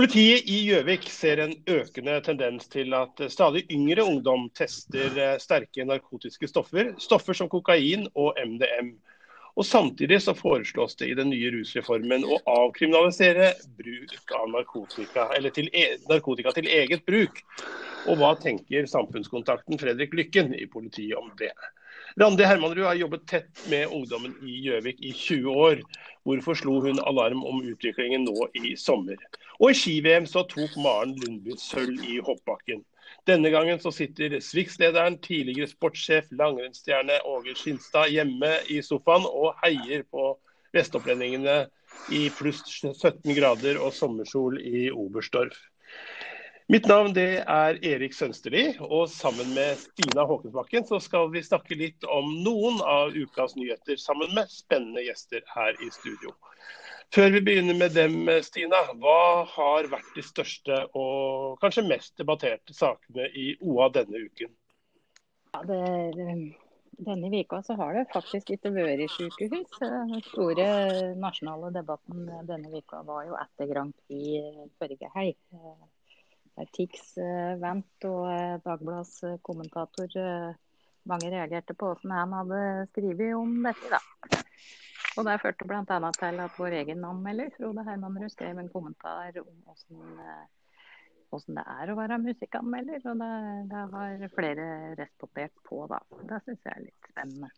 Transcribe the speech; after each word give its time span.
Politiet 0.00 0.46
i 0.48 0.62
Gjøvik 0.64 1.10
ser 1.12 1.42
en 1.44 1.50
økende 1.68 2.14
tendens 2.24 2.70
til 2.72 2.94
at 2.96 3.18
stadig 3.28 3.66
yngre 3.74 4.06
ungdom 4.08 4.46
tester 4.56 5.12
eh, 5.12 5.34
sterke 5.36 5.84
narkotiske 5.84 6.48
stoffer, 6.48 6.94
stoffer 6.96 7.36
som 7.36 7.50
kokain 7.52 8.06
og 8.14 8.38
MDM. 8.40 8.94
Og 9.60 9.66
Samtidig 9.68 10.22
så 10.24 10.32
foreslås 10.32 10.96
det 10.96 11.10
i 11.10 11.18
den 11.18 11.28
nye 11.34 11.50
rusreformen 11.52 12.24
å 12.24 12.38
avkriminalisere 12.48 13.50
bruk 13.76 14.32
av 14.38 14.48
narkotika, 14.54 15.26
eller 15.36 15.52
til, 15.52 15.68
e 15.68 15.98
narkotika 16.08 16.56
til 16.56 16.72
eget 16.80 17.04
bruk. 17.04 17.44
Og 18.08 18.22
Hva 18.22 18.32
tenker 18.40 18.88
samfunnskontakten 18.88 19.76
Fredrik 19.84 20.16
Lykken 20.16 20.56
i 20.56 20.64
politiet 20.64 21.20
om 21.20 21.28
det? 21.36 21.52
Randi 22.18 22.44
Hermanrud 22.44 22.84
har 22.84 22.94
jobbet 22.94 23.26
tett 23.26 23.60
med 23.70 23.86
ungdommen 23.86 24.32
i 24.42 24.56
Gjøvik 24.64 24.98
i 25.00 25.12
20 25.14 25.50
år. 25.64 25.82
Hvorfor 26.26 26.58
slo 26.58 26.80
hun 26.82 26.98
alarm 27.06 27.44
om 27.46 27.62
utviklingen 27.62 28.24
nå 28.26 28.48
i 28.58 28.74
sommer? 28.76 29.20
Og 29.60 29.70
i 29.70 29.76
ski-VM 29.78 30.26
så 30.26 30.42
tok 30.50 30.74
Maren 30.82 31.14
Lundby 31.20 31.54
sølv 31.60 32.02
i 32.02 32.18
hoppbakken. 32.26 32.82
Denne 33.30 33.52
gangen 33.54 33.78
så 33.82 33.92
sitter 33.94 34.40
Swix-lederen, 34.42 35.20
tidligere 35.22 35.70
sportssjef, 35.70 36.30
langrennsstjerne 36.34 37.20
Åge 37.30 37.54
Skinstad 37.58 38.10
hjemme 38.10 38.56
i 38.70 38.80
sofaen 38.82 39.26
og 39.28 39.54
heier 39.62 40.02
på 40.10 40.32
vestopplendingene 40.74 41.60
i 42.14 42.26
pluss 42.34 42.64
17 42.66 43.22
grader 43.36 43.78
og 43.78 43.94
sommersol 43.94 44.58
i 44.62 44.88
Oberstdorf. 44.90 45.58
Mitt 46.70 46.86
navn 46.86 47.10
det 47.10 47.40
er 47.50 47.78
Erik 47.82 48.12
Sønsterli, 48.14 48.76
og 48.86 49.08
sammen 49.10 49.48
med 49.56 49.80
Stina 49.80 50.22
Håkensbakken 50.22 50.84
så 50.86 51.00
skal 51.02 51.26
vi 51.32 51.42
snakke 51.42 51.74
litt 51.74 52.06
om 52.06 52.28
noen 52.44 52.78
av 52.86 53.16
ukas 53.16 53.56
nyheter 53.58 53.98
sammen 53.98 54.30
med 54.36 54.52
spennende 54.54 55.02
gjester 55.02 55.42
her 55.50 55.74
i 55.82 55.90
studio. 55.90 56.30
Før 57.10 57.34
vi 57.34 57.42
begynner 57.48 57.74
med 57.74 57.98
dem, 57.98 58.30
Stina, 58.46 58.84
hva 59.02 59.42
har 59.50 59.90
vært 59.90 60.14
de 60.14 60.22
største 60.22 60.78
og 60.94 61.58
kanskje 61.58 61.88
mest 61.90 62.14
debatterte 62.22 62.78
sakene 62.78 63.26
i 63.34 63.50
OA 63.58 63.90
denne 63.98 64.22
uken? 64.30 64.54
Ja, 65.50 65.66
det, 65.66 65.82
denne 67.02 67.34
vika 67.34 67.64
så 67.66 67.74
har 67.82 67.98
det 67.98 68.10
faktisk 68.14 68.54
ikke 68.54 68.76
vært 68.78 69.08
sykehus. 69.18 69.80
Den 69.82 70.20
store 70.30 70.72
nasjonale 71.18 71.74
debatten 71.82 72.30
denne 72.46 72.70
vika 72.78 73.02
var 73.02 73.26
jo 73.26 73.40
etter 73.42 73.74
Grand 73.74 73.96
Prix 74.06 74.68
forrige 74.78 75.10
helg. 75.18 75.40
Tix 76.74 77.16
eh, 77.18 77.54
Wendt 77.60 78.06
og 78.08 78.26
eh, 78.30 78.58
Dagbladets 78.64 79.22
eh, 79.26 79.38
kommentator 79.46 80.16
mange 81.08 81.30
reagerte 81.32 81.74
på 81.74 81.88
hvordan 81.90 82.12
han 82.12 82.36
hadde 82.36 82.62
skrevet 82.90 83.34
om 83.38 83.54
dette. 83.64 83.90
da. 83.94 84.00
Og 85.18 85.26
Det 85.26 85.40
førte 85.42 85.66
bl.a. 85.66 85.82
til 86.20 86.40
at 86.44 86.58
vår 86.60 86.76
egen 86.82 87.04
anmelder 87.04 87.50
Frode 87.56 87.84
Hermanrud 87.86 88.30
skrev 88.32 88.60
en 88.60 88.70
kommentar 88.72 89.40
om 89.40 89.48
hvordan, 89.64 90.20
hvordan, 91.32 91.58
det 91.58 91.64
er 91.74 91.90
å 91.90 91.98
være 91.98 92.20
musikkanmelder. 92.22 93.02
Og 93.10 93.24
det, 93.24 93.32
det 93.72 93.82
har 93.96 94.24
flere 94.36 94.68
respondert 95.00 95.64
på. 95.66 95.82
da. 95.90 96.02
Det 96.20 96.42
syns 96.46 96.68
jeg 96.68 96.76
er 96.76 96.86
litt 96.86 97.10
spennende. 97.10 97.50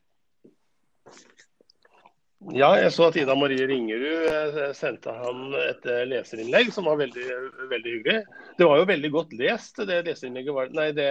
Ja, 2.50 2.72
jeg 2.74 2.90
så 2.90 3.06
at 3.06 3.16
Ida 3.20 3.36
Marie 3.38 3.66
Ringerud 3.70 4.26
eh, 4.26 4.72
sendte 4.74 5.12
han 5.14 5.52
et 5.60 5.84
eh, 5.86 6.02
leserinnlegg 6.10 6.72
som 6.74 6.88
var 6.90 6.98
veldig, 6.98 7.26
veldig 7.70 7.92
hyggelig. 7.96 8.22
Det 8.58 8.66
var 8.66 8.80
jo 8.80 8.88
veldig 8.90 9.10
godt 9.14 9.36
lest, 9.38 9.78
det 9.86 10.00
leserinnlegget 10.08 10.56
var, 10.56 10.72
nei, 10.74 10.88
det, 10.96 11.06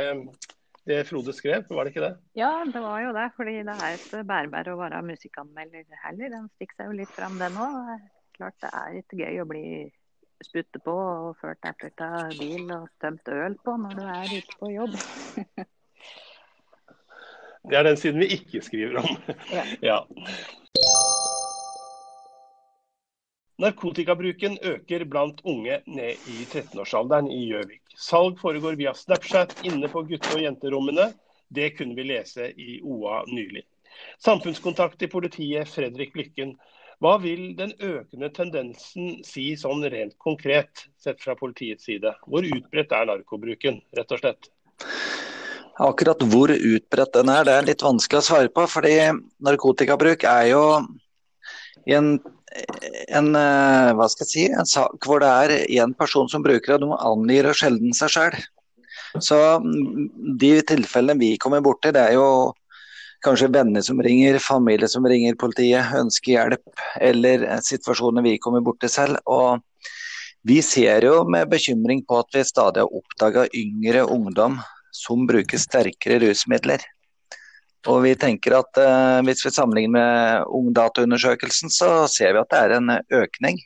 det 0.90 1.00
Frode 1.08 1.34
skrev, 1.38 1.64
var 1.72 1.88
det 1.88 1.94
ikke 1.94 2.04
det? 2.04 2.12
Ja, 2.38 2.52
det 2.68 2.84
var 2.84 3.00
jo 3.06 3.16
det. 3.16 3.30
Fordi 3.38 3.56
det 3.64 3.78
er 3.78 3.96
et 3.96 4.28
bærbær 4.28 4.74
å 4.74 4.78
være 4.82 5.02
musikkanmelder 5.08 6.04
heller. 6.04 6.36
Den 6.36 6.52
stikker 6.58 6.82
seg 6.82 6.92
jo 6.92 7.00
litt 7.00 7.16
fram, 7.16 7.40
den 7.42 7.60
òg. 7.64 7.92
Klart 8.36 8.60
det 8.64 8.72
er 8.84 9.02
ikke 9.02 9.24
gøy 9.24 9.42
å 9.44 9.50
bli 9.50 9.66
spytte 10.46 10.82
på 10.84 10.94
og 10.94 11.36
ført 11.42 11.68
etter 11.70 11.92
av 12.06 12.32
bil 12.40 12.72
og 12.74 12.88
tømt 13.02 13.30
øl 13.30 13.58
på 13.62 13.76
når 13.78 14.00
du 14.00 14.08
er 14.10 14.32
ute 14.34 14.58
på 14.60 14.72
jobb. 14.74 14.98
det 17.70 17.78
er 17.78 17.88
den 17.88 18.00
siden 18.02 18.24
vi 18.24 18.32
ikke 18.40 18.64
skriver 18.66 19.04
om. 19.04 19.12
Ja. 19.54 19.66
ja. 19.92 20.00
Narkotikabruken 23.62 24.56
øker 24.66 25.04
blant 25.06 25.42
unge 25.46 25.76
ned 25.86 26.22
i 26.32 26.46
13-årsalderen 26.50 27.28
i 27.30 27.44
Gjøvik. 27.52 27.82
Salg 27.94 28.40
foregår 28.42 28.78
via 28.80 28.94
Snapchat 28.98 29.54
inne 29.68 29.90
på 29.92 30.02
gutte- 30.08 30.32
og 30.34 30.42
jenterommene. 30.42 31.12
Det 31.54 31.76
kunne 31.78 31.94
vi 31.94 32.08
lese 32.10 32.48
i 32.58 32.80
OA 32.82 33.20
nylig. 33.30 33.62
Samfunnskontakt 34.24 35.06
i 35.06 35.12
politiet, 35.12 35.70
Fredrik 35.70 36.18
Lykken. 36.18 36.56
Hva 37.02 37.20
vil 37.22 37.52
den 37.60 37.76
økende 37.86 38.32
tendensen 38.34 39.22
si 39.26 39.52
sånn 39.58 39.86
rent 39.94 40.18
konkret, 40.18 40.88
sett 40.98 41.22
fra 41.22 41.38
politiets 41.38 41.86
side? 41.86 42.16
Hvor 42.26 42.46
utbredt 42.46 42.98
er 42.98 43.08
narkobruken, 43.14 43.82
rett 43.98 44.18
og 44.18 44.24
slett? 44.24 44.50
Akkurat 45.82 46.26
hvor 46.34 46.50
utbredt 46.50 47.14
den 47.14 47.30
er, 47.30 47.46
det 47.46 47.60
er 47.60 47.70
litt 47.70 47.86
vanskelig 47.86 48.24
å 48.24 48.30
svare 48.32 48.50
på. 48.50 48.66
fordi 48.66 48.98
narkotikabruk 49.38 50.26
er 50.26 50.52
jo 50.56 50.64
i 51.86 51.94
en 51.98 52.16
en, 53.08 53.36
eh, 53.36 53.92
hva 53.96 54.08
skal 54.12 54.26
jeg 54.26 54.32
si, 54.32 54.48
en 54.52 54.68
sak 54.68 55.08
hvor 55.08 55.24
det 55.24 55.30
er 55.30 55.54
én 55.82 55.94
person 55.98 56.30
som 56.32 56.44
bruker 56.44 56.74
det, 56.74 56.80
og 56.80 56.84
de 56.84 56.98
angir 57.12 57.52
sjelden 57.58 57.96
seg 57.96 58.16
sjøl. 58.16 58.40
Så 59.20 59.38
mm, 59.64 60.38
de 60.40 60.52
tilfellene 60.68 61.20
vi 61.20 61.38
kommer 61.42 61.64
borti, 61.64 61.94
det 61.96 62.04
er 62.10 62.18
jo 62.20 62.28
kanskje 63.26 63.52
venner 63.54 63.84
som 63.86 64.00
ringer, 64.02 64.40
familie 64.42 64.90
som 64.90 65.06
ringer 65.08 65.38
politiet, 65.40 65.94
ønsker 65.98 66.34
hjelp, 66.36 66.86
eller 67.00 67.46
situasjoner 67.66 68.26
vi 68.26 68.40
kommer 68.42 68.64
borti 68.66 68.90
selv. 68.90 69.20
Og 69.30 69.62
vi 70.48 70.62
ser 70.66 71.06
jo 71.06 71.22
med 71.30 71.52
bekymring 71.52 72.02
på 72.08 72.18
at 72.24 72.32
vi 72.34 72.48
stadig 72.48 72.82
har 72.82 72.98
oppdaga 72.98 73.46
yngre 73.54 74.08
ungdom 74.10 74.58
som 74.96 75.28
bruker 75.30 75.62
sterkere 75.62 76.18
rusmidler. 76.24 76.82
Og 77.90 78.04
vi 78.06 78.14
tenker 78.20 78.54
at 78.60 78.78
eh, 78.78 79.20
Hvis 79.26 79.46
vi 79.46 79.54
sammenligner 79.56 79.94
med 79.96 80.50
Ungdataundersøkelsen, 80.60 81.74
så 81.74 82.08
ser 82.12 82.36
vi 82.36 82.42
at 82.44 82.52
det 82.54 82.60
er 82.60 82.76
en 82.78 82.98
økning. 83.24 83.62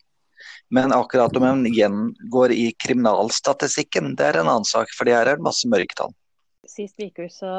Men 0.73 0.93
akkurat 0.95 1.35
om 1.37 1.43
en 1.45 1.65
gjengår 1.69 2.53
i 2.55 2.71
kriminalstatistikken, 2.79 4.15
det 4.17 4.29
er 4.31 4.39
en 4.41 4.49
annen 4.49 4.67
sak. 4.67 4.89
For 4.97 5.07
her 5.09 5.27
er 5.27 5.37
det 5.37 5.45
masse 5.45 5.69
mørketall. 5.69 6.15
Sist 6.65 6.97
uke 6.97 7.27
så, 7.29 7.51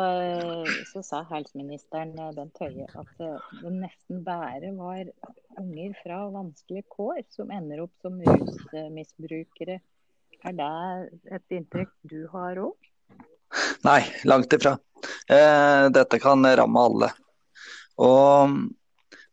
så, 0.91 1.03
sa 1.05 1.21
helseministeren 1.29 2.17
eh, 2.19 2.33
Bent 2.35 2.59
Høie 2.59 2.89
at 2.89 3.23
eh, 3.23 3.53
det 3.63 3.75
nesten 3.77 4.25
bare 4.27 4.73
var 4.75 5.05
unger 5.61 5.95
fra 6.01 6.25
vanskelige 6.35 6.89
kår 6.91 7.23
som 7.37 7.53
ender 7.55 7.85
opp 7.85 7.95
som 8.03 8.19
rusmisbrukere. 8.27 9.79
Er 10.47 10.59
det 10.59 10.73
et 11.39 11.57
inntrykk 11.61 11.95
du 12.11 12.19
har 12.35 12.59
òg? 12.65 12.91
Nei, 13.87 14.01
langt 14.25 14.53
ifra. 14.53 14.77
Eh, 15.29 15.87
dette 15.95 16.19
kan 16.23 16.47
ramme 16.57 16.81
alle. 16.81 17.11
Og 18.03 18.57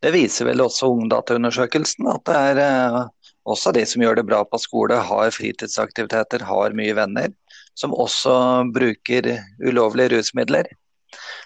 det 0.03 0.11
viser 0.15 0.49
vel 0.49 0.63
også 0.63 0.89
Ungdataundersøkelsen, 0.91 2.07
at 2.11 2.25
det 2.27 2.39
er 2.51 2.61
eh, 2.63 3.01
også 3.49 3.73
de 3.75 3.85
som 3.87 4.03
gjør 4.03 4.19
det 4.19 4.27
bra 4.27 4.43
på 4.47 4.59
skole, 4.61 4.99
har 5.09 5.33
fritidsaktiviteter, 5.35 6.45
har 6.47 6.77
mye 6.77 6.95
venner, 6.97 7.33
som 7.75 7.95
også 7.95 8.35
bruker 8.75 9.33
ulovlige 9.63 10.17
rusmidler. 10.17 10.69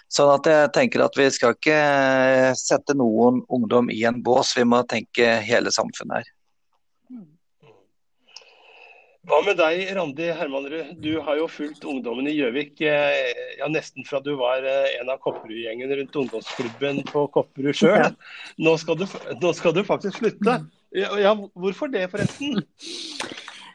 Sånn 0.08 0.30
at 0.32 0.46
jeg 0.48 0.72
tenker 0.72 1.04
at 1.04 1.16
vi 1.18 1.28
skal 1.32 1.54
ikke 1.56 1.78
sette 2.56 2.96
noen 2.96 3.42
ungdom 3.52 3.90
i 3.92 4.00
en 4.08 4.22
bås, 4.24 4.54
vi 4.56 4.64
må 4.64 4.80
tenke 4.88 5.36
hele 5.44 5.72
samfunnet 5.74 6.22
her. 6.22 6.34
Hva 9.28 9.42
med 9.44 9.58
deg, 9.60 9.82
Randi 9.92 10.28
Hermanrud? 10.32 10.94
Du 11.04 11.18
har 11.20 11.36
jo 11.36 11.48
fulgt 11.52 11.82
ungdommen 11.84 12.24
i 12.30 12.32
Gjøvik 12.32 12.80
eh, 12.80 13.58
ja, 13.58 13.66
nesten 13.68 14.06
fra 14.08 14.22
du 14.24 14.30
var 14.40 14.64
eh, 14.64 14.94
en 15.02 15.10
av 15.12 15.18
Kopperud-gjengen 15.20 15.90
rundt 15.98 16.14
ungdomsklubben 16.22 17.02
på 17.10 17.26
Kopperud 17.34 17.76
sjøl. 17.76 18.14
Nå, 18.56 18.72
nå, 18.72 19.50
skal 19.58 19.74
du 19.76 19.82
faktisk 19.84 20.22
slutte. 20.22 20.54
Ja, 20.96 21.34
hvorfor 21.52 21.92
det, 21.92 22.06
forresten? 22.08 22.62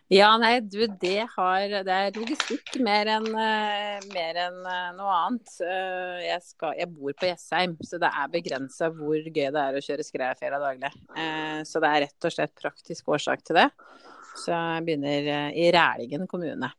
Ja, 0.10 0.32
nei, 0.42 0.56
du, 0.66 0.88
det, 1.02 1.28
har, 1.36 1.76
det 1.86 2.00
er 2.00 2.18
logistikk 2.18 2.74
mer 2.86 3.12
enn 3.14 3.30
uh, 3.30 4.02
en, 4.02 4.58
uh, 4.66 4.90
noe 4.98 5.20
annet. 5.20 5.54
Jeg, 6.26 6.40
skal, 6.48 6.74
jeg, 6.82 6.90
bor 6.96 7.14
på 7.20 7.30
Jessheim, 7.30 7.78
så 7.86 8.02
det 8.02 8.10
er 8.10 8.34
begrensa 8.34 8.90
hvor 8.94 9.22
gøy 9.22 9.54
det 9.54 9.68
er 9.68 9.78
å 9.78 9.86
kjøre 9.86 10.08
skredfjella 10.10 10.62
daglig. 10.66 10.92
så 11.70 11.82
det 11.84 11.94
er 11.94 12.06
rett 12.08 12.30
og 12.30 12.36
slett 12.36 12.58
praktisk 12.58 13.14
årsak 13.14 13.46
til 13.46 13.62
det. 13.62 13.70
Så 14.34 14.54
jeg 14.54 14.86
begynner 14.88 15.30
eh, 15.34 15.58
i 15.64 15.68
Rælingen 15.74 16.28
kommune. 16.28 16.70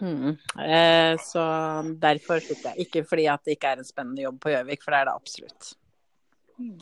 Mm. 0.00 0.36
Eh, 0.60 1.14
så 1.24 1.44
derfor 2.02 2.42
slutter 2.44 2.74
jeg. 2.74 2.86
Ikke 2.86 3.04
fordi 3.08 3.26
at 3.32 3.42
det 3.44 3.56
ikke 3.56 3.72
er 3.72 3.80
en 3.80 3.88
spennende 3.88 4.22
jobb 4.26 4.40
på 4.42 4.52
Gjøvik, 4.52 4.84
for 4.84 4.92
det 4.92 5.00
er 5.00 5.08
det 5.08 5.16
absolutt. 5.16 5.72
Mm. 6.58 6.78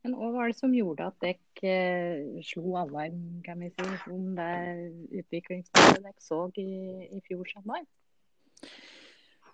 Men 0.00 0.14
hva 0.16 0.30
var 0.32 0.48
det 0.48 0.56
som 0.56 0.72
gjorde 0.72 1.10
at 1.10 1.18
dere 1.20 1.72
eh, 1.74 2.38
slo 2.46 2.78
alarm 2.80 3.42
kan 3.44 3.60
vi 3.60 3.68
si, 3.74 3.88
om 4.08 4.30
det 4.38 4.52
utviklingsstedet 5.20 6.00
dere 6.00 6.16
så 6.24 6.46
i, 6.56 6.70
i 7.10 7.20
fjor 7.26 7.44
sommer? 7.50 7.84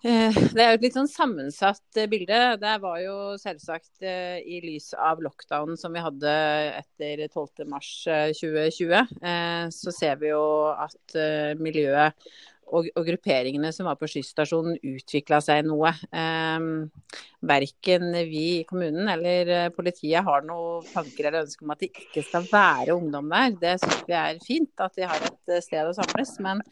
Eh, 0.05 0.35
det 0.53 0.61
er 0.61 0.75
jo 0.75 0.77
et 0.77 0.83
litt 0.85 0.97
sånn 0.97 1.11
sammensatt 1.11 1.99
eh, 1.99 2.09
bilde. 2.11 2.41
Det 2.61 2.75
var 2.83 2.99
jo 3.01 3.15
selvsagt 3.41 4.05
eh, 4.05 4.43
i 4.45 4.61
lys 4.65 4.91
av 4.93 5.23
lockdownen 5.25 5.79
som 5.81 5.95
vi 5.97 6.03
hadde 6.05 6.35
etter 6.83 7.25
12.3.2020, 7.25 9.73
så 9.73 9.95
ser 9.95 10.21
vi 10.21 10.35
jo 10.35 10.45
at 10.77 11.17
miljøet 11.63 12.29
og, 12.67 12.89
og, 12.95 13.03
grupperingene 13.07 13.73
som 13.75 13.89
var 13.89 13.99
på 14.01 14.09
skysstasjonen 14.11 14.79
utvikla 14.83 15.41
seg 15.45 15.67
noe. 15.69 15.93
Eh, 16.11 16.67
verken 17.47 18.13
vi 18.29 18.43
i 18.61 18.65
kommunen 18.69 19.09
eller 19.09 19.51
eh, 19.53 19.69
politiet 19.75 20.25
har 20.25 20.45
noen 20.47 20.87
tanker 20.91 21.29
eller 21.29 21.45
ønsker 21.45 21.67
om 21.67 21.73
at 21.75 21.83
det 21.83 21.91
ikke 21.93 22.25
skal 22.27 22.47
være 22.51 22.97
ungdom 22.97 23.31
der. 23.33 23.55
Det 23.61 23.75
syns 23.83 24.03
vi 24.09 24.17
er 24.19 24.41
fint 24.45 24.85
at 24.85 24.97
de 24.97 25.07
har 25.07 25.27
et 25.29 25.53
eh, 25.53 25.63
sted 25.65 25.87
å 25.87 25.95
samles. 25.97 26.35
Men 26.45 26.63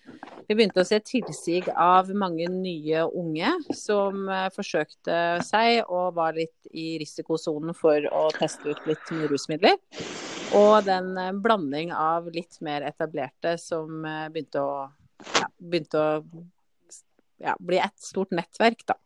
vi 0.48 0.56
begynte 0.56 0.82
å 0.82 0.88
se 0.88 1.00
tilsig 1.04 1.62
av 1.70 2.10
mange 2.16 2.48
nye 2.52 3.04
unge 3.06 3.54
som 3.76 4.28
eh, 4.28 4.48
forsøkte 4.54 5.20
seg 5.46 5.84
og 5.84 6.14
var 6.18 6.36
litt 6.38 6.74
i 6.74 6.94
risikosonen 7.02 7.76
for 7.76 8.08
å 8.10 8.26
teste 8.38 8.74
ut 8.74 8.90
litt 8.90 9.14
rusmidler. 9.30 9.78
Og 10.54 10.84
den 10.86 11.16
blanding 11.42 11.90
av 11.96 12.28
litt 12.34 12.60
mer 12.62 12.84
etablerte 12.86 13.56
som 13.58 14.04
begynte 14.04 14.62
å 14.62 14.74
ja, 15.24 15.48
begynte 15.58 16.00
å 16.00 16.08
ja, 17.42 17.54
bli 17.60 17.80
et 17.82 17.96
stort 18.00 18.32
nettverk, 18.34 18.84
da. 18.88 18.98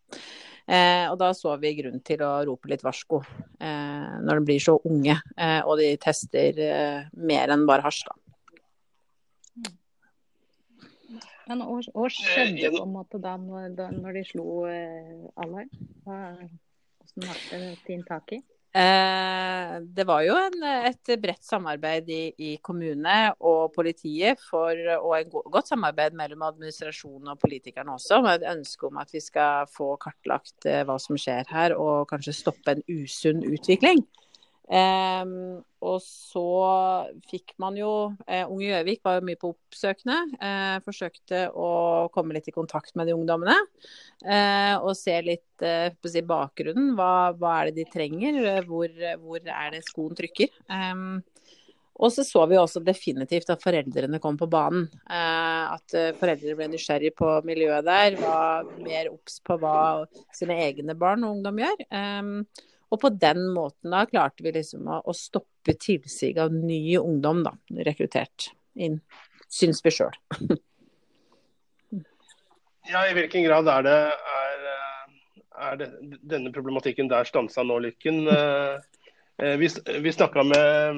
Eh, 0.69 1.07
og 1.09 1.17
da 1.21 1.31
så 1.33 1.55
vi 1.57 1.73
grunn 1.79 2.03
til 2.05 2.21
å 2.21 2.43
rope 2.45 2.69
litt 2.69 2.83
varsko 2.85 3.23
eh, 3.25 4.17
når 4.21 4.41
de 4.41 4.49
blir 4.51 4.61
så 4.61 4.75
unge 4.85 5.15
eh, 5.17 5.61
og 5.63 5.79
de 5.81 5.95
tester 5.97 6.61
eh, 6.61 7.07
mer 7.17 7.55
enn 7.55 7.65
bare 7.69 7.87
hasj, 7.87 8.05
da. 8.11 8.19
Men 11.49 11.65
hva 11.65 12.11
skjedde 12.13 12.69
på 12.75 12.83
en 12.85 12.93
måte 12.93 13.17
da 13.25 13.39
når, 13.41 13.73
når 13.97 14.19
de 14.19 14.25
slo 14.29 14.67
eh, 14.69 15.17
alarm? 15.41 15.71
Hvordan 16.05 17.25
ble 17.25 17.61
det 17.63 17.71
tatt 17.89 18.09
tak 18.11 18.37
i? 18.37 18.43
Eh, 18.79 19.73
det 19.83 20.05
var 20.07 20.23
jo 20.23 20.37
en, 20.39 20.61
et 20.87 21.11
bredt 21.19 21.43
samarbeid 21.43 22.11
i, 22.15 22.21
i, 22.39 22.51
kommune 22.63 23.17
og 23.43 23.73
politiet, 23.75 24.39
for, 24.51 24.79
og 25.01 25.17
et 25.17 25.33
godt 25.33 25.73
samarbeid 25.73 26.15
mellom 26.19 26.45
administrasjonen 26.47 27.33
og 27.33 27.41
politikerne 27.43 27.97
også, 27.97 28.21
med 28.23 28.39
et 28.39 28.53
ønske 28.53 28.87
om 28.87 29.01
at 29.03 29.11
vi 29.15 29.23
skal 29.25 29.67
få 29.73 29.97
kartlagt 30.03 30.69
eh, 30.71 30.85
hva 30.87 30.99
som 31.03 31.19
skjer 31.19 31.51
her, 31.51 31.75
og 31.75 32.07
kanskje 32.13 32.37
stoppe 32.39 32.77
en 32.77 32.85
usunn 33.01 33.43
utvikling. 33.49 34.05
Um, 34.69 35.63
og 35.81 36.01
så 36.05 36.49
fikk 37.31 37.55
man 37.63 37.77
jo 37.79 38.11
eh, 38.27 38.43
Unge 38.45 38.67
Gjøvik 38.67 39.01
var 39.07 39.17
jo 39.17 39.25
mye 39.29 39.39
på 39.41 39.53
oppsøkende. 39.55 40.19
Eh, 40.43 40.77
forsøkte 40.85 41.47
å 41.55 41.71
komme 42.15 42.35
litt 42.37 42.51
i 42.51 42.55
kontakt 42.55 42.97
med 42.99 43.09
de 43.09 43.15
ungdommene. 43.15 43.57
Eh, 44.27 44.75
og 44.77 44.93
se 44.99 45.15
litt 45.25 45.47
på 45.59 46.11
si 46.11 46.23
bakgrunnen. 46.27 46.93
Hva, 46.99 47.33
hva, 47.39 47.55
er 47.61 47.71
det 47.71 47.81
de 47.81 47.91
trenger? 47.95 48.39
Hvor, 48.67 48.93
hvor 49.23 49.43
er 49.43 49.75
det 49.75 49.85
skoen 49.87 50.19
trykker? 50.19 50.53
Um, 50.71 51.21
og 51.99 52.13
så 52.15 52.23
så 52.23 52.45
vi 52.47 52.55
også 52.59 52.79
definitivt 52.87 53.49
at 53.51 53.63
foreldrene 53.63 54.21
kom 54.23 54.37
på 54.39 54.47
banen. 54.47 54.85
at 55.11 55.97
foreldre 56.21 56.55
ble 56.55 56.69
nysgjerrig 56.71 57.11
på 57.19 57.33
miljøet 57.43 57.89
der. 57.89 58.15
Var 58.21 58.71
mer 58.85 59.11
obs 59.11 59.41
på 59.43 59.57
hva 59.59 60.07
sine 60.31 60.61
egne 60.69 60.95
barn 60.95 61.27
og 61.27 61.41
ungdom 61.41 61.59
gjør. 61.59 61.83
Um, 61.91 62.47
og 62.89 63.01
på 63.03 63.11
den 63.21 63.49
måten 63.53 63.93
da 63.93 64.05
klarte 64.09 64.45
vi 64.45 64.53
liksom 64.55 64.89
å, 64.89 65.01
å 65.05 65.15
stoppe 65.17 65.75
tilsig 65.81 66.39
av 66.41 66.55
ny 66.55 66.97
ungdom 67.01 67.43
da, 67.45 67.53
rekruttert 67.85 68.51
inn, 68.79 69.01
syns 69.53 69.83
vi 69.85 69.93
sjøl. 69.93 70.17
ja, 72.93 73.05
i 73.05 73.15
hvilken 73.17 73.45
grad 73.45 73.69
er 73.73 73.87
det, 73.87 73.99
er, 74.41 74.67
er 75.69 75.81
det 75.83 75.91
denne 76.33 76.55
problematikken 76.55 77.11
der 77.13 77.29
stansa 77.29 77.67
nå, 77.67 77.81
Lykken? 77.89 78.25
Eh, 79.39 79.53
eh, 79.53 79.57
vi, 79.61 79.69
vi 80.03 80.11
snakka 80.11 80.43
med, 80.43 80.97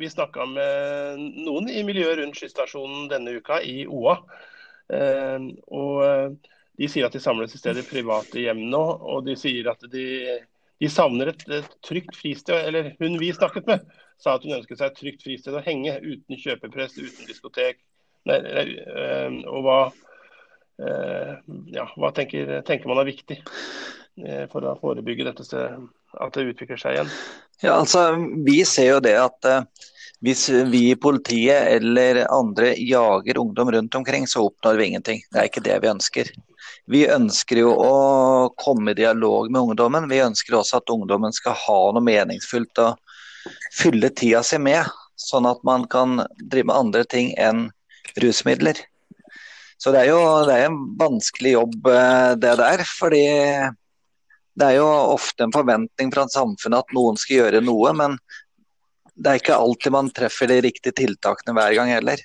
med, 0.00 1.24
noen 1.44 1.66
i 1.68 1.82
miljøet 1.84 2.16
rundt 2.16 2.38
skysstasjonen 2.38 3.10
denne 3.10 3.34
uka, 3.36 3.58
i 3.60 3.82
OA. 3.84 4.14
Eh, 4.88 5.50
og 5.68 6.38
de 6.80 6.88
sier 6.88 7.04
at 7.04 7.12
de 7.12 7.20
samles 7.20 7.52
i 7.52 7.60
stedet 7.60 7.84
private 7.84 8.40
hjem 8.40 8.62
nå, 8.72 8.80
og 8.80 9.28
de 9.28 9.36
sier 9.36 9.68
at 9.68 9.84
de 9.92 10.06
de 10.84 10.90
savner 10.92 11.32
et, 11.32 11.44
et, 11.48 11.76
trygt 11.86 12.16
fristed. 12.18 12.56
Eller 12.68 12.92
hun 13.00 13.18
vi 13.20 13.32
snakket 13.34 13.68
med, 13.70 13.84
sa 14.20 14.36
at 14.36 14.44
hun 14.44 14.56
ønsket 14.58 14.80
seg 14.80 14.90
et 14.90 15.00
trygt 15.00 15.24
fristed 15.26 15.56
å 15.56 15.64
henge 15.64 15.96
uten 16.04 16.40
kjøpepress, 16.40 16.98
uten 17.00 17.30
diskotek. 17.30 17.80
Nei, 18.28 18.40
øh, 18.40 19.40
og 19.52 19.64
hva, 19.66 19.78
øh, 20.80 21.32
ja, 21.74 21.88
hva 22.00 22.12
tenker, 22.16 22.60
tenker, 22.64 22.88
man 22.88 23.02
er 23.02 23.10
viktig 23.10 23.40
øh, 23.42 24.46
for 24.52 24.64
å 24.64 24.78
forebygge 24.80 25.26
dette, 25.28 25.64
at 26.14 26.36
det 26.38 26.46
utvikler 26.54 26.80
seg 26.80 26.96
igjen? 26.96 27.12
Ja, 27.64 27.76
altså, 27.76 28.06
Vi 28.46 28.62
ser 28.68 28.94
jo 28.94 29.02
det 29.04 29.18
at 29.20 29.52
hvis 30.24 30.46
vi 30.72 30.86
i 30.88 30.96
politiet 30.96 31.68
eller 31.74 32.22
andre 32.32 32.72
jager 32.80 33.42
ungdom 33.42 33.74
rundt 33.74 33.98
omkring, 33.98 34.24
så 34.30 34.46
oppnår 34.48 34.78
vi 34.80 34.86
ingenting. 34.88 35.20
Det 35.28 35.40
er 35.40 35.50
ikke 35.50 35.64
det 35.66 35.76
vi 35.84 35.90
ønsker. 35.92 36.30
Vi 36.90 37.06
ønsker 37.08 37.62
jo 37.62 37.70
å 37.80 37.92
komme 38.60 38.92
i 38.92 38.98
dialog 38.98 39.48
med 39.52 39.70
ungdommen. 39.70 40.08
Vi 40.10 40.20
ønsker 40.20 40.58
også 40.58 40.82
at 40.82 40.92
ungdommen 40.92 41.32
skal 41.32 41.56
ha 41.56 41.78
noe 41.96 42.04
meningsfullt 42.04 42.80
å 42.82 42.90
fylle 43.76 44.10
tida 44.12 44.42
si 44.44 44.58
med, 44.60 44.84
sånn 45.16 45.48
at 45.48 45.62
man 45.64 45.86
kan 45.88 46.20
drive 46.42 46.68
med 46.68 46.76
andre 46.76 47.04
ting 47.08 47.32
enn 47.40 47.70
rusmidler. 48.20 48.76
Så 49.80 49.92
det 49.92 50.04
er 50.04 50.12
jo 50.12 50.20
det 50.48 50.58
er 50.58 50.68
en 50.68 50.78
vanskelig 51.00 51.56
jobb 51.56 51.88
eh, 51.90 52.34
det 52.40 52.52
der. 52.60 52.84
fordi 52.98 53.24
det 54.54 54.68
er 54.68 54.76
jo 54.78 54.86
ofte 54.86 55.44
en 55.44 55.54
forventning 55.54 56.12
fra 56.14 56.28
samfunnet 56.30 56.84
at 56.84 56.94
noen 56.94 57.16
skal 57.18 57.40
gjøre 57.40 57.64
noe, 57.64 57.90
men 57.96 58.14
det 59.14 59.30
er 59.30 59.40
ikke 59.40 59.56
alltid 59.56 59.94
man 59.94 60.12
treffer 60.14 60.50
de 60.50 60.60
riktige 60.68 60.94
tiltakene 61.00 61.56
hver 61.56 61.74
gang 61.78 61.90
heller. 61.90 62.22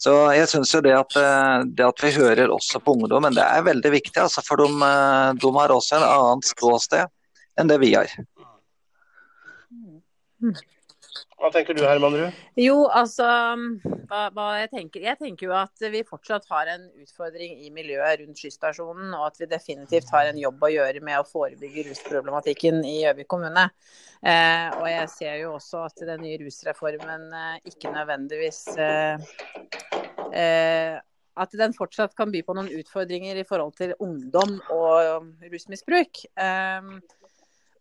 Så 0.00 0.12
jeg 0.36 0.48
syns 0.50 0.72
jo 0.74 0.80
det 0.84 0.94
at, 0.96 1.16
eh, 1.20 1.64
det 1.78 1.84
at, 1.86 2.02
vi 2.04 2.12
hører 2.16 2.52
også 2.52 2.80
på 2.84 2.94
ungdommen, 2.96 3.34
det 3.36 3.44
er 3.44 3.66
veldig 3.66 3.92
viktig. 3.92 4.16
Altså, 4.22 4.44
for 4.46 4.62
de, 4.62 4.70
eh, 4.86 5.34
de, 5.42 5.52
har 5.58 5.74
også 5.74 5.98
en 5.98 6.06
annet 6.08 6.48
ståsted 6.52 7.12
enn 7.60 7.70
det 7.70 7.78
vi 7.82 7.92
har. 7.96 8.12
Hva 11.36 11.50
tenker 11.52 11.76
du 11.76 11.82
Herman 11.84 12.14
Ruud? 12.16 12.36
Jo, 12.56 12.76
altså 12.88 13.26
hva, 14.08 14.20
hva 14.32 14.46
jeg, 14.62 14.70
tenker, 14.72 15.02
jeg 15.04 15.18
tenker 15.20 15.50
jo 15.50 15.56
at 15.58 15.84
vi 15.92 16.00
fortsatt 16.08 16.46
har 16.48 16.70
en 16.72 16.86
utfordring 17.02 17.58
i 17.66 17.68
miljøet 17.74 18.22
rundt 18.22 18.40
skysstasjonen, 18.40 19.10
og 19.12 19.26
at 19.28 19.42
vi 19.42 19.48
definitivt 19.50 20.08
har 20.14 20.30
en 20.30 20.40
jobb 20.40 20.64
å 20.64 20.70
gjøre 20.72 21.02
med 21.04 21.20
å 21.20 21.26
forebygge 21.28 21.84
rusproblematikken 21.90 22.80
i 22.88 23.02
Gjøvik 23.02 23.28
kommune. 23.28 23.66
Eh, 24.24 24.70
og 24.78 24.88
jeg 24.88 25.10
ser 25.12 25.36
jo 25.42 25.52
også 25.58 25.84
at 25.90 26.06
den 26.08 26.24
nye 26.24 26.40
rusreformen 26.40 27.28
eh, 27.28 27.58
ikke 27.68 27.92
nødvendigvis 27.94 28.62
eh, 28.80 29.28
eh 30.32 30.96
At 31.36 31.52
den 31.52 31.74
fortsatt 31.76 32.14
kan 32.16 32.30
by 32.32 32.40
på 32.40 32.54
noen 32.56 32.70
utfordringer 32.72 33.36
i 33.36 33.44
forhold 33.44 33.74
til 33.76 33.90
ungdom 34.00 34.54
og 34.72 35.26
rusmisbruk. 35.52 36.22
Eh, 36.32 36.80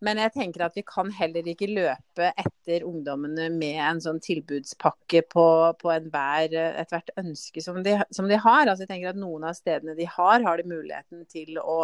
men 0.05 0.21
jeg 0.21 0.33
tenker 0.35 0.65
at 0.67 0.77
vi 0.77 0.83
kan 0.87 1.09
heller 1.13 1.47
ikke 1.49 1.71
løpe 1.71 2.29
etter 2.37 2.85
ungdommene 2.87 3.49
med 3.53 3.79
en 3.83 4.01
sånn 4.03 4.21
tilbudspakke 4.23 5.23
på, 5.31 5.47
på 5.81 5.91
enhver 5.93 6.53
ethvert 6.83 7.11
ønske 7.19 7.63
som 7.65 7.81
de, 7.85 7.97
som 8.13 8.29
de, 8.29 8.37
har. 8.45 8.67
Altså 8.67 8.85
jeg 8.85 8.93
tenker 8.93 9.11
at 9.11 9.19
Noen 9.19 9.47
av 9.49 9.57
stedene 9.57 9.97
de 9.97 10.07
har, 10.09 10.45
har 10.45 10.61
de 10.61 10.69
muligheten 10.69 11.25
til 11.31 11.59
å 11.61 11.81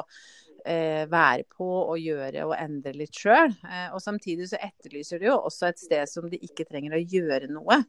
eh, 0.65 1.07
være 1.09 1.45
på 1.49 1.67
og 1.81 1.97
gjøre 1.99 2.45
og 2.47 2.55
endre 2.57 2.93
litt 2.97 3.17
sjøl. 3.17 3.53
Eh, 3.65 3.87
og 3.93 4.01
samtidig 4.03 4.49
så 4.51 4.59
etterlyser 4.61 5.21
de 5.21 5.29
jo 5.31 5.37
også 5.39 5.71
et 5.71 5.81
sted 5.81 6.09
som 6.09 6.29
de 6.31 6.39
ikke 6.41 6.67
trenger 6.69 6.97
å 6.97 7.03
gjøre 7.03 7.49
noe. 7.51 7.81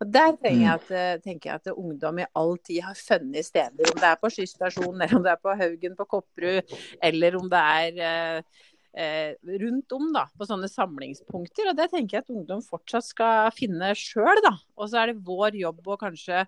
Og 0.00 0.12
Der 0.12 0.34
jeg 0.44 0.58
mm. 0.58 0.66
at, 0.74 0.90
eh, 0.92 1.18
tenker 1.24 1.50
jeg 1.50 1.60
at 1.62 1.72
ungdom 1.72 2.18
i 2.20 2.28
all 2.36 2.56
tid 2.58 2.82
har 2.84 2.98
funnet 2.98 3.46
steder. 3.46 3.92
Om 3.92 4.00
det 4.00 4.10
er 4.10 4.18
på 4.20 4.30
skysstasjonen, 4.34 5.02
eller 5.02 5.16
om 5.16 5.24
det 5.24 5.32
er 5.32 5.42
på 5.42 5.54
Haugen 5.56 5.96
på 5.96 6.08
Kopperud, 6.10 6.76
eller 7.02 7.38
om 7.40 7.48
det 7.50 7.62
er 7.80 8.02
eh, 8.04 8.36
eh, 8.36 8.75
rundt 8.96 9.92
om 9.92 10.06
da, 10.14 10.22
på 10.32 10.46
sånne 10.48 10.70
samlingspunkter. 10.72 11.68
Og 11.68 11.76
det 11.76 11.90
tenker 11.92 12.16
jeg 12.16 12.24
at 12.24 12.32
ungdom 12.32 12.62
fortsatt 12.64 13.04
skal 13.04 13.50
finne 13.52 13.90
sjøl. 13.98 14.40
Og 14.78 14.88
så 14.88 15.02
er 15.02 15.12
det 15.12 15.26
vår 15.26 15.58
jobb 15.60 15.90
å 15.92 15.98
kanskje 16.00 16.46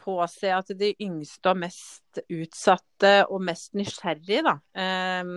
påse 0.00 0.50
at 0.50 0.72
de 0.78 0.92
yngste 1.02 1.52
og 1.52 1.60
mest 1.62 2.20
utsatte 2.32 3.14
og 3.30 3.42
mest 3.46 3.74
nysgjerrige 3.78 4.44
da, 4.46 4.56
eh, 4.74 5.34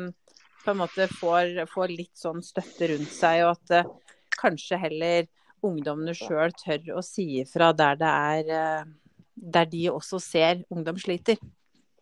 på 0.63 0.73
en 0.73 0.81
måte 0.81 1.07
får, 1.11 1.65
får, 1.71 1.93
litt 1.93 2.15
sånn 2.17 2.43
støtte 2.43 2.91
rundt 2.91 3.13
seg, 3.13 3.45
og 3.45 3.55
at 3.55 3.75
eh, 3.79 3.91
kanskje 4.37 4.79
heller 4.81 5.27
ungdommene 5.65 6.15
sjøl 6.17 6.53
tør 6.57 6.97
å 6.97 7.03
si 7.05 7.41
ifra 7.41 7.71
der 7.75 7.99
det 8.01 8.13
er 8.31 8.55
eh, 8.57 8.89
der 9.37 9.69
de 9.69 9.83
også 9.91 10.19
ser 10.21 10.63
ungdom 10.73 10.97
sliter. 10.97 11.37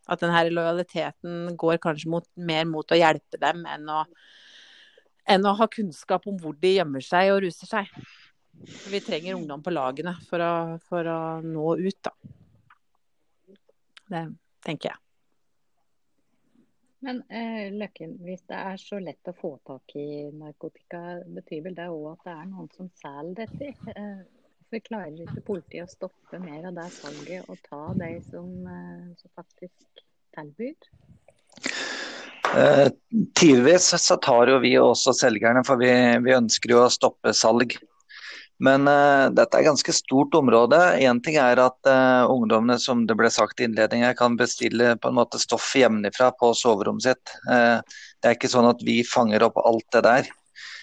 At 0.06 0.22
denne 0.22 0.44
lojaliteten 0.52 1.56
går 1.58 1.80
kanskje 1.84 2.12
mot, 2.14 2.28
mer 2.38 2.68
mot 2.70 2.92
å 2.92 3.00
hjelpe 3.00 3.40
dem 3.42 3.64
enn 3.70 3.90
å, 3.90 4.04
enn 5.30 5.48
å 5.50 5.56
ha 5.58 5.68
kunnskap 5.72 6.28
om 6.30 6.38
hvor 6.42 6.58
de 6.62 6.76
gjemmer 6.76 7.06
seg 7.06 7.34
og 7.34 7.42
ruser 7.48 7.70
seg. 7.70 7.90
Vi 8.92 9.02
trenger 9.04 9.36
ungdom 9.36 9.64
på 9.66 9.74
lagene 9.74 10.14
for 10.30 10.44
å, 10.44 10.54
for 10.88 11.10
å 11.10 11.20
nå 11.44 11.74
ut, 11.82 11.98
da. 12.06 12.14
Det 14.06 14.22
tenker 14.66 14.94
jeg. 14.94 15.02
Men 17.06 17.20
eh, 17.30 17.74
Løkken, 17.74 18.16
hvis 18.26 18.46
det 18.50 18.58
er 18.58 18.80
så 18.82 18.98
lett 19.02 19.30
å 19.30 19.36
få 19.38 19.52
tak 19.68 19.94
i 20.00 20.32
narkotika, 20.34 21.20
betyr 21.36 21.68
vel 21.68 21.76
det 21.78 21.90
òg 21.94 22.08
at 22.16 22.24
det 22.26 22.34
er 22.34 22.48
noen 22.50 22.72
som 22.74 22.90
selger 22.98 23.44
dette? 23.44 23.74
Eh, 23.94 24.24
Hvorfor 24.76 24.90
klarer 24.92 25.20
ikke 25.24 25.42
politiet 25.48 25.86
å 25.86 25.88
stoppe 25.88 26.38
mer 26.44 26.66
av 26.68 26.74
det 26.76 26.90
salget 26.92 27.46
og 27.48 27.60
ta 27.64 27.94
de 27.96 28.10
som, 28.26 28.50
eh, 28.68 29.14
som 29.16 29.32
faktisk 29.32 30.02
tilbyr? 30.36 30.76
Eh, 32.52 32.90
tidvis 33.40 33.88
så 34.04 34.18
tar 34.20 34.52
jo 34.52 34.60
vi 34.60 34.74
også 34.76 35.16
selgerne, 35.16 35.64
for 35.64 35.80
vi, 35.80 35.88
vi 36.28 36.36
ønsker 36.36 36.76
jo 36.76 36.84
å 36.84 36.92
stoppe 36.92 37.32
salg. 37.32 37.78
Men 38.60 38.84
uh, 38.88 39.32
dette 39.32 39.56
er 39.56 39.70
ganske 39.70 39.96
stort 39.96 40.36
område. 40.36 41.00
Én 41.00 41.24
ting 41.24 41.40
er 41.40 41.56
at 41.64 41.80
uh, 41.88 42.28
ungdommene 42.28 42.76
som 42.76 43.08
det 43.08 43.16
ble 43.16 43.32
sagt 43.32 43.64
i 43.64 43.70
innledningen, 43.70 44.12
kan 44.20 44.36
bestille 44.36 44.98
på 45.00 45.08
en 45.08 45.22
måte 45.24 45.40
stoff 45.40 45.72
hjemmefra 45.76 46.34
på 46.36 46.52
soverommet 46.52 47.14
sitt. 47.14 47.38
Uh, 47.48 47.80
det 48.20 48.28
er 48.28 48.36
ikke 48.36 48.52
sånn 48.52 48.68
at 48.68 48.84
vi 48.84 49.06
fanger 49.08 49.48
opp 49.48 49.56
alt 49.64 49.88
det 49.96 50.04
der. 50.04 50.32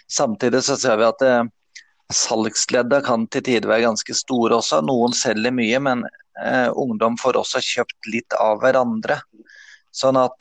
Samtidig 0.08 0.64
så 0.64 0.80
ser 0.80 0.96
vi 0.96 1.12
at 1.12 1.52
salgsleddet 2.12 3.04
kan 3.06 3.28
til 3.32 3.44
tider 3.46 3.70
være 3.70 3.86
ganske 3.86 4.16
store 4.16 4.58
også. 4.58 4.80
Noen 4.84 5.14
selger 5.16 5.54
mye, 5.54 5.78
men 5.84 6.04
ungdom 6.78 7.18
får 7.20 7.38
også 7.38 7.62
kjøpt 7.62 8.08
litt 8.10 8.36
av 8.40 8.62
hverandre. 8.62 9.20
Sånn 9.92 10.16
at 10.16 10.38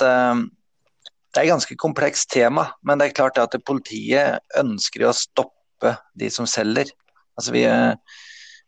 det 1.32 1.40
er 1.40 1.46
et 1.46 1.52
ganske 1.54 1.76
komplekst 1.80 2.32
tema, 2.34 2.66
men 2.84 3.00
det 3.00 3.10
er 3.10 3.16
klart 3.16 3.40
at 3.40 3.56
politiet 3.68 4.42
ønsker 4.60 5.06
å 5.08 5.14
stoppe 5.16 5.94
de 6.20 6.32
som 6.32 6.48
selger. 6.50 6.92
Altså 7.40 7.54
vi, 7.56 7.64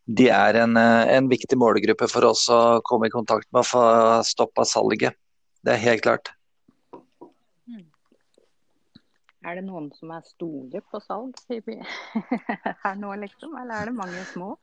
de 0.07 0.29
er 0.31 0.59
en, 0.61 0.77
en, 0.77 1.27
viktig 1.31 1.57
målgruppe 1.59 2.07
for 2.11 2.29
oss 2.29 2.45
å 2.51 2.79
komme 2.87 3.09
i 3.09 3.13
kontakt 3.13 3.49
med 3.51 3.65
og 3.65 3.67
få 3.67 3.83
stoppa 4.27 4.65
salget. 4.67 5.19
Det 5.63 5.75
er 5.75 5.83
helt 5.83 6.05
klart. 6.07 6.31
Er 9.43 9.57
det 9.59 9.65
noen 9.67 9.89
som 9.97 10.11
er 10.15 10.23
store 10.23 10.79
på 10.87 11.01
salg 11.03 11.35
her 12.83 12.95
nå, 12.99 13.15
liksom? 13.25 13.57
Eller 13.59 13.81
er 13.81 13.91
det 13.91 13.95
mange 13.97 14.23
små? 14.31 14.53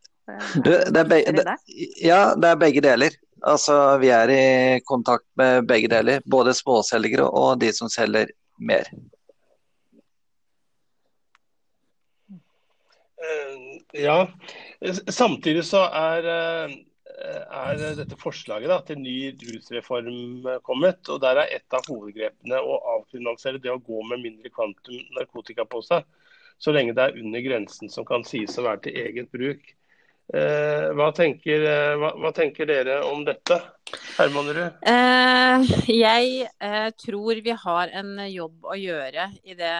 Du, 0.54 0.70
det 0.70 1.00
er 1.00 1.08
det, 1.10 1.56
ja, 2.00 2.20
det 2.38 2.48
er 2.52 2.60
begge 2.60 2.82
deler. 2.84 3.16
Altså, 3.40 3.74
vi 4.00 4.10
er 4.14 4.30
i 4.32 4.80
kontakt 4.86 5.26
med 5.40 5.66
begge 5.68 5.90
deler. 5.90 6.20
Både 6.24 6.54
småselgere 6.56 7.26
og 7.28 7.58
de 7.60 7.72
som 7.76 7.90
selger 7.92 8.32
mer. 8.60 8.88
Eh, 13.20 14.02
ja, 14.04 14.18
samtidig 15.08 15.64
så 15.68 15.84
er, 15.88 16.30
eh, 16.36 16.76
er 17.10 17.82
dette 17.98 18.18
forslaget 18.18 18.70
da, 18.70 18.78
til 18.86 19.00
ny 19.02 19.16
rusreform 19.54 20.46
kommet. 20.66 21.02
og 21.08 21.20
Der 21.22 21.42
er 21.42 21.56
et 21.56 21.76
av 21.76 21.86
hovedgrepene 21.88 22.60
å 22.60 22.78
avkriminalisere 22.96 23.62
det 23.62 23.72
å 23.72 23.80
gå 23.82 24.02
med 24.08 24.22
mindre 24.24 24.52
kvantum 24.54 25.02
narkotika 25.16 25.66
på 25.68 25.82
seg. 25.86 26.06
Så 26.60 26.74
lenge 26.76 26.92
det 26.96 27.06
er 27.06 27.20
under 27.20 27.40
grensen 27.40 27.88
som 27.92 28.04
kan 28.04 28.24
sies 28.28 28.58
å 28.60 28.66
være 28.66 28.84
til 28.86 28.98
eget 29.00 29.30
bruk. 29.32 29.62
Eh, 30.30 30.88
hva, 30.94 31.08
tenker, 31.16 31.64
eh, 31.66 31.94
hva, 31.98 32.12
hva, 32.20 32.30
tenker, 32.36 32.68
dere 32.68 33.00
om 33.08 33.24
dette? 33.26 33.56
Hermanerud? 34.20 34.76
Eh, 34.86 35.70
jeg 35.90 36.44
eh, 36.62 36.90
tror 37.00 37.40
vi 37.44 37.54
har 37.62 37.94
en 38.00 38.12
jobb 38.28 38.68
å 38.68 38.76
gjøre 38.78 39.30
i 39.42 39.56
det, 39.58 39.72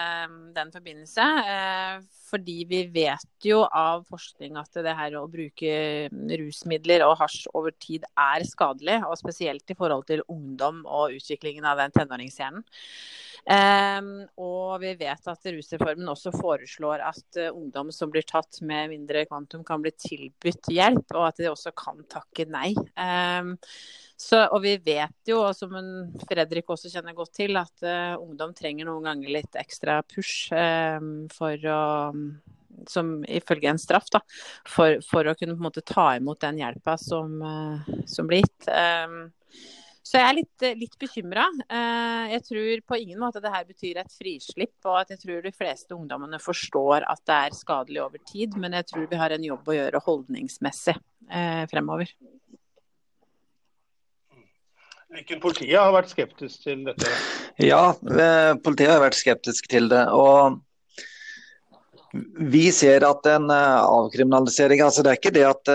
den 0.57 0.73
forbindelse. 0.75 1.28
Eh, 1.52 2.00
fordi 2.30 2.61
vi 2.71 2.85
vet 2.95 3.47
jo 3.47 3.62
av 3.66 4.04
forskning 4.11 4.59
at 4.61 4.80
det 4.85 4.95
her 4.97 5.16
å 5.19 5.26
bruke 5.30 5.73
rusmidler 6.11 7.04
og 7.07 7.16
hasj 7.21 7.49
over 7.59 7.75
tid 7.83 8.07
er 8.14 8.47
skadelig. 8.47 9.00
Og 9.07 9.19
spesielt 9.21 9.71
i 9.71 9.78
forhold 9.78 10.07
til 10.11 10.25
ungdom 10.30 10.85
og 10.87 11.16
utviklingen 11.19 11.66
av 11.66 11.83
den 11.83 11.99
tenåringshjernen. 11.99 12.64
Um, 13.40 14.11
og 14.37 14.83
vi 14.83 14.90
vet 15.00 15.28
at 15.33 15.47
rusreformen 15.49 16.11
også 16.12 16.33
foreslår 16.35 17.00
at 17.09 17.38
uh, 17.40 17.49
ungdom 17.49 17.88
som 17.95 18.11
blir 18.12 18.26
tatt 18.28 18.61
med 18.61 18.92
mindre 18.92 19.25
kvantum, 19.30 19.64
kan 19.66 19.80
bli 19.80 19.95
tilbudt 19.97 20.69
hjelp, 20.71 21.07
og 21.16 21.25
at 21.30 21.40
de 21.40 21.49
også 21.49 21.73
kan 21.73 22.04
takke 22.12 22.45
nei. 22.52 22.75
Um, 23.00 23.54
så, 24.21 24.42
og 24.52 24.61
vi 24.64 24.75
vet 24.85 25.30
jo, 25.30 25.40
som 25.57 25.73
Fredrik 26.28 26.69
også 26.71 26.90
kjenner 26.92 27.16
godt 27.16 27.33
til, 27.40 27.57
at 27.57 27.85
uh, 27.87 28.21
ungdom 28.21 28.52
trenger 28.57 28.85
noen 28.88 29.07
ganger 29.09 29.33
litt 29.38 29.57
ekstra 29.57 30.00
push 30.04 30.52
uh, 30.52 31.00
for 31.33 31.69
å 31.69 31.83
som 32.88 33.09
ifølge 33.28 33.69
en 33.69 33.80
straff, 33.80 34.07
da, 34.12 34.21
for, 34.69 35.00
for 35.04 35.28
å 35.28 35.35
kunne 35.37 35.57
på 35.57 35.61
en 35.61 35.66
måte 35.66 35.83
ta 35.85 36.14
imot 36.16 36.40
den 36.45 36.61
hjelpa 36.62 36.95
som, 37.00 37.35
uh, 37.40 37.90
som 38.09 38.28
blir 38.28 38.45
gitt. 38.45 38.69
Um, 38.69 39.30
så 40.04 40.16
jeg 40.21 40.26
er 40.26 40.37
litt, 40.38 40.64
litt 40.80 40.95
bekymra. 40.99 41.45
Jeg 42.33 42.40
tror 42.42 42.80
på 42.88 42.97
ingen 42.99 43.21
måte 43.21 43.38
det 43.45 43.52
her 43.52 43.66
betyr 43.69 44.00
et 44.00 44.11
frislipp, 44.11 44.73
og 44.88 44.97
at 45.02 45.12
jeg 45.12 45.21
tror 45.23 45.45
de 45.45 45.52
fleste 45.54 45.95
ungdommene 45.95 46.40
forstår 46.42 47.07
at 47.07 47.23
det 47.30 47.37
er 47.37 47.54
skadelig 47.54 48.00
over 48.02 48.25
tid. 48.33 48.57
Men 48.59 48.75
jeg 48.80 48.88
tror 48.90 49.07
vi 49.12 49.21
har 49.21 49.37
en 49.37 49.47
jobb 49.52 49.71
å 49.71 49.76
gjøre 49.76 50.02
holdningsmessig 50.09 50.97
fremover. 51.71 52.11
Hvilken 55.11 55.40
politiet 55.43 55.79
har 55.79 55.93
vært 55.95 56.12
skeptisk 56.12 56.62
til 56.67 56.85
dette? 56.87 57.11
Ja, 57.59 57.90
eh, 57.90 58.52
politiet 58.62 58.93
har 58.93 59.02
vært 59.02 59.19
skeptisk 59.19 59.67
til 59.71 59.90
det. 59.90 60.07
og 60.09 60.61
vi 62.50 62.73
ser 62.75 63.05
at 63.07 63.26
en 63.31 63.50
avkriminalisering 63.50 64.81
altså 64.83 65.02
Det 65.02 65.11
er 65.12 65.19
ikke 65.21 65.31
det 65.31 65.45
at 65.47 65.71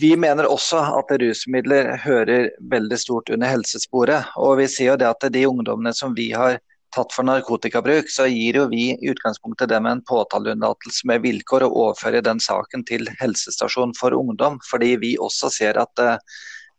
vi 0.00 0.10
mener 0.16 0.48
også 0.50 0.82
at 0.98 1.12
rusmidler 1.20 1.96
hører 2.02 2.50
veldig 2.60 2.98
stort 2.98 3.30
under 3.32 3.48
helsesporet. 3.48 4.32
Og 4.36 4.58
vi 4.60 4.66
ser 4.68 4.92
jo 4.92 4.96
det 5.00 5.08
at 5.08 5.28
de 5.32 5.46
ungdommene 5.48 5.94
som 5.96 6.14
vi 6.16 6.30
har 6.32 6.58
tatt 6.94 7.12
for 7.12 7.26
narkotikabruk, 7.28 8.08
så 8.10 8.28
gir 8.30 8.60
jo 8.60 8.66
vi 8.72 8.90
i 8.94 9.10
utgangspunktet 9.10 9.70
dem 9.72 9.88
en 9.90 10.02
påtaleunnlatelse 10.08 11.08
med 11.10 11.24
vilkår 11.26 11.66
å 11.66 11.72
overføre 11.72 12.22
den 12.24 12.40
saken 12.42 12.86
til 12.88 13.08
helsestasjon 13.20 13.92
for 13.98 14.16
ungdom, 14.16 14.60
fordi 14.70 14.94
vi 15.02 15.16
også 15.20 15.50
ser 15.52 15.80
at 15.82 16.02
eh, 16.02 16.16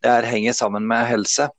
det 0.04 0.12
her 0.12 0.28
henger 0.30 0.56
sammen 0.58 0.88
med 0.90 1.08
helse. 1.10 1.50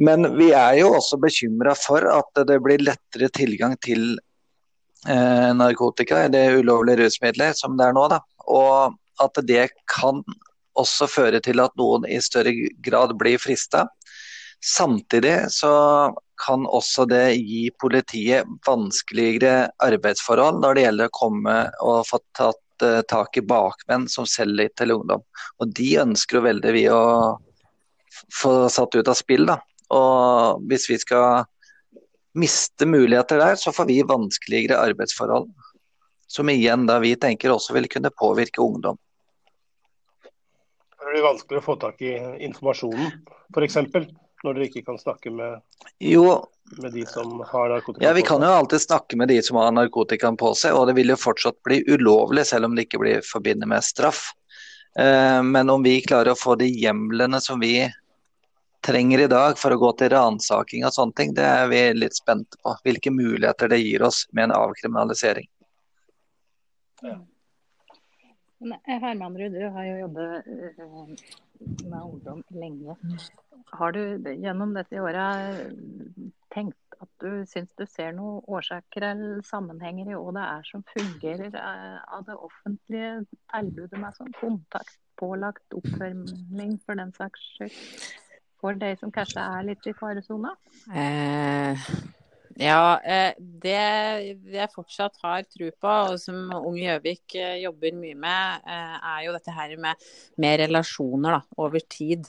Men 0.00 0.24
vi 0.38 0.50
er 0.56 0.78
jo 0.80 0.94
også 0.96 1.18
bekymra 1.20 1.74
for 1.76 2.06
at 2.08 2.44
det 2.48 2.58
blir 2.64 2.82
lettere 2.82 3.28
tilgang 3.36 3.76
til 3.84 4.14
eh, 5.08 5.50
narkotika, 5.56 6.24
eller 6.26 6.60
ulovlige 6.62 7.04
rusmidler, 7.04 7.52
som 7.58 7.76
det 7.76 7.90
er 7.90 7.96
nå. 7.96 8.06
da. 8.12 8.20
Og 8.48 8.96
at 9.20 9.42
det 9.44 9.68
kan 9.90 10.22
også 10.78 11.08
føre 11.10 11.42
til 11.44 11.60
at 11.60 11.76
noen 11.76 12.06
i 12.08 12.20
større 12.24 12.54
grad 12.84 13.12
blir 13.20 13.40
frista. 13.42 13.86
Samtidig 14.64 15.50
så 15.52 15.72
kan 16.40 16.64
også 16.68 17.06
det 17.08 17.36
gi 17.36 17.68
politiet 17.80 18.48
vanskeligere 18.66 19.70
arbeidsforhold 19.84 20.60
når 20.62 20.76
det 20.76 20.84
gjelder 20.86 21.10
å 21.10 21.16
komme 21.16 21.56
og 21.84 22.02
få 22.08 22.20
tatt 22.36 22.60
uh, 22.84 23.00
tak 23.08 23.36
i 23.36 23.44
bakmenn 23.44 24.08
som 24.10 24.28
selger 24.28 24.72
til 24.76 24.94
ungdom. 24.96 25.24
Og 25.60 25.72
De 25.76 25.88
ønsker 26.02 26.38
jo 26.38 26.46
veldig 26.46 26.74
vi 26.76 26.86
å 26.92 27.02
få 28.34 28.54
satt 28.72 28.96
ut 28.96 29.08
av 29.08 29.18
spill. 29.18 29.46
da. 29.48 29.60
Og 29.96 30.64
Hvis 30.70 30.88
vi 30.90 30.98
skal 31.02 31.44
miste 32.38 32.86
muligheter 32.86 33.40
der, 33.42 33.58
så 33.58 33.74
får 33.74 33.88
vi 33.90 34.02
vanskeligere 34.06 34.78
arbeidsforhold. 34.78 35.50
Som 36.30 36.50
igjen 36.52 36.86
da 36.86 37.00
vi 37.02 37.16
tenker 37.18 37.50
også 37.50 37.74
vil 37.74 37.90
kunne 37.90 38.12
påvirke 38.14 38.62
ungdom 38.62 38.98
det 41.10 41.16
blir 41.16 41.26
vanskelig 41.26 41.58
å 41.58 41.64
få 41.64 41.74
tak 41.82 42.02
i 42.06 42.12
informasjonen, 42.46 43.08
f.eks. 43.50 43.78
Når 44.44 44.56
dere 44.56 44.66
ikke 44.70 44.86
kan 44.86 44.96
snakke 44.96 45.30
med, 45.34 45.60
jo, 46.00 46.24
med 46.80 46.94
de 46.96 47.02
som 47.06 47.42
har 47.44 47.68
narkotika 47.68 48.06
ja, 48.06 48.12
Vi 48.16 48.22
kan 48.24 48.40
jo 48.40 48.48
alltid 48.48 48.80
snakke 48.80 49.18
med 49.20 49.28
de 49.28 49.42
som 49.44 49.58
har 49.60 49.72
narkotikaen 49.76 50.38
på 50.40 50.54
seg, 50.56 50.76
og 50.76 50.86
det 50.88 50.96
vil 50.96 51.12
jo 51.12 51.18
fortsatt 51.20 51.58
bli 51.66 51.82
ulovlig, 51.92 52.46
selv 52.48 52.70
om 52.70 52.76
det 52.76 52.86
ikke 52.88 53.02
blir 53.02 53.26
forbundet 53.26 53.68
med 53.68 53.84
straff. 53.84 54.30
Eh, 54.98 55.42
men 55.44 55.70
om 55.70 55.84
vi 55.84 55.98
klarer 56.00 56.32
å 56.32 56.40
få 56.40 56.56
de 56.60 56.70
hjemlene 56.72 57.40
som 57.44 57.60
vi 57.60 57.84
trenger 58.80 59.26
i 59.26 59.28
dag 59.28 59.58
for 59.60 59.76
å 59.76 59.80
gå 59.80 59.92
til 60.00 60.12
ransaking 60.14 60.86
og 60.88 60.94
sånne 60.96 61.16
ting, 61.20 61.34
det 61.36 61.44
er 61.44 61.68
vi 61.68 61.82
litt 61.98 62.16
spente 62.16 62.56
på. 62.62 62.74
Hvilke 62.86 63.12
muligheter 63.12 63.68
det 63.68 63.82
gir 63.82 64.08
oss 64.08 64.24
med 64.32 64.48
en 64.48 64.56
avkriminalisering. 64.56 65.48
Ja. 67.04 67.18
Eh, 68.60 68.98
Hermanrud, 69.00 69.52
du 69.52 69.68
har 69.72 69.84
jo 69.88 69.96
jobbet 70.02 70.46
eh, 70.46 71.30
med 71.88 72.02
ungdom 72.02 72.42
lenge. 72.48 72.96
Har 73.72 73.92
du 73.92 74.02
gjennom 74.36 74.74
dette 74.76 75.00
året 75.00 75.72
tenkt 76.52 76.76
at 77.00 77.08
du 77.22 77.46
syns 77.48 77.70
du 77.78 77.86
ser 77.88 78.12
noen 78.12 78.42
årsaker 78.50 79.06
eller 79.12 79.40
sammenhenger 79.48 80.10
i 80.10 80.18
hva 80.18 80.34
det 80.36 80.44
er 80.44 80.66
som 80.68 80.84
fungerer 80.92 81.56
eh, 81.56 82.00
av 82.12 82.26
det 82.28 82.36
offentlige 82.36 83.12
tilbudet 83.54 84.00
med 84.02 84.18
sånn 84.18 84.34
kontakt, 84.36 84.98
pålagt 85.20 85.76
oppfølging 85.76 86.76
for 86.84 87.00
den 87.00 87.14
saks 87.16 87.46
skyld, 87.56 87.80
for 88.60 88.76
de 88.76 88.92
som 89.00 89.12
kanskje 89.14 89.40
er 89.40 89.68
litt 89.70 89.88
i 89.88 89.96
faresona? 89.96 90.52
Eh, 90.92 91.88
Ja, 92.60 93.00
eh, 93.00 93.32
det 93.38 93.72
jeg 94.52 94.68
fortsatt 94.74 95.14
har 95.22 95.46
tro 95.48 95.70
på, 95.80 95.92
og 96.10 96.18
som 96.20 96.50
Ung 96.58 96.74
Gjøvik 96.76 97.32
eh, 97.40 97.62
jobber 97.62 97.94
mye 97.96 98.16
med, 98.20 98.66
eh, 98.68 98.96
er 99.14 99.22
jo 99.24 99.32
dette 99.32 99.54
her 99.56 99.72
med, 99.80 100.02
med 100.36 100.58
relasjoner 100.60 101.38
da, 101.38 101.40
over 101.64 101.80
tid. 101.88 102.28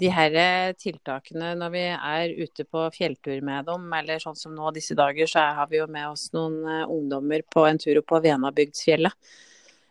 De 0.00 0.10
her 0.12 0.36
tiltakene 0.76 1.54
når 1.56 1.72
vi 1.72 1.84
er 1.94 2.34
ute 2.42 2.66
på 2.68 2.82
fjelltur 2.92 3.40
med 3.46 3.70
dem, 3.70 3.86
eller 3.96 4.20
sånn 4.20 4.36
som 4.36 4.52
nå 4.56 4.72
disse 4.76 4.96
dager, 4.98 5.28
så 5.28 5.46
har 5.56 5.72
vi 5.72 5.80
jo 5.80 5.88
med 5.88 6.10
oss 6.10 6.28
noen 6.36 6.60
ungdommer 6.84 7.44
på 7.48 7.64
en 7.68 7.80
tur 7.80 8.02
opp 8.02 8.10
på 8.12 8.20
Venabygdsfjellet. 8.24 9.32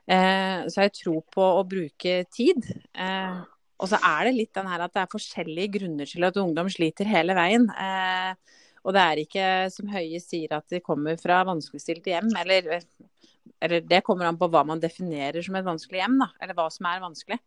Så 0.10 0.86
jeg 0.88 0.96
tror 0.98 1.20
på 1.30 1.46
å 1.60 1.62
bruke 1.70 2.24
tid. 2.34 2.66
Og 3.78 3.92
så 3.92 4.00
er 4.02 4.26
det 4.26 4.34
litt 4.40 4.58
den 4.58 4.72
her 4.72 4.82
at 4.82 4.96
det 4.98 5.04
er 5.04 5.14
forskjellige 5.14 5.76
grunner 5.78 6.10
til 6.10 6.26
at 6.26 6.42
ungdom 6.42 6.74
sliter 6.74 7.06
hele 7.06 7.38
veien. 7.38 7.70
Og 8.90 8.96
det 8.96 9.06
er 9.06 9.22
ikke 9.22 9.46
som 9.70 9.90
Høie 9.94 10.18
sier 10.24 10.56
at 10.58 10.66
de 10.74 10.82
kommer 10.82 11.20
fra 11.22 11.44
vanskeligstilte 11.46 12.10
hjem, 12.10 12.32
eller, 12.42 12.80
eller, 13.62 13.84
det 13.86 14.02
kommer 14.08 14.26
an 14.26 14.40
på 14.40 14.50
hva 14.50 14.64
man 14.66 14.82
definerer 14.82 15.46
som 15.46 15.60
et 15.60 15.68
vanskelig 15.68 16.02
hjem, 16.02 16.18
da, 16.24 16.32
eller 16.42 16.58
hva 16.58 16.66
som 16.74 16.88
er 16.90 17.04
vanskelig. 17.04 17.38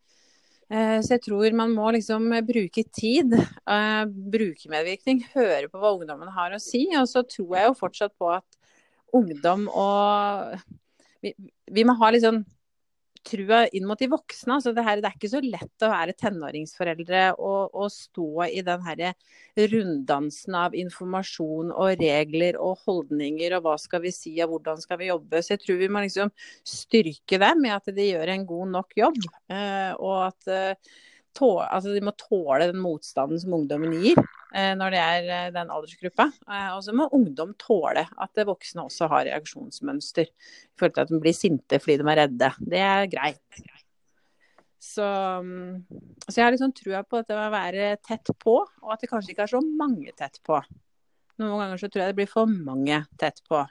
Eh, 0.71 0.99
så 1.03 1.17
jeg 1.17 1.25
tror 1.27 1.59
man 1.59 1.75
må 1.75 1.91
liksom 1.97 2.31
bruke 2.47 2.87
tid, 2.95 3.35
bruke 3.35 4.31
brukermedvirkning, 4.37 5.25
høre 5.35 5.67
på 5.67 5.83
hva 5.83 5.97
ungdommen 5.97 6.31
har 6.33 6.55
å 6.55 6.63
si. 6.63 6.87
Og 7.01 7.11
så 7.11 7.25
tror 7.27 7.59
jeg 7.59 7.69
jo 7.69 7.79
fortsatt 7.81 8.15
på 8.15 8.31
at 8.39 8.63
ungdom 9.13 9.67
og 9.69 10.63
Vi, 11.23 11.31
vi 11.71 11.83
må 11.87 11.95
ha 12.01 12.09
litt 12.11 12.25
sånn 12.25 12.41
trua 13.27 13.63
inn 13.75 13.87
mot 13.89 14.01
de 14.01 14.09
voksne. 14.11 14.57
Altså 14.57 14.73
det, 14.75 14.85
her, 14.87 15.01
det, 15.03 15.11
er 15.11 15.19
ikke 15.19 15.31
så 15.33 15.43
lett 15.45 15.85
å 15.85 15.91
være 15.93 16.17
tenåringsforeldre 16.19 17.23
og, 17.37 17.75
og 17.75 17.93
stå 17.95 18.47
i 18.49 18.65
den 18.67 18.83
runddansen 19.73 20.59
av 20.59 20.77
informasjon 20.79 21.73
og 21.73 22.03
regler 22.03 22.59
og 22.61 22.83
holdninger 22.87 23.57
og 23.59 23.67
hva 23.67 23.77
skal 23.81 24.05
vi 24.07 24.13
si 24.15 24.35
og 24.45 24.57
hvordan 24.57 24.83
skal 24.83 25.01
vi 25.01 25.11
jobbe. 25.13 25.43
Så 25.43 25.55
jeg 25.57 25.65
tror 25.65 25.81
vi 25.81 25.91
må 25.93 26.05
liksom 26.05 26.35
styrke 26.67 27.41
dem 27.43 27.65
med 27.67 27.79
at 27.79 27.95
de 27.95 28.11
gjør 28.11 28.35
en 28.35 28.47
god 28.49 28.77
nok 28.77 28.99
jobb. 28.99 29.25
Eh, 29.53 29.93
og 29.97 30.29
at 30.29 30.87
tå, 31.37 31.51
altså 31.63 31.95
de 31.95 32.05
må 32.05 32.15
tåle 32.19 32.69
den 32.71 32.81
motstanden 32.83 33.41
som 33.41 33.57
ungdommen 33.57 33.95
gir 34.03 34.19
eh, 34.21 34.42
når 34.79 34.95
det 34.95 35.03
er 35.03 35.29
eh, 35.37 35.51
den 35.55 35.71
aldersgruppa. 35.73 36.29
Eh, 36.47 36.71
og 36.75 36.83
så 36.85 36.95
må 36.97 37.09
ungdom 37.17 37.55
tåle 37.61 38.05
at 38.05 38.43
voksne 38.49 38.87
også 38.87 39.09
har 39.13 39.27
reaksjonsmønster. 39.31 40.29
I 40.29 40.81
forhold 40.81 40.97
til 40.97 41.05
at 41.07 41.13
de 41.13 41.21
blir 41.23 41.37
sinte 41.37 41.81
fordi 41.83 41.99
de 42.01 42.09
er 42.13 42.21
redde. 42.25 42.53
Det 42.75 42.85
er 42.85 43.11
greit. 43.13 43.63
Så, 44.83 45.05
mm, 45.47 45.85
så 46.27 46.35
jeg 46.37 46.45
har 46.45 46.55
liksom 46.55 46.73
trua 46.75 47.05
på 47.07 47.21
at 47.21 47.29
det 47.31 47.39
må 47.39 47.45
være 47.55 47.93
tett 48.03 48.33
på, 48.43 48.57
og 48.83 48.95
at 48.95 49.05
det 49.05 49.11
kanskje 49.13 49.33
ikke 49.33 49.47
er 49.47 49.53
så 49.53 49.61
mange 49.63 50.15
tett 50.19 50.41
på. 50.45 50.59
Noen 51.41 51.63
ganger 51.63 51.81
så 51.81 51.89
tror 51.89 52.03
jeg 52.03 52.13
det 52.13 52.19
blir 52.19 52.33
for 52.33 52.51
mange 52.51 53.05
tett 53.21 53.39
på. 53.49 53.63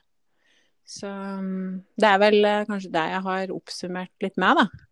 Så 0.87 1.09
mm, 1.11 1.81
det 1.99 2.07
er 2.07 2.23
vel 2.23 2.47
kanskje 2.69 2.93
det 2.95 3.03
jeg 3.11 3.25
har 3.27 3.53
oppsummert 3.53 4.23
litt 4.23 4.39
med, 4.41 4.63
da 4.63 4.87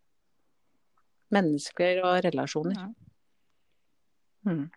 mennesker 1.34 2.02
og 2.04 2.24
relasjoner. 2.26 2.90
Mm. 4.46 4.68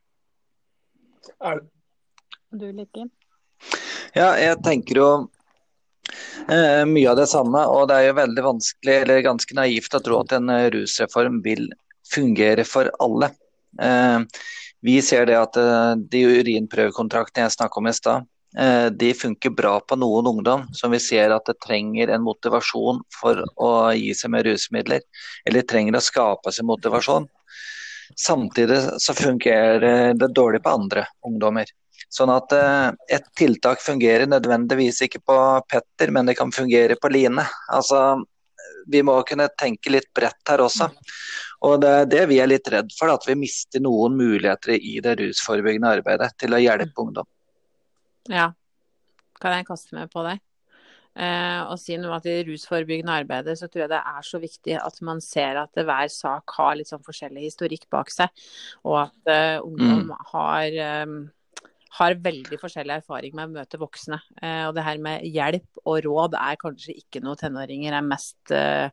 Er 1.41 1.61
du, 2.51 2.65
Lykke? 2.71 3.07
Ja, 4.13 4.33
jeg 4.37 4.59
tenker 4.65 4.99
jo 4.99 5.07
eh, 6.47 6.83
mye 6.89 7.11
av 7.11 7.19
det 7.19 7.29
samme. 7.31 7.63
Og 7.71 7.87
det 7.89 7.99
er 7.99 8.09
jo 8.09 8.19
veldig 8.19 8.45
vanskelig, 8.49 8.97
eller 9.05 9.23
ganske 9.25 9.57
naivt, 9.57 9.95
å 9.95 10.03
tro 10.03 10.19
at 10.21 10.35
en 10.37 10.51
eh, 10.53 10.67
rusreform 10.73 11.41
vil 11.45 11.69
fungere 12.13 12.65
for 12.67 12.91
alle. 13.03 13.31
Eh, 13.81 14.19
vi 14.83 14.99
ser 15.05 15.29
det 15.31 15.39
at 15.39 15.57
eh, 15.59 15.95
de 16.13 16.25
urinprøvekontraktene 16.39 17.47
jeg 17.47 17.57
snakka 17.57 17.81
om 17.81 17.89
i 17.89 17.95
stad, 17.97 18.29
Eh, 18.57 18.85
de 18.85 19.13
funker 19.13 19.49
bra 19.49 19.79
på 19.81 19.95
noen 19.97 20.27
ungdom 20.29 20.67
som 20.77 20.91
vi 20.93 20.99
ser 21.01 21.31
at 21.33 21.47
det 21.49 21.55
trenger 21.65 22.11
en 22.13 22.21
motivasjon 22.21 22.99
for 23.15 23.41
å 23.57 23.69
gi 23.97 24.11
seg 24.13 24.29
med 24.35 24.45
rusmidler, 24.45 25.01
eller 25.49 25.65
trenger 25.65 25.97
å 25.97 26.03
skape 26.03 26.53
seg 26.53 26.67
motivasjon. 26.69 27.25
Samtidig 28.19 28.79
så 29.01 29.13
fungerer 29.17 30.13
det 30.13 30.33
dårlig 30.35 30.63
på 30.63 30.73
andre 30.73 31.05
ungdommer. 31.25 31.69
Sånn 32.13 32.29
at 32.33 32.53
eh, 32.53 32.89
et 33.17 33.25
tiltak 33.37 33.81
fungerer 33.81 34.29
nødvendigvis 34.29 35.01
ikke 35.07 35.23
på 35.25 35.37
Petter, 35.69 36.11
men 36.13 36.29
det 36.29 36.37
kan 36.37 36.51
fungere 36.53 36.97
på 37.01 37.09
Line. 37.09 37.45
Altså, 37.73 38.21
vi 38.87 39.01
må 39.05 39.15
kunne 39.27 39.49
tenke 39.57 39.93
litt 39.93 40.11
bredt 40.15 40.49
her 40.49 40.61
også. 40.61 40.89
Og 41.63 41.79
det 41.81 41.91
er 42.01 42.09
det 42.11 42.23
vi 42.29 42.39
er 42.43 42.51
litt 42.51 42.67
redd 42.69 42.91
for, 42.97 43.13
at 43.13 43.25
vi 43.27 43.37
mister 43.39 43.81
noen 43.81 44.17
muligheter 44.19 44.75
i 44.75 44.97
det 45.03 45.15
rusforebyggende 45.21 45.93
arbeidet 45.99 46.33
til 46.41 46.53
å 46.53 46.61
hjelpe 46.61 47.05
ungdom. 47.05 47.29
Ja. 48.31 48.51
Kan 49.41 49.57
jeg 49.57 49.67
kaste 49.67 49.95
meg 49.97 50.11
på 50.11 50.23
det? 50.27 50.37
Eh, 51.13 51.59
og 51.69 51.77
si 51.77 51.93
noe 52.01 52.17
at 52.17 52.25
I 52.25 52.39
rusforebyggende 52.47 53.19
arbeidet 53.21 53.53
så 53.59 53.67
tror 53.69 53.83
jeg 53.83 53.91
det 53.91 54.01
er 54.01 54.25
så 54.25 54.39
viktig 54.41 54.79
at 54.79 54.97
man 55.05 55.21
ser 55.21 55.59
at 55.61 55.77
hver 55.77 56.09
sak 56.09 56.55
har 56.57 56.73
litt 56.79 56.89
sånn 56.89 57.05
forskjellig 57.05 57.45
historikk 57.45 57.85
bak 57.93 58.09
seg. 58.13 58.43
Og 58.87 58.97
at 59.03 59.31
eh, 59.31 59.59
ungdom 59.61 60.09
mm. 60.09 60.15
har, 60.31 60.79
um, 61.05 61.19
har, 61.99 62.17
veldig 62.25 62.59
forskjellig 62.61 62.97
erfaring 62.97 63.37
med 63.37 63.51
å 63.51 63.59
møte 63.59 63.81
voksne. 63.81 64.19
Eh, 64.41 64.63
og 64.65 64.73
det 64.77 64.87
her 64.89 65.05
med 65.05 65.29
hjelp 65.29 65.83
og 65.85 66.01
råd 66.07 66.39
er 66.41 66.59
kanskje 66.65 66.97
ikke 67.03 67.21
noe 67.21 67.37
tenåringer 67.39 67.93
er 67.93 68.09
mest 68.09 68.55
eh, 68.57 68.89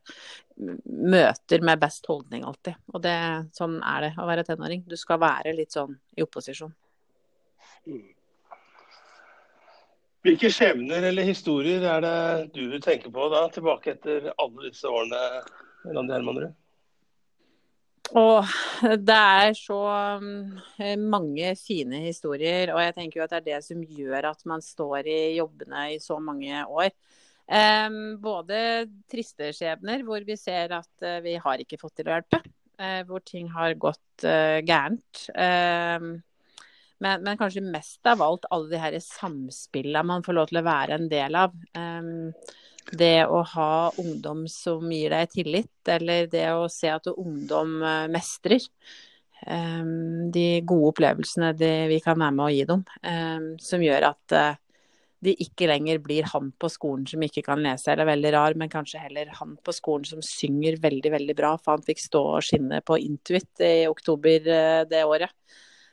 møter 0.61 1.65
med 1.65 1.81
best 1.81 2.05
holdning 2.11 2.45
alltid. 2.45 2.77
Og 2.93 3.01
det, 3.01 3.17
sånn 3.57 3.79
er 3.81 4.09
det 4.09 4.15
å 4.21 4.29
være 4.29 4.45
tenåring. 4.45 4.85
Du 4.85 4.97
skal 4.99 5.21
være 5.25 5.57
litt 5.57 5.73
sånn 5.73 5.97
i 6.13 6.25
opposisjon. 6.27 6.73
Mm. 7.89 8.20
Hvilke 10.21 10.51
skjebner 10.53 11.07
eller 11.09 11.25
historier 11.25 11.81
er 11.81 12.03
det 12.05 12.17
du 12.53 12.75
tenker 12.77 13.09
på 13.13 13.29
da, 13.33 13.47
tilbake 13.49 13.95
etter 13.95 14.27
alle 14.35 14.67
disse 14.67 14.89
årene, 14.89 15.21
Randi 15.89 16.13
Hermanrud? 16.13 16.51
Og 18.11 18.51
det 19.07 19.15
er 19.17 19.55
så 19.57 19.79
um, 20.19 20.59
mange 21.09 21.55
fine 21.57 22.03
historier, 22.05 22.73
og 22.75 22.83
jeg 22.83 22.95
tenker 22.99 23.21
jo 23.21 23.25
at 23.25 23.33
det 23.33 23.39
er 23.39 23.47
det 23.47 23.59
som 23.65 23.81
gjør 23.81 24.29
at 24.33 24.45
man 24.51 24.61
står 24.61 25.09
i 25.09 25.19
jobbene 25.39 25.87
i 25.95 25.99
så 26.03 26.19
mange 26.21 26.65
år. 26.69 26.91
Både 28.21 28.57
triste 29.11 29.49
skjebner, 29.55 30.03
hvor 30.07 30.21
vi 30.27 30.37
ser 30.39 30.75
at 30.77 30.91
uh, 31.07 31.17
vi 31.25 31.33
har 31.41 31.63
ikke 31.63 31.79
fått 31.81 31.97
til 31.99 32.11
å 32.11 32.19
hjelpe. 32.19 32.43
Uh, 32.81 33.01
hvor 33.09 33.23
ting 33.25 33.49
har 33.53 33.73
gått 33.79 34.27
uh, 34.27 34.59
gærent. 34.61 35.25
Men, 37.01 37.23
men, 37.25 37.37
kanskje 37.39 37.63
mest 37.65 38.05
av 38.05 38.21
alt 38.21 38.45
alle 38.53 38.69
de 38.69 38.81
her 38.81 38.97
samspillene 39.01 40.03
man 40.05 40.25
får 40.25 40.37
lov 40.37 40.51
til 40.51 40.61
å 40.61 40.67
være 40.67 40.97
en 40.99 41.07
del 41.11 41.37
av. 41.39 41.55
Um, 41.73 42.33
det 42.97 43.25
å 43.29 43.41
ha 43.53 43.73
ungdom 44.01 44.45
som 44.49 44.89
gir 44.91 45.13
deg 45.13 45.31
tillit, 45.33 45.73
eller 45.89 46.27
det 46.31 46.47
å 46.53 46.67
se 46.71 46.91
at 46.93 47.09
ungdom 47.13 47.79
uh, 47.81 48.09
mestrer. 48.11 48.65
Um, 49.41 50.29
de 50.33 50.61
gode 50.61 50.91
opplevelsene 50.91 51.55
de, 51.57 51.71
vi 51.89 51.97
kan 52.03 52.19
være 52.19 52.35
med 52.37 52.45
å 52.45 52.51
gi 52.53 52.65
dem, 52.69 52.83
um, 53.01 53.47
som 53.61 53.81
gjør 53.81 54.11
at 54.11 54.35
uh, 54.37 54.59
de 55.21 55.33
ikke 55.45 55.69
lenger 55.69 56.01
blir 56.01 56.29
han 56.29 56.49
på 56.57 56.69
skolen 56.69 57.07
som 57.09 57.21
ikke 57.25 57.43
kan 57.45 57.61
lese 57.61 57.89
eller 57.89 58.05
er 58.05 58.11
veldig 58.11 58.31
rar, 58.33 58.57
men 58.57 58.69
kanskje 58.73 59.01
heller 59.01 59.33
han 59.37 59.55
på 59.61 59.73
skolen 59.73 60.05
som 60.09 60.21
synger 60.25 60.77
veldig, 60.81 61.13
veldig 61.13 61.37
bra. 61.37 61.55
For 61.61 61.77
han 61.77 61.85
fikk 61.85 62.01
stå 62.01 62.23
og 62.35 62.45
skinne 62.45 62.81
på 62.85 62.97
Intuit 63.01 63.65
i 63.65 63.89
oktober 63.89 64.49
uh, 64.49 64.85
det 64.89 65.05
året. 65.09 65.33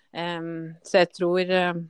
Så 0.08 1.02
jeg 1.02 1.08
tror, 1.12 1.50
uh, 1.52 1.80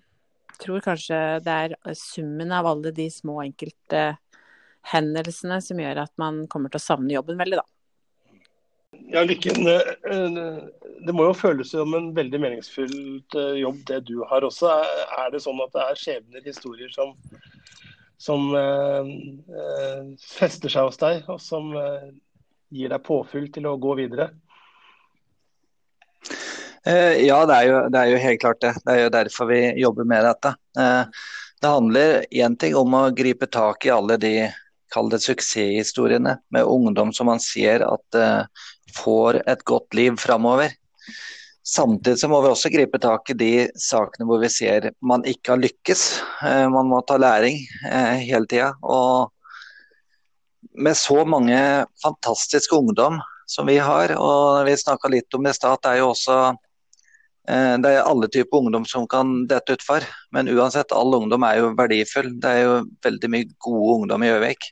tror, 0.59 0.81
kanskje 0.83 1.19
det 1.45 1.55
er 1.55 1.75
summen 1.97 2.51
av 2.53 2.67
alle 2.67 2.91
de 2.95 3.07
små 3.13 3.39
enkelte 3.45 4.03
hendelsene 4.93 5.61
som 5.63 5.81
gjør 5.81 6.05
at 6.05 6.15
man 6.21 6.47
kommer 6.51 6.73
til 6.73 6.81
å 6.81 6.87
savne 6.87 7.15
jobben 7.15 7.39
veldig, 7.41 7.61
da. 7.61 7.67
Ja, 9.13 9.23
Lykken, 9.25 9.67
eh, 9.69 9.91
eh, 10.11 10.59
det 11.07 11.15
må 11.15 11.27
jo 11.29 11.37
føles 11.37 11.71
som 11.75 11.93
en 11.97 12.11
veldig 12.17 12.41
meningsfylt 12.41 13.37
jobb 13.61 13.83
det 13.89 14.01
du 14.09 14.23
har 14.29 14.47
også. 14.47 14.71
Er 15.19 15.31
det 15.33 15.43
sånn 15.45 15.61
at 15.65 15.75
det 15.77 15.85
er 15.85 16.01
skjebner, 16.01 16.45
historier 16.45 16.93
som, 16.93 17.15
som 18.21 18.49
eh, 18.57 19.13
fester 20.25 20.73
seg 20.73 20.89
hos 20.89 21.01
deg, 21.01 21.23
og 21.29 21.41
som 21.41 21.71
eh, 21.77 22.11
gir 22.75 22.93
deg 22.93 23.05
påfyll 23.05 23.51
til 23.53 23.69
å 23.69 23.79
gå 23.81 23.97
videre? 24.01 24.31
Eh, 26.87 27.27
ja, 27.27 27.47
det 27.47 27.55
er, 27.55 27.67
jo, 27.67 27.83
det 27.91 27.99
er, 27.99 28.13
jo, 28.13 28.23
helt 28.23 28.41
klart 28.41 28.61
det. 28.63 28.73
Det 28.85 28.95
er 28.95 29.03
jo 29.03 29.13
derfor 29.15 29.51
vi 29.51 29.61
jobber 29.81 30.09
med 30.09 30.25
dette. 30.27 30.55
Eh, 30.79 31.23
det 31.63 31.75
handler 31.75 32.25
én 32.31 32.57
ting 32.59 32.77
om 32.79 32.95
å 32.95 33.09
gripe 33.17 33.49
tak 33.51 33.87
i 33.87 33.95
alle 33.95 34.19
de 34.21 34.35
kall 34.95 35.11
det 35.13 35.21
suksesshistoriene 35.21 36.39
med 36.55 36.65
ungdom 36.65 37.11
som 37.13 37.29
man 37.29 37.41
ser 37.43 37.83
at 37.85 38.17
uh, 38.17 38.47
får 38.97 39.43
et 39.51 39.65
godt 39.69 39.97
liv 39.99 40.15
framover. 40.17 40.71
Samtidig 41.67 42.23
så 42.23 42.31
må 42.33 42.39
vi 42.41 42.49
også 42.49 42.71
gripe 42.73 43.01
tak 43.03 43.29
i 43.29 43.37
de 43.37 43.51
sakene 43.77 44.25
hvor 44.25 44.41
vi 44.41 44.49
ser 44.49 44.87
man 45.05 45.27
ikke 45.29 45.53
har 45.53 45.61
lykkes. 45.61 46.05
Man 46.73 46.89
må 46.89 47.03
ta 47.05 47.19
læring 47.21 47.59
hele 47.85 48.49
tida. 48.49 48.71
Og 48.81 49.29
med 50.73 50.97
så 50.97 51.21
mange 51.29 51.59
fantastiske 52.01 52.73
ungdom 52.73 53.19
som 53.45 53.69
vi 53.69 53.77
har, 53.83 54.15
og 54.17 54.65
vi 54.65 54.79
snakka 54.79 55.13
litt 55.13 55.37
om 55.37 55.45
det 55.45 55.53
i 55.53 55.59
stad, 55.59 55.83
det 55.85 55.93
er 55.93 56.01
jo 56.01 56.15
også 56.15 56.39
Eh, 56.47 56.68
det 57.49 57.91
er 57.95 58.05
alle 58.05 58.29
typer 58.29 58.61
ungdom 58.61 58.85
som 58.85 59.07
kan 59.09 59.47
dette 59.49 59.79
utfor, 59.79 60.05
men 60.37 60.51
uansett, 60.53 60.93
all 60.93 61.15
ungdom 61.17 61.47
er 61.49 61.63
jo 61.63 61.71
verdifull. 61.79 62.35
Det 62.43 62.51
er 62.51 62.67
jo 62.67 62.75
veldig 63.07 63.31
mye 63.33 63.49
gode 63.65 63.95
ungdom 64.03 64.27
i 64.27 64.29
Gjøvik. 64.29 64.69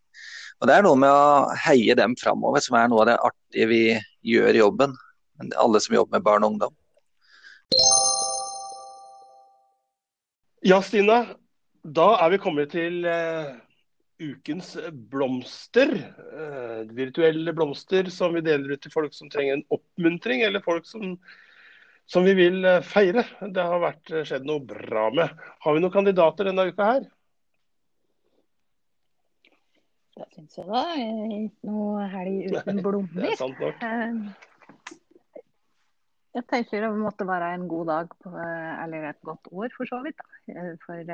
Og 0.60 0.68
Det 0.68 0.76
er 0.76 0.84
noe 0.86 0.96
med 1.00 1.12
å 1.12 1.56
heie 1.66 1.96
dem 1.98 2.14
framover 2.16 2.64
som 2.64 2.78
er 2.78 2.88
noe 2.88 3.02
av 3.04 3.10
det 3.10 3.16
artige 3.28 3.68
vi 3.68 3.82
gjør 4.28 4.56
i 4.56 4.62
jobben. 4.62 4.94
Alle 5.60 5.80
som 5.84 5.96
jobber 5.96 6.16
med 6.16 6.24
barn 6.24 6.46
og 6.46 6.54
ungdom. 6.54 6.76
Ja, 10.66 10.80
Stina. 10.82 11.24
Da 11.86 12.06
er 12.24 12.32
vi 12.32 12.40
kommet 12.42 12.72
til 12.72 13.04
uh, 13.04 13.52
ukens 14.18 14.72
blomster. 15.12 15.92
Uh, 16.32 16.88
virtuelle 16.96 17.52
blomster 17.54 18.08
som 18.10 18.34
vi 18.34 18.42
deler 18.46 18.74
ut 18.74 18.82
til 18.82 18.94
folk 18.94 19.14
som 19.14 19.30
trenger 19.30 19.58
en 19.58 19.66
oppmuntring, 19.76 20.42
eller 20.42 20.64
folk 20.64 20.88
som, 20.88 21.18
som 22.06 22.24
vi 22.24 22.34
vil 22.38 22.64
uh, 22.64 22.80
feire. 22.86 23.26
Det 23.40 23.66
har 23.66 23.82
vært, 23.82 24.14
skjedd 24.28 24.46
noe 24.48 24.62
bra 24.62 25.08
med. 25.14 25.46
Har 25.64 25.76
vi 25.76 25.82
noen 25.82 25.94
kandidater 25.94 26.50
denne 26.50 26.68
uka 26.70 26.90
her? 26.94 27.06
Det 30.16 30.26
syns 30.32 30.56
jeg 30.56 30.68
da. 30.70 30.82
Ikke 31.42 31.70
noe 31.70 32.10
helg 32.14 32.46
uten 32.54 32.82
blomster. 32.84 33.22
Det 33.22 33.32
er 33.34 33.40
sant 33.40 33.62
nok. 33.62 33.86
Jeg 36.36 36.44
tenker 36.52 36.82
det 36.84 36.88
måtte 37.00 37.24
være 37.24 37.54
en 37.56 37.62
god 37.68 37.86
dag, 37.88 38.10
på, 38.20 38.30
eller 38.36 39.06
et 39.08 39.20
godt 39.24 39.48
år 39.56 39.70
for 39.72 39.88
så 39.88 40.02
vidt, 40.04 40.18
da, 40.20 40.64
for 40.82 41.12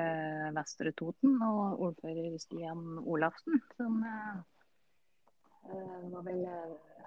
Vestre 0.56 0.90
Toten 0.98 1.36
og 1.46 1.84
ordfører 1.86 2.34
Stian 2.42 2.98
Olafsen. 3.06 3.60
Som 3.78 4.00
var 5.62 6.26
vel 6.26 6.42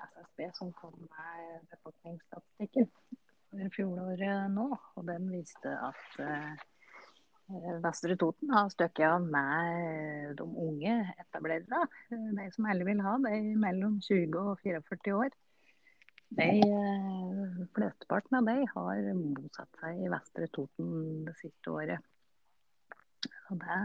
SSB 0.06 0.48
som 0.56 0.72
kom 0.80 0.96
med 0.96 1.68
befolkningsstatistikken 1.74 2.88
fjoråret 3.76 4.52
nå. 4.54 4.70
Og 4.96 5.08
den 5.08 5.30
viste 5.34 5.72
at 5.72 6.20
uh, 6.20 6.66
Vestre 7.84 8.18
Toten 8.18 8.50
har 8.56 8.72
støkket 8.74 9.06
av 9.06 9.26
med 9.26 10.36
de 10.40 10.46
unge 10.46 10.96
etablerere. 11.22 11.86
De 12.10 12.48
som 12.56 12.70
alle 12.72 12.88
vil 12.88 13.04
ha, 13.06 13.18
de 13.22 13.42
mellom 13.62 14.00
20 14.02 14.40
og 14.42 14.64
44 14.64 15.18
år. 15.20 15.36
De, 16.36 16.48
eh, 16.66 17.66
Flesteparten 17.78 18.40
av 18.40 18.48
de 18.50 18.66
har 18.72 19.10
bosatt 19.38 19.78
seg 19.82 20.02
i 20.02 20.10
Vestre 20.10 20.50
Toten 20.58 21.22
det 21.28 21.36
siste 21.38 21.70
året. 21.70 22.02
Og 23.54 23.62
det 23.62 23.82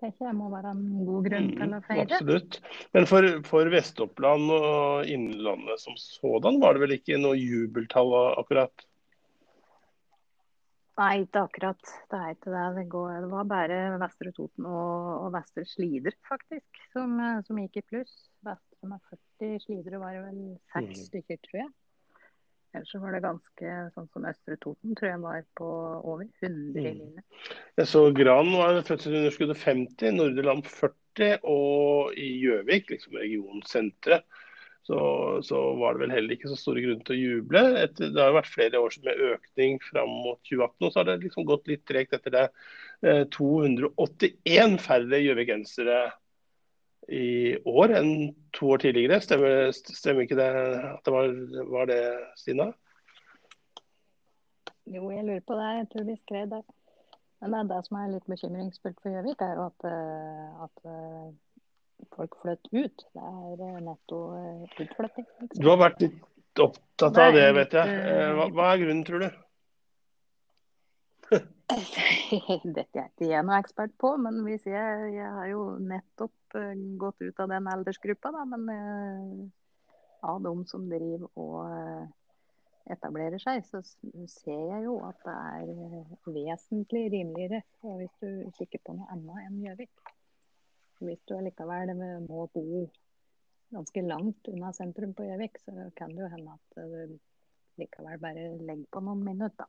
tenker 0.00 0.28
jeg 0.28 0.36
må 0.36 0.50
være 0.52 0.72
en 0.74 0.82
god 1.06 1.28
grunn 1.28 1.48
til 1.54 1.76
å 1.76 1.80
feire. 1.86 2.04
Mm, 2.04 2.16
absolutt. 2.16 2.58
Men 2.96 3.08
for, 3.10 3.28
for 3.48 3.70
Vest-Oppland 3.72 4.52
og 4.56 5.12
Innlandet 5.12 5.82
som 5.82 5.96
sådan, 6.00 6.60
var 6.62 6.76
det 6.76 6.84
vel 6.84 6.98
ikke 6.98 7.20
noe 7.22 7.38
jubeltall 7.38 8.12
akkurat? 8.36 8.86
Nei, 10.96 11.26
ikke 11.26 11.42
akkurat. 11.44 11.90
Det 12.08 12.18
er 12.18 12.30
ikke 12.32 12.52
det. 12.54 12.66
Det, 12.78 12.84
går, 12.92 13.08
det 13.26 13.32
var 13.32 13.48
bare 13.50 13.80
Vestre 14.00 14.32
Toten 14.36 14.68
og, 14.68 15.08
og 15.26 15.32
Vestre 15.34 15.66
Slider 15.68 16.16
faktisk 16.28 16.84
som, 16.94 17.18
som, 17.44 17.58
gikk 17.60 17.82
i 17.82 17.88
pluss. 17.90 18.14
Vestre 18.46 18.88
med 18.88 19.02
40 19.40 19.60
slidere 19.66 20.00
var 20.00 20.16
det 20.16 20.22
vel 20.30 20.40
seks 20.72 21.02
mm. 21.02 21.04
stykker, 21.10 21.42
tror 21.44 21.60
jeg. 21.64 21.74
Ellers 22.76 22.92
så 22.92 23.00
var 23.00 23.14
det 23.16 23.24
ganske 23.24 23.74
sånn 23.94 24.08
som 24.12 24.26
Østre 24.28 24.56
Toten, 24.60 24.96
tror 24.98 25.08
jeg 25.08 25.20
var 25.22 25.44
på 25.58 25.68
over 26.02 26.26
100 26.26 26.50
mm. 26.52 26.80
linjer. 26.86 27.52
Jeg 27.80 27.90
så 27.92 28.02
Gran 28.16 28.52
var 28.52 28.82
fødselsunderskuddet 28.84 29.62
50, 29.62 30.18
Nordre 30.18 30.44
Land 30.44 30.66
40, 30.68 31.38
og 31.48 32.18
i 32.20 32.28
Gjøvik, 32.42 32.90
liksom 32.92 33.16
regionsenteret, 33.16 34.26
så, 34.86 34.98
så, 35.42 35.60
var 35.80 35.96
det 35.96 36.04
vel 36.04 36.12
heller 36.14 36.36
ikke 36.36 36.50
så 36.52 36.56
store 36.60 36.82
grunner 36.84 37.02
til 37.06 37.16
å 37.16 37.18
juble. 37.18 37.62
Etter, 37.80 38.12
det 38.14 38.22
har 38.22 38.36
vært 38.36 38.52
flere 38.52 38.78
år 38.78 38.94
med 39.02 39.22
økning 39.32 39.80
fram 39.82 40.12
mot 40.22 40.38
2018, 40.46 40.76
og 40.78 40.92
så 40.92 41.00
har 41.00 41.08
det 41.08 41.16
liksom 41.24 41.48
gått 41.48 41.72
litt 41.72 41.82
tregt 41.90 42.14
etter 42.14 42.34
det. 42.36 42.44
281 43.34 44.36
eh, 44.46 44.76
færre 44.84 45.20
gjøvikensere 45.24 45.98
i 47.08 47.56
år 47.66 47.94
enn 48.00 48.12
to 48.56 48.72
år 48.74 48.82
tidligere. 48.82 49.20
Stemmer, 49.22 49.70
stemmer 49.74 50.26
ikke 50.26 50.38
det 50.38 50.48
at 50.48 51.06
det 51.06 51.14
var, 51.14 51.30
var, 51.70 51.88
det, 51.90 52.00
Stina? 52.40 52.70
Jo, 54.86 55.10
jeg 55.10 55.24
lurer 55.26 55.44
på 55.46 55.58
det. 55.58 55.70
Jeg 55.80 55.88
tror 55.92 56.04
vi 56.10 56.18
skrev 56.22 56.50
det. 56.50 56.62
Men 57.40 57.52
det, 57.52 57.58
er 57.60 57.68
det 57.70 57.80
som 57.86 57.98
er 58.00 58.12
litt 58.14 58.30
bekymringsfullt 58.30 59.02
for 59.02 59.12
Gjøvik, 59.12 59.42
er 59.44 59.58
jo 59.58 59.66
at, 59.66 59.88
eh, 59.90 60.62
at 60.66 60.86
eh, 60.88 62.06
folk 62.16 62.38
flytter 62.42 62.86
ut. 62.86 63.04
Det 63.12 63.26
er 63.32 63.66
eh, 63.66 63.82
netto 63.84 64.22
utflytting. 64.80 65.26
Du 65.58 65.68
har 65.68 65.82
vært 65.82 66.00
litt 66.06 66.62
opptatt 66.64 67.20
av 67.20 67.36
det, 67.36 67.42
det 67.44 67.50
vet 67.60 67.76
jeg. 67.76 67.98
Hva, 68.38 68.48
hva, 68.56 68.70
er 68.70 68.82
grunnen, 68.82 69.04
tror 69.06 69.26
du? 69.26 69.28
Dette 72.76 73.00
er 73.00 73.08
ikke 73.10 73.26
jeg 73.26 73.42
noen 73.42 73.58
ekspert 73.58 73.94
på, 73.98 74.12
men 74.22 74.38
hvis 74.46 74.68
jeg, 74.70 75.06
jeg 75.16 75.30
har 75.38 75.48
jo 75.50 75.62
nettopp 75.82 76.58
gått 77.00 77.24
ut 77.24 77.40
av 77.42 77.50
den 77.50 77.66
aldersgruppa. 77.72 78.30
Da, 78.36 78.44
men 78.46 79.50
av 80.26 80.38
de 80.44 80.52
som 80.70 80.86
driver 80.90 81.26
og 81.34 82.92
etablerer 82.94 83.42
seg, 83.42 83.64
så 83.66 83.82
ser 84.30 84.60
jeg 84.70 84.84
jo 84.86 85.00
at 85.08 85.18
det 85.26 85.34
er 85.34 85.72
vesentlig 86.36 87.08
rimeligere 87.16 87.62
hvis 87.82 88.14
du 88.22 88.28
kikker 88.60 88.84
på 88.86 88.94
noe 88.94 89.10
annet 89.14 89.42
enn 89.48 89.58
Gjøvik. 89.64 90.14
Hvis 91.02 91.24
du 91.28 91.34
allikevel 91.36 91.92
må 91.98 92.46
bo 92.54 92.86
ganske 93.74 94.06
langt 94.06 94.48
unna 94.52 94.70
sentrum 94.76 95.16
på 95.18 95.26
Gjøvik, 95.26 95.58
så 95.66 95.90
kan 95.98 96.14
det 96.14 96.22
jo 96.22 96.30
hende 96.32 96.54
at 96.54 96.78
du 96.78 97.18
likevel 97.82 98.22
bare 98.22 98.48
legger 98.62 98.86
på 98.94 99.02
noen 99.04 99.26
minutter. 99.26 99.68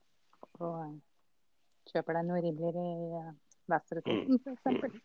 Og 0.62 0.94
kjøper 1.92 2.18
deg 2.18 2.26
noe 2.28 2.42
rimeligere 2.44 2.84
i 2.88 3.22
Vesterålen 3.68 4.40
f.eks. 4.62 4.98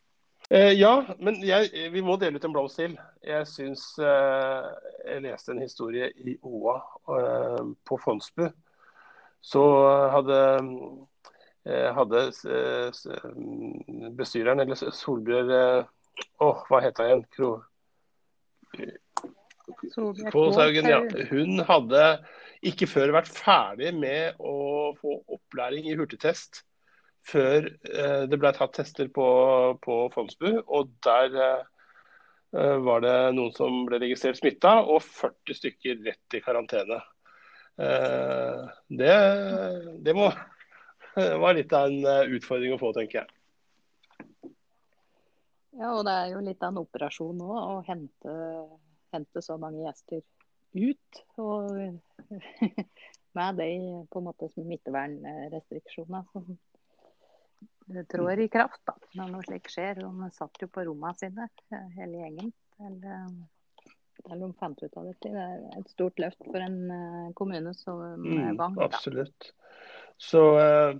Eh, 0.51 0.73
ja, 0.75 0.91
men 1.23 1.39
jeg, 1.45 1.69
vi 1.93 2.01
må 2.03 2.17
dele 2.19 2.37
ut 2.37 2.45
en 2.45 2.53
blomst 2.55 2.79
til. 2.81 2.97
Jeg 3.23 3.47
syns 3.47 3.85
eh, 4.03 4.67
Jeg 5.07 5.23
leste 5.23 5.53
en 5.53 5.63
historie 5.63 6.09
i 6.19 6.35
OA 6.43 6.75
eh, 7.15 7.71
på 7.87 7.99
Fondsbu. 8.03 8.49
Så 9.43 9.63
hadde 10.11 10.39
eh, 11.67 11.89
hadde 11.95 12.25
eh, 12.51 13.01
bestyreren, 14.19 14.63
eller 14.63 14.79
Solbjørg 14.95 15.53
å, 15.53 16.49
oh, 16.49 16.61
hva 16.67 16.83
het 16.83 16.99
hun 16.99 17.09
igjen? 17.09 17.25
Kro... 17.33 17.53
Kålshaugen, 20.33 20.87
ja. 20.89 20.99
Hun 21.31 21.63
hadde 21.67 22.03
ikke 22.67 22.87
før 22.89 23.15
vært 23.15 23.31
ferdig 23.31 23.91
med 23.95 24.39
å 24.39 24.91
få 24.99 25.17
opplæring 25.35 25.87
i 25.87 25.95
hurtigtest 25.99 26.63
før 27.27 27.67
eh, 27.67 28.23
det 28.29 28.39
ble 28.39 28.51
tatt 28.55 28.75
tester 28.77 29.09
på, 29.13 29.27
på 29.83 29.99
Fondsbu. 30.13 30.49
Og 30.67 30.91
der 31.05 31.37
eh, 31.39 32.77
var 32.83 33.03
det 33.05 33.15
noen 33.37 33.53
som 33.55 33.83
ble 33.87 34.01
registrert 34.03 34.39
smitta, 34.39 34.79
og 34.83 35.03
40 35.05 35.59
stykker 35.61 36.01
rett 36.07 36.37
i 36.37 36.43
karantene. 36.43 36.99
Eh, 37.81 38.65
det, 39.01 39.15
det 40.05 40.17
må, 40.17 40.29
var 41.45 41.57
litt 41.57 41.73
av 41.77 41.89
en 41.89 42.35
utfordring 42.35 42.75
å 42.75 42.81
få, 42.81 42.93
tenker 42.97 43.23
jeg. 43.23 43.31
Ja, 45.73 45.89
og 45.95 46.03
det 46.05 46.13
er 46.13 46.27
jo 46.35 46.43
litt 46.45 46.61
av 46.61 46.69
en 46.69 46.83
operasjon 46.83 47.39
nå 47.39 47.49
å 47.57 47.79
hente, 47.87 48.33
hente 49.15 49.41
så 49.41 49.57
mange 49.57 49.81
gjester 49.87 50.21
ut. 50.77 51.23
Og 51.41 51.79
med 53.37 53.57
de 53.57 53.71
på 54.13 54.21
en 54.21 54.27
måte 54.27 54.51
smittevernrestriksjoner 54.53 56.29
som 57.85 58.05
trår 58.11 58.43
i 58.45 58.49
kraft 58.51 58.81
da, 58.89 58.95
når 59.19 59.33
noe 59.33 59.47
slikt 59.47 59.73
skjer. 59.73 60.01
De 60.01 60.29
satt 60.35 60.61
jo 60.61 60.69
på 60.71 60.85
rommene 60.87 61.15
sine, 61.19 61.47
hele 61.97 62.23
gjengen. 62.23 62.53
Eller 62.83 64.43
de 64.43 64.51
fant 64.59 64.83
ut 64.83 64.99
av 64.99 65.09
dette. 65.09 65.31
Det 65.33 65.47
er 65.47 65.79
et 65.81 65.89
stort 65.91 66.21
løft 66.21 66.45
for 66.45 66.61
en 66.63 66.77
eh, 66.95 67.31
kommune 67.35 67.73
som 67.75 67.99
mm, 68.21 68.53
Vang. 68.59 68.77
Absolutt. 68.85 69.51
Så 70.21 70.45
uh 70.59 70.93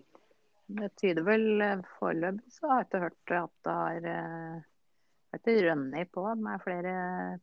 det 0.67 0.93
tyder 0.99 1.25
vel 1.27 1.61
eh, 1.61 1.81
Foreløpig 1.99 2.53
så 2.53 2.69
har 2.69 2.83
jeg 2.83 2.89
ikke 2.89 3.03
hørt 3.03 3.33
at 3.37 3.51
det 3.67 3.73
har 3.79 4.07
eh, 4.11 4.61
ikke 5.33 5.55
rønnet 5.65 6.11
på 6.13 6.23
med 6.39 6.61
flere 6.61 6.93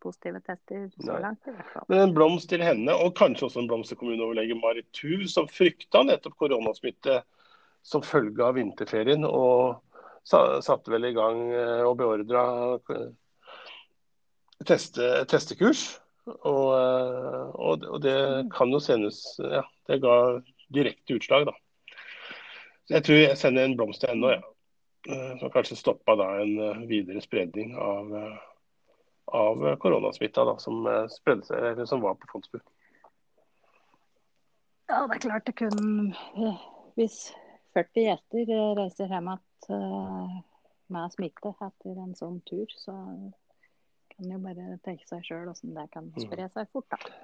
positive 0.03 0.41
tester 0.47 0.87
så 0.95 1.09
Nei. 1.11 1.21
langt. 1.27 1.47
i 1.47 1.55
hvert 1.55 1.73
fall. 1.75 1.87
Men 1.91 2.05
en 2.05 2.15
blomst 2.15 2.51
til 2.53 2.63
henne, 2.63 2.95
og 2.95 3.17
kanskje 3.19 3.49
også 3.49 3.65
en 3.65 3.71
blomst 3.71 3.93
til 3.93 3.99
kommuneoverlege 4.01 4.57
Marit 4.61 4.89
Thuv, 4.97 5.27
som 5.31 5.51
frykta 5.51 6.05
nettopp 6.07 6.39
koronasmitte 6.39 7.21
som 7.83 8.05
følge 8.05 8.45
av 8.45 8.59
vinterferien. 8.59 9.25
Og 9.27 9.81
satte 10.27 10.93
vel 10.93 11.09
i 11.09 11.15
gang 11.17 11.43
eh, 11.55 11.83
og 11.87 11.97
beordra 12.01 12.45
teste, 14.69 15.09
testekurs. 15.31 15.89
Og, 16.31 16.69
og, 16.77 17.85
og, 17.89 17.97
det 18.05 18.15
kan 18.55 18.71
jo 18.71 18.79
sendes 18.79 19.23
Ja, 19.41 19.65
det 19.89 20.03
ga 20.05 20.15
direkte 20.71 21.17
utslag, 21.17 21.49
da. 21.49 21.57
Jeg 22.91 23.07
tror 23.07 23.19
jeg 23.19 23.39
sender 23.39 23.67
en 23.67 23.77
blomst 23.79 24.05
til 24.05 24.13
henne, 24.13 24.37
ja. 24.37 24.51
Eh, 25.09 25.39
som 25.39 25.51
kanskje 25.51 25.77
stoppa 25.77 26.17
da 26.17 26.27
en 26.43 26.59
eh, 26.61 26.81
videre 26.89 27.21
spredning 27.21 27.73
av, 27.79 28.17
eh, 28.17 28.39
av 29.25 29.77
koronasmitta 29.81 30.45
da, 30.45 30.59
som, 30.61 30.85
spredde 31.09 31.47
seg, 31.49 31.63
eller 31.71 31.89
som 31.89 32.03
var 32.05 32.19
på 32.21 32.29
Fondsbu. 32.33 32.59
Ja, 34.91 35.07
det 35.07 35.17
er 35.17 35.23
klart 35.23 35.47
det 35.47 35.55
kunne 35.57 36.53
Hvis 36.99 37.31
40 37.77 38.07
gjester 38.07 38.55
reiser 38.79 39.13
hjem 39.13 39.33
igjen 39.35 40.41
med 40.91 41.13
smitte 41.15 41.53
etter 41.67 42.01
en 42.03 42.17
sånn 42.19 42.41
tur, 42.49 42.67
så 42.75 42.97
kan 44.11 44.33
jo 44.35 44.41
bare 44.43 44.75
tenke 44.85 45.07
seg 45.09 45.23
sjøl 45.27 45.47
hvordan 45.47 45.77
det 45.79 45.87
kan 45.95 46.11
spre 46.19 46.49
seg 46.55 46.69
fort. 46.75 46.91
da. 46.91 47.15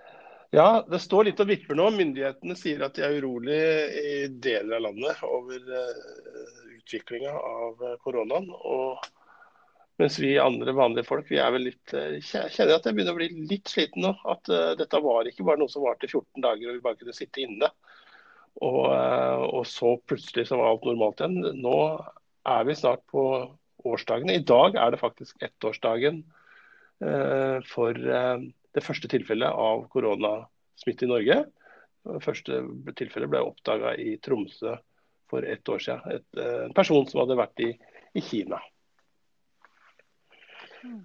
Ja, 0.55 0.69
det 0.87 1.03
står 1.03 1.27
litt 1.27 1.43
og 1.43 1.51
vipper 1.51 1.77
nå. 1.77 1.89
Myndighetene 1.91 2.55
sier 2.59 2.85
at 2.87 2.95
de 2.97 3.03
er 3.03 3.19
urolige 3.19 3.87
i 3.99 4.17
deler 4.31 4.79
av 4.79 4.85
landet 4.87 5.23
over 5.27 5.59
uh, 5.59 6.61
utviklinga 6.79 7.33
av 7.35 7.83
koronaen. 8.05 8.47
Og 8.55 9.03
mens 9.99 10.21
vi 10.23 10.37
andre 10.39 10.77
vanlige 10.77 11.09
folk 11.09 11.27
vi 11.33 11.41
er 11.43 11.51
vel 11.57 11.67
litt, 11.73 11.91
kjenner 11.91 12.77
at 12.77 12.87
jeg 12.87 12.95
begynner 12.95 13.17
å 13.17 13.19
bli 13.19 13.29
litt 13.51 13.73
sliten 13.73 14.07
nå. 14.07 14.15
At 14.31 14.47
dette 14.79 15.03
var 15.03 15.27
ikke 15.27 15.49
bare 15.49 15.65
noe 15.65 15.73
som 15.73 15.85
varte 15.85 16.07
14 16.07 16.45
dager 16.45 16.71
og 16.71 16.79
vi 16.79 16.85
bare 16.85 17.01
kunne 17.01 17.17
sitte 17.17 17.43
inne. 17.43 17.73
Og, 18.65 18.87
og 18.89 19.67
så 19.69 19.97
plutselig 20.09 20.47
så 20.49 20.57
var 20.57 20.71
alt 20.73 20.87
normalt 20.89 21.21
igjen. 21.21 21.61
Nå 21.61 21.77
er 22.49 22.69
vi 22.69 22.77
snart 22.79 23.03
på 23.13 23.23
årsdagene. 23.87 24.39
I 24.39 24.47
dag 24.47 24.79
er 24.81 24.95
det 24.95 25.03
faktisk 25.03 25.43
ettårsdagen 25.45 26.23
Eh, 27.01 27.59
for 27.69 27.93
eh, 27.93 28.39
det 28.73 28.85
første 28.85 29.09
tilfellet 29.13 29.53
av 29.53 29.85
koronasmitte 29.93 31.05
i 31.05 31.11
Norge. 31.11 31.43
Det 32.07 32.23
første 32.25 32.63
tilfellet 32.97 33.33
ble 33.33 33.43
oppdaga 33.45 33.97
i 34.01 34.17
Tromsø 34.23 34.77
for 35.29 35.45
ett 35.45 35.69
år 35.69 35.83
siden. 35.83 36.17
Et, 36.17 36.41
eh, 36.41 36.63
en 36.69 36.77
person 36.77 37.05
som 37.09 37.23
hadde 37.23 37.39
vært 37.39 37.65
i, 37.67 37.75
i 38.17 38.25
Kina. 38.25 38.63
Hmm. 40.81 41.05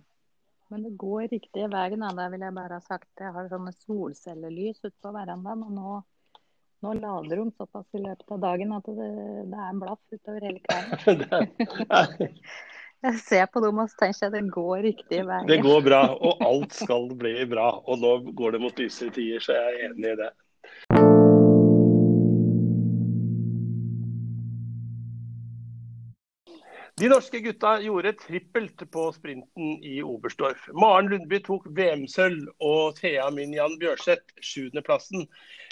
Men 0.71 0.85
det 0.87 0.93
går 0.95 1.27
riktig 1.33 1.67
veien, 1.67 2.03
det 2.15 2.29
vil 2.31 2.45
jeg 2.45 2.55
bare 2.55 2.77
ha 2.79 2.83
sagt. 2.85 3.09
Jeg 3.19 3.35
har 3.35 3.49
sånne 3.51 3.73
solcellelys 3.75 4.79
ute 4.85 4.95
på 5.03 5.11
verandaen. 5.11 5.65
og 5.67 5.73
nå, 5.75 5.97
nå 6.81 6.93
lader 6.97 7.41
de 7.41 7.51
såpass 7.57 7.87
i 7.97 8.01
løpet 8.01 8.35
av 8.35 8.43
dagen 8.43 8.75
at 8.75 8.87
det, 8.89 9.09
det 9.51 9.57
er 9.57 9.69
en 9.69 9.81
blaff 9.81 10.01
utover 10.15 10.45
hele 10.49 10.61
kvelden. 10.65 12.37
Jeg 13.01 13.17
ser 13.17 13.47
på 13.49 13.61
dem 13.63 13.79
og 13.81 13.93
tenker 13.97 14.27
at 14.27 14.35
det 14.35 14.43
går 14.53 14.83
riktig 14.85 15.23
vei. 15.25 15.39
Det 15.49 15.57
går 15.63 15.79
bra, 15.87 16.03
og 16.13 16.43
alt 16.45 16.75
skal 16.77 17.07
bli 17.17 17.33
bra. 17.49 17.71
Og 17.89 17.97
nå 18.01 18.11
går 18.37 18.55
det 18.55 18.61
mot 18.61 18.77
lysere 18.77 19.13
tider, 19.15 19.41
så 19.41 19.57
jeg 19.57 19.71
er 19.71 19.87
enig 19.87 20.11
i 20.11 20.19
det. 20.19 20.29
De 27.01 27.07
norske 27.09 27.39
gutta 27.41 27.79
gjorde 27.81 28.11
trippelt 28.13 28.83
på 28.93 29.07
sprinten 29.15 29.79
i 29.81 30.03
Oberstdorf. 30.05 30.67
Maren 30.77 31.07
Lundby 31.09 31.39
tok 31.41 31.63
VM-sølv 31.73 32.51
og 32.61 32.99
Thea 32.99 33.23
Minjan 33.33 33.73
Bjørseth 33.81 34.35
sjuendeplassen. 34.45 35.25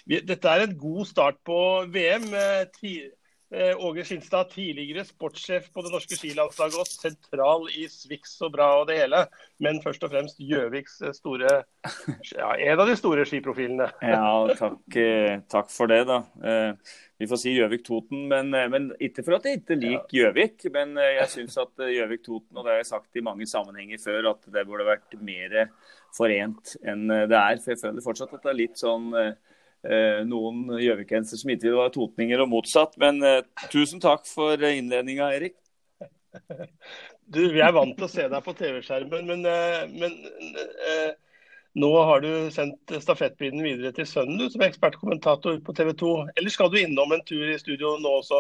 Dette 0.10 0.50
er 0.50 0.64
en 0.66 0.74
god 0.82 1.06
start 1.06 1.38
på 1.46 1.60
VM. 1.94 2.26
Eh, 3.52 3.86
Åge 3.86 4.04
Skinstad, 4.06 4.50
tidligere 4.50 5.02
sportssjef 5.06 5.72
på 5.74 5.82
det 5.82 5.90
norske 5.90 6.14
skilandslaget 6.14 6.76
og 6.78 6.86
sentral 6.86 7.64
i 7.74 7.88
Swix 7.90 8.36
og 8.46 8.52
bra 8.54 8.68
og 8.78 8.86
det 8.92 9.00
hele. 9.00 9.24
Men 9.66 9.80
først 9.82 10.06
og 10.06 10.12
fremst 10.14 10.38
Gjøviks 10.38 11.00
eh, 11.02 11.16
store 11.18 11.56
ja, 12.36 12.52
En 12.54 12.84
av 12.84 12.86
de 12.86 12.98
store 13.00 13.26
skiprofilene. 13.26 13.90
ja, 14.06 14.30
takk, 14.60 14.78
eh, 15.02 15.42
takk, 15.50 15.74
for 15.74 15.90
det, 15.90 16.04
da. 16.06 16.22
Vi 17.20 17.28
får 17.28 17.42
si 17.42 17.56
Gjøvik-Toten, 17.58 18.28
men, 18.30 18.54
men, 18.72 18.92
ikke 19.02 19.26
for 19.26 19.40
at 19.40 19.50
jeg 19.50 19.64
ikke 19.64 19.82
liker 19.82 20.20
Gjøvik. 20.20 20.70
Men 20.76 20.94
jeg 21.02 21.28
syns 21.34 21.58
at 21.60 21.74
Gjøvik-Toten, 21.90 22.54
og 22.54 22.62
det 22.62 22.76
har 22.76 22.84
jeg 22.84 22.92
sagt 22.94 23.18
i 23.18 23.26
mange 23.26 23.50
sammenhenger 23.50 24.00
før, 24.06 24.36
at 24.36 24.46
det 24.46 24.68
burde 24.70 24.88
vært 24.88 25.18
mer 25.26 25.58
forent 26.16 26.78
enn 26.86 27.10
det 27.10 27.42
er. 27.42 27.58
For 27.58 27.74
jeg 27.74 27.82
føler 27.82 28.06
fortsatt 28.06 28.38
at 28.38 28.46
det 28.46 28.54
er 28.54 28.62
litt 28.62 28.78
sånn 28.78 29.10
noen 30.28 30.74
gjøvikensere 30.80 31.40
som 31.40 31.52
ikke 31.54 31.70
vil 31.70 31.80
være 31.80 31.96
totninger, 31.96 32.44
og 32.44 32.52
motsatt. 32.52 32.98
Men 33.02 33.24
eh, 33.24 33.46
tusen 33.72 34.02
takk 34.04 34.28
for 34.28 34.60
innledninga, 34.60 35.32
Erik. 35.38 35.58
Du, 37.30 37.44
Vi 37.54 37.62
er 37.62 37.74
vant 37.76 37.94
til 37.94 38.08
å 38.08 38.10
se 38.10 38.24
deg 38.26 38.42
på 38.42 38.56
TV-skjermen, 38.58 39.28
men, 39.30 39.44
eh, 39.46 39.84
men 39.94 40.16
eh, 40.90 41.12
nå 41.78 41.90
har 42.08 42.24
du 42.24 42.48
sendt 42.50 42.90
stafettpinnen 43.04 43.62
videre 43.62 43.92
til 43.94 44.08
sønnen 44.10 44.40
du, 44.42 44.48
som 44.50 44.64
er 44.64 44.72
ekspertkommentator 44.72 45.60
på 45.62 45.76
TV 45.78 45.92
2. 46.00 46.10
Eller 46.42 46.56
skal 46.56 46.72
du 46.74 46.80
innom 46.82 47.14
en 47.14 47.22
tur 47.22 47.46
i 47.46 47.60
studio 47.62 47.94
nå 48.02 48.16
også? 48.24 48.40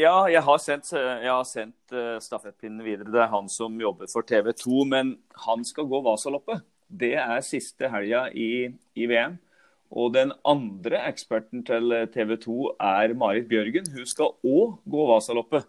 Ja, 0.00 0.14
jeg 0.32 0.40
har 0.46 0.62
sendt, 0.64 0.88
jeg 0.96 1.28
har 1.28 1.44
sendt 1.44 1.98
stafettpinnen 2.24 2.80
videre. 2.86 3.12
Det 3.12 3.20
er 3.20 3.28
han 3.34 3.52
som 3.52 3.76
jobber 3.84 4.08
for 4.08 4.24
TV 4.24 4.54
2. 4.56 4.86
Men 4.88 5.12
han 5.44 5.68
skal 5.68 5.90
gå 5.92 6.00
Vasaloppet. 6.08 6.64
Det 6.88 7.12
er 7.20 7.44
siste 7.44 7.92
helga 7.92 8.24
i, 8.32 8.70
i 8.96 9.12
VM. 9.12 9.36
Og 9.90 10.12
den 10.14 10.30
andre 10.46 11.02
eksperten 11.08 11.64
til 11.66 11.92
TV 12.14 12.36
2 12.38 12.56
er 12.78 13.14
Marit 13.18 13.48
Bjørgen. 13.50 13.88
Hun 13.90 14.06
skal 14.06 14.36
òg 14.46 14.78
gå 14.86 15.06
Vasaloppet. 15.10 15.66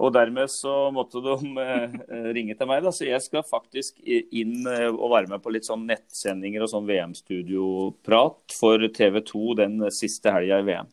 Og 0.00 0.12
dermed 0.14 0.48
så 0.48 0.88
måtte 0.94 1.20
de 1.20 1.34
eh, 1.60 1.96
ringe 2.32 2.54
til 2.56 2.68
meg, 2.68 2.80
da. 2.84 2.92
Så 2.94 3.04
jeg 3.04 3.20
skal 3.24 3.44
faktisk 3.44 3.98
inn 4.06 4.64
eh, 4.68 4.88
og 4.88 5.12
være 5.12 5.28
med 5.32 5.42
på 5.44 5.52
litt 5.52 5.68
sånn 5.68 5.84
nettsendinger 5.88 6.64
og 6.64 6.72
sånn 6.72 6.88
VM-studioprat 6.88 8.56
for 8.56 8.86
TV 8.96 9.20
2 9.28 9.42
den 9.60 9.76
siste 9.94 10.32
helga 10.32 10.62
i 10.62 10.66
VM. 10.70 10.90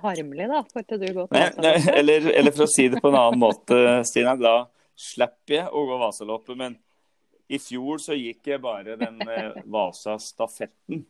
Harmelig, 0.00 0.46
da. 0.48 0.62
Får 0.72 0.86
ikke 0.86 1.00
du 1.02 1.08
gå 1.10 1.26
til 1.26 1.36
Vasaloppet? 1.36 1.90
Eller, 2.00 2.30
eller 2.40 2.56
for 2.56 2.64
å 2.64 2.72
si 2.72 2.88
det 2.88 3.02
på 3.02 3.12
en 3.12 3.20
annen 3.26 3.42
måte, 3.42 3.80
Stina. 4.08 4.38
Da 4.40 4.62
slipper 4.96 5.58
jeg 5.58 5.68
å 5.68 5.84
gå 5.90 6.00
Vasaloppet. 6.00 6.56
men 6.56 6.78
i 7.50 7.58
fjor 7.58 7.98
så 7.98 8.14
gikk 8.14 8.52
jeg 8.52 8.62
bare 8.62 8.94
den 9.00 9.18
eh, 9.26 9.58
Vasa-stafetten. 9.66 11.02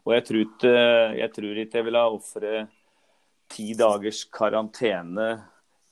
Og 0.00 0.14
jeg 0.14 0.24
tror, 0.24 0.44
ikke, 0.46 0.76
jeg 1.18 1.32
tror 1.34 1.58
ikke 1.60 1.80
jeg 1.80 1.86
ville 1.90 2.04
ofre 2.14 2.52
ti 3.52 3.74
dagers 3.76 4.22
karantene 4.32 5.26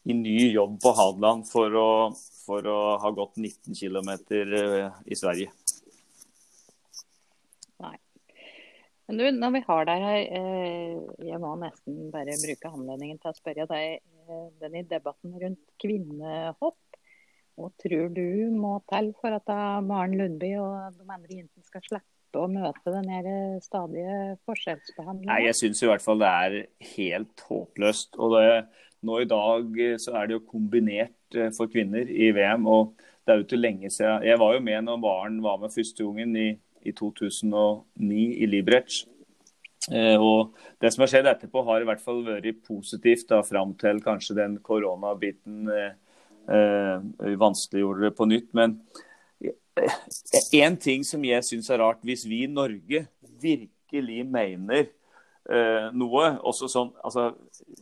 i 0.09 0.17
ny 0.17 0.39
jobb 0.55 0.79
på 0.83 0.93
Hadeland 0.97 1.45
for 1.51 1.77
å, 1.77 1.91
for 2.47 2.65
å 2.67 2.79
ha 3.03 3.11
gått 3.13 3.37
19 3.37 3.77
km 3.77 4.15
eh, 4.39 4.89
i 5.05 5.19
Sverige. 5.19 5.53
Nei. 7.85 7.99
Men 9.05 9.21
du, 9.21 9.27
når 9.37 9.53
vi 9.59 9.65
har 9.67 9.91
deg 9.91 10.07
her, 10.07 10.23
eh, 10.41 11.27
jeg 11.29 11.43
må 11.45 11.53
nesten 11.61 12.09
bare 12.15 12.41
bruke 12.41 12.73
anledningen 12.73 13.21
til 13.21 13.35
å 13.35 13.37
spørre 13.37 13.69
deg 13.69 14.01
den 14.63 14.81
i 14.81 14.87
debatten 14.89 15.37
rundt 15.37 15.77
kvinnehopp. 15.83 16.79
Hva 17.59 17.69
tror 17.83 18.09
du 18.17 18.25
må 18.57 18.79
til 18.91 19.13
for 19.21 19.37
at 19.37 19.53
Maren 19.85 20.17
Lundby 20.19 20.55
og 20.61 20.97
de 20.97 21.05
andre 21.05 21.37
jentene 21.37 21.67
skal 21.67 21.85
slippe 21.85 22.41
å 22.41 22.49
møte 22.49 22.95
den 22.95 23.11
stadige 23.61 24.39
forskjellsbehandlingen? 24.49 25.29
Nei, 25.29 25.45
Jeg 25.51 25.59
syns 25.59 25.83
i 25.85 25.91
hvert 25.91 26.05
fall 26.05 26.23
det 26.23 26.31
er 26.33 26.57
helt 26.95 27.45
håpløst. 27.49 28.17
Og 28.17 28.39
det, 28.39 28.47
nå 29.05 29.21
i 29.21 29.29
dag 29.29 29.81
så 30.01 30.17
er 30.17 30.31
det 30.31 30.39
jo 30.39 30.47
kombinert 30.49 31.37
eh, 31.37 31.53
for 31.53 31.69
kvinner 31.73 32.09
i 32.09 32.33
VM. 32.33 32.65
og 32.67 32.95
det 33.23 33.33
er 33.33 33.39
jo 33.39 33.47
ikke 33.47 33.61
lenge 33.61 33.91
siden. 33.91 34.25
Jeg 34.27 34.39
var 34.39 34.55
jo 34.57 34.61
med 34.67 34.85
når 34.89 35.01
Maren 35.03 35.43
var 35.43 35.61
med 35.63 35.71
første 35.71 36.05
gangen 36.05 36.37
i, 36.37 36.49
i 36.83 36.93
2009 36.93 38.23
i 38.43 38.49
Liberec. 38.51 39.05
Eh, 39.91 40.19
og 40.19 40.55
Det 40.81 40.91
som 40.93 41.03
har 41.03 41.11
skjedd 41.11 41.29
etterpå, 41.31 41.63
har 41.67 41.83
i 41.83 41.87
hvert 41.87 42.03
fall 42.03 42.23
vært 42.27 42.63
positivt 42.67 43.29
da, 43.31 43.43
fram 43.47 43.77
til 43.79 44.03
kanskje 44.03 44.39
den 44.39 44.59
koronabiten 44.63 45.71
eh, 45.71 45.85
eh, 45.87 46.02
vanskeliggjorde 46.47 48.09
det 48.09 48.17
på 48.19 48.27
nytt. 48.29 48.49
Men 48.57 48.79
én 50.53 50.77
ting 50.81 51.05
som 51.07 51.23
jeg 51.25 51.45
syns 51.47 51.71
er 51.73 51.81
rart, 51.83 52.03
hvis 52.05 52.27
vi 52.29 52.43
i 52.45 52.51
Norge 52.51 53.07
virkelig 53.43 54.25
mener 54.29 54.85
eh, 55.49 55.89
noe 55.97 56.29
også 56.45 56.69
sånn, 56.71 56.93
altså, 57.03 57.33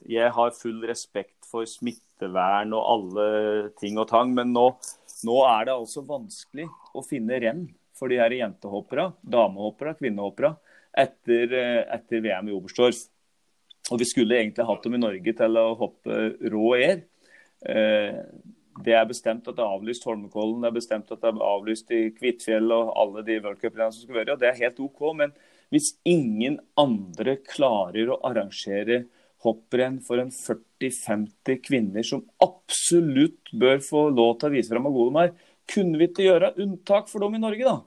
Jeg 0.08 0.30
har 0.34 0.56
full 0.56 0.84
respekt 0.88 1.46
for 1.50 1.66
smittevern 1.68 2.72
og 2.76 2.86
alle 2.94 3.26
ting 3.80 3.98
og 3.98 4.08
tang, 4.10 4.32
men 4.34 4.54
nå, 4.54 4.70
nå 5.26 5.38
er 5.48 5.68
det 5.68 5.76
altså 5.76 6.04
vanskelig 6.06 6.68
å 6.94 7.04
finne 7.06 7.40
renn 7.42 7.66
for 7.98 8.08
de 8.08 8.20
her 8.20 8.32
jentehoppere, 8.32 9.10
damehoppere, 9.20 9.96
kvinnehoppere 9.98 10.54
etter, 10.96 11.52
eh, 11.52 11.82
etter 11.96 12.22
VM 12.24 12.48
i 12.48 12.54
Oberstdorf. 12.56 13.02
Og 13.90 13.98
vi 13.98 14.06
skulle 14.06 14.38
egentlig 14.38 14.66
hatt 14.68 14.84
dem 14.86 14.94
i 14.94 15.02
Norge 15.02 15.34
til 15.34 15.58
å 15.58 15.72
hoppe 15.78 16.18
rå 16.52 16.66
air. 16.78 17.00
Eh, 17.66 18.18
det 18.80 18.94
er 18.96 19.08
bestemt 19.08 19.48
at 19.48 19.56
det 19.56 19.64
er 19.64 19.76
avlyst 19.76 20.06
Holmenkollen, 20.08 20.62
det 20.62 20.70
er 20.70 20.76
bestemt 20.76 21.10
at 21.12 21.20
det 21.20 21.30
er 21.30 21.46
avlyst 21.50 21.90
i 21.92 22.02
Kvitfjell 22.16 22.70
og 22.72 22.92
alle 23.00 23.24
de 23.26 23.38
worldcupene 23.42 23.90
som 23.92 24.04
skal 24.04 24.20
være. 24.22 24.34
og 24.34 24.40
Det 24.40 24.48
er 24.48 24.60
helt 24.62 24.80
OK. 24.80 25.02
Men 25.18 25.34
hvis 25.74 25.92
ingen 26.08 26.58
andre 26.80 27.36
klarer 27.44 28.10
å 28.10 28.20
arrangere 28.26 29.04
hopprenn 29.44 30.00
for 30.04 30.20
en 30.20 30.32
40-50 30.32 31.60
kvinner 31.64 32.04
som 32.06 32.24
absolutt 32.44 33.52
bør 33.56 33.80
få 33.84 34.08
lov 34.12 34.34
til 34.38 34.50
å 34.50 34.54
vise 34.56 34.72
fram 34.72 34.88
hvor 34.88 34.96
gode 34.96 35.14
de 35.14 35.28
er, 35.28 35.54
kunne 35.70 36.00
vi 36.00 36.08
ikke 36.10 36.26
gjøre 36.26 36.54
unntak 36.60 37.08
for 37.08 37.24
dem 37.24 37.38
i 37.38 37.42
Norge, 37.42 37.64
da? 37.64 37.78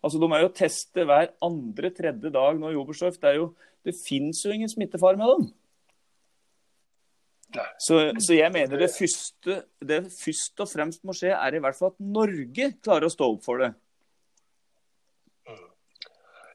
Altså, 0.00 0.18
De 0.20 0.28
er 0.32 0.44
jo 0.44 0.52
testet 0.56 1.06
hver 1.08 1.32
andre-tredje 1.44 2.32
dag 2.32 2.58
nå 2.58 2.72
i 2.72 2.78
Oberstdorf. 2.80 3.18
Det, 3.20 3.34
jo, 3.36 3.50
det 3.84 3.96
finnes 3.96 4.40
jo 4.44 4.52
ingen 4.52 4.70
smittefare 4.72 5.20
med 5.20 5.32
dem. 5.34 5.48
Så, 7.80 8.00
så, 8.18 8.34
jeg 8.36 8.52
mener 8.54 8.78
det 8.78 8.90
første 8.94 9.60
det 9.82 10.00
først 10.14 10.62
og 10.62 10.68
fremst 10.70 11.04
må 11.06 11.14
skje, 11.16 11.32
er 11.34 11.56
i 11.56 11.62
hvert 11.62 11.78
fall 11.78 11.92
at 11.92 12.02
Norge 12.02 12.72
klarer 12.82 13.08
å 13.08 13.12
stå 13.12 13.30
opp 13.34 13.46
for 13.46 13.64
det. 13.64 13.72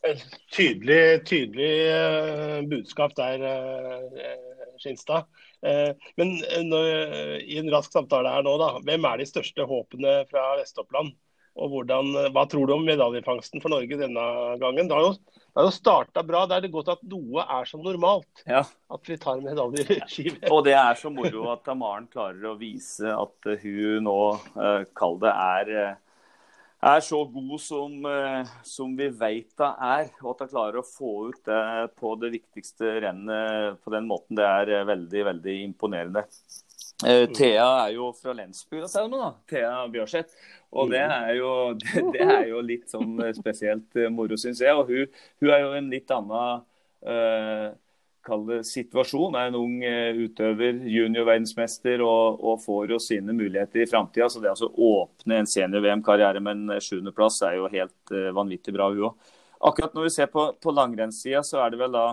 Et 0.05 0.21
tydelig, 0.53 1.25
tydelig 1.25 1.69
uh, 1.89 2.59
budskap 2.69 3.15
der, 3.17 3.41
uh, 3.41 4.75
Skinstad. 4.77 5.25
Uh, 5.65 5.97
men 6.19 6.35
i 7.41 7.57
en 7.57 7.71
rask 7.73 7.93
samtale 7.95 8.29
her 8.29 8.45
nå, 8.45 8.53
da. 8.61 8.75
Hvem 8.85 9.07
er 9.09 9.21
de 9.21 9.25
største 9.29 9.65
håpene 9.65 10.19
fra 10.29 10.51
Vest-Oppland? 10.59 11.15
Og 11.55 11.71
hvordan, 11.71 12.11
hva 12.35 12.43
tror 12.51 12.67
du 12.67 12.75
om 12.75 12.85
medaljefangsten 12.85 13.63
for 13.63 13.73
Norge 13.73 13.97
denne 13.97 14.25
gangen? 14.61 14.91
Det 14.91 14.93
har 14.93 15.07
jo, 15.07 15.15
det 15.55 15.61
har 15.61 15.69
jo 15.69 15.71
starta 15.71 16.21
bra. 16.27 16.41
Da 16.51 16.57
er 16.57 16.65
det 16.65 16.73
godt 16.73 16.89
at 16.91 17.03
noe 17.07 17.43
er 17.47 17.67
som 17.69 17.79
normalt. 17.79 18.41
Ja. 18.43 18.65
At 18.91 19.07
vi 19.07 19.15
tar 19.15 19.39
ski 20.11 20.25
Og 20.51 20.65
det 20.67 20.73
er 20.75 20.97
så 20.99 21.07
moro 21.07 21.45
at 21.53 21.69
Maren 21.79 22.09
klarer 22.11 22.49
å 22.49 22.57
vise 22.59 23.07
at 23.07 23.47
hun 23.61 24.03
nå, 24.03 24.17
eh, 24.59 24.83
kall 24.99 25.15
det, 25.21 25.31
er, 25.31 25.71
eh, 25.79 26.19
er 26.91 27.05
så 27.07 27.21
god 27.31 27.55
som, 27.63 27.95
eh, 28.03 28.51
som 28.67 28.99
vi 28.99 29.07
vet 29.07 29.63
hun 29.63 29.79
er. 29.79 30.11
Og 30.25 30.33
at 30.33 30.43
hun 30.43 30.51
klarer 30.57 30.81
å 30.81 30.89
få 30.89 31.13
ut 31.29 31.39
det 31.47 31.95
på 32.03 32.11
det 32.19 32.33
viktigste 32.35 32.99
rennet 33.07 33.79
på 33.79 33.95
den 33.95 34.11
måten, 34.11 34.35
det 34.35 34.43
er 34.43 34.83
veldig, 34.91 35.23
veldig 35.31 35.59
imponerende. 35.69 36.27
Uh, 37.03 37.25
Thea 37.35 37.65
er 37.85 37.95
jo 37.97 38.13
fra 38.15 38.31
Lensbygda, 38.31 38.87
du 38.87 39.17
da. 39.19 39.31
Thea 39.49 39.87
Bjørseth. 39.91 40.37
Og 40.75 40.91
det 40.91 41.01
er, 41.03 41.33
jo, 41.35 41.49
det, 41.79 42.03
det 42.15 42.23
er 42.23 42.45
jo 42.49 42.61
litt 42.63 42.87
sånn 42.91 43.19
spesielt 43.35 43.97
uh, 43.99 44.07
moro, 44.13 44.37
syns 44.39 44.61
jeg. 44.63 44.75
Og 44.75 44.87
hun, 44.91 45.17
hun, 45.43 45.51
er 45.51 45.65
jo 45.65 45.73
en 45.75 45.91
litt 45.91 46.13
annen 46.15 46.63
uh, 47.03 48.61
situasjon. 48.65 49.35
Er 49.35 49.51
en 49.51 49.59
ung 49.59 49.75
utøver, 50.23 50.79
junior-verdensmester, 50.87 52.01
og, 52.05 52.39
og, 52.39 52.63
får 52.63 52.95
jo 52.95 53.03
sine 53.03 53.35
muligheter 53.35 53.83
i 53.83 53.89
framtida. 53.91 54.31
Så 54.31 54.39
det 54.39 54.53
å 54.53 54.55
altså 54.55 54.71
åpne 54.71 55.41
en 55.41 55.51
senior-VM-karriere 55.51 56.43
med 56.43 56.63
en 56.63 56.81
sjuendeplass 56.81 57.43
er 57.45 57.59
jo 57.59 57.71
helt 57.75 58.15
uh, 58.15 58.31
vanvittig 58.35 58.75
bra, 58.75 58.89
hun 58.95 59.09
òg. 59.11 59.33
Akkurat 59.65 59.95
når 59.95 60.07
vi 60.07 60.15
ser 60.15 60.31
på, 60.31 60.53
på 60.61 60.71
langrennssida, 60.75 61.43
så 61.43 61.59
er 61.63 61.73
det 61.73 61.83
vel 61.83 61.95
da 61.95 62.09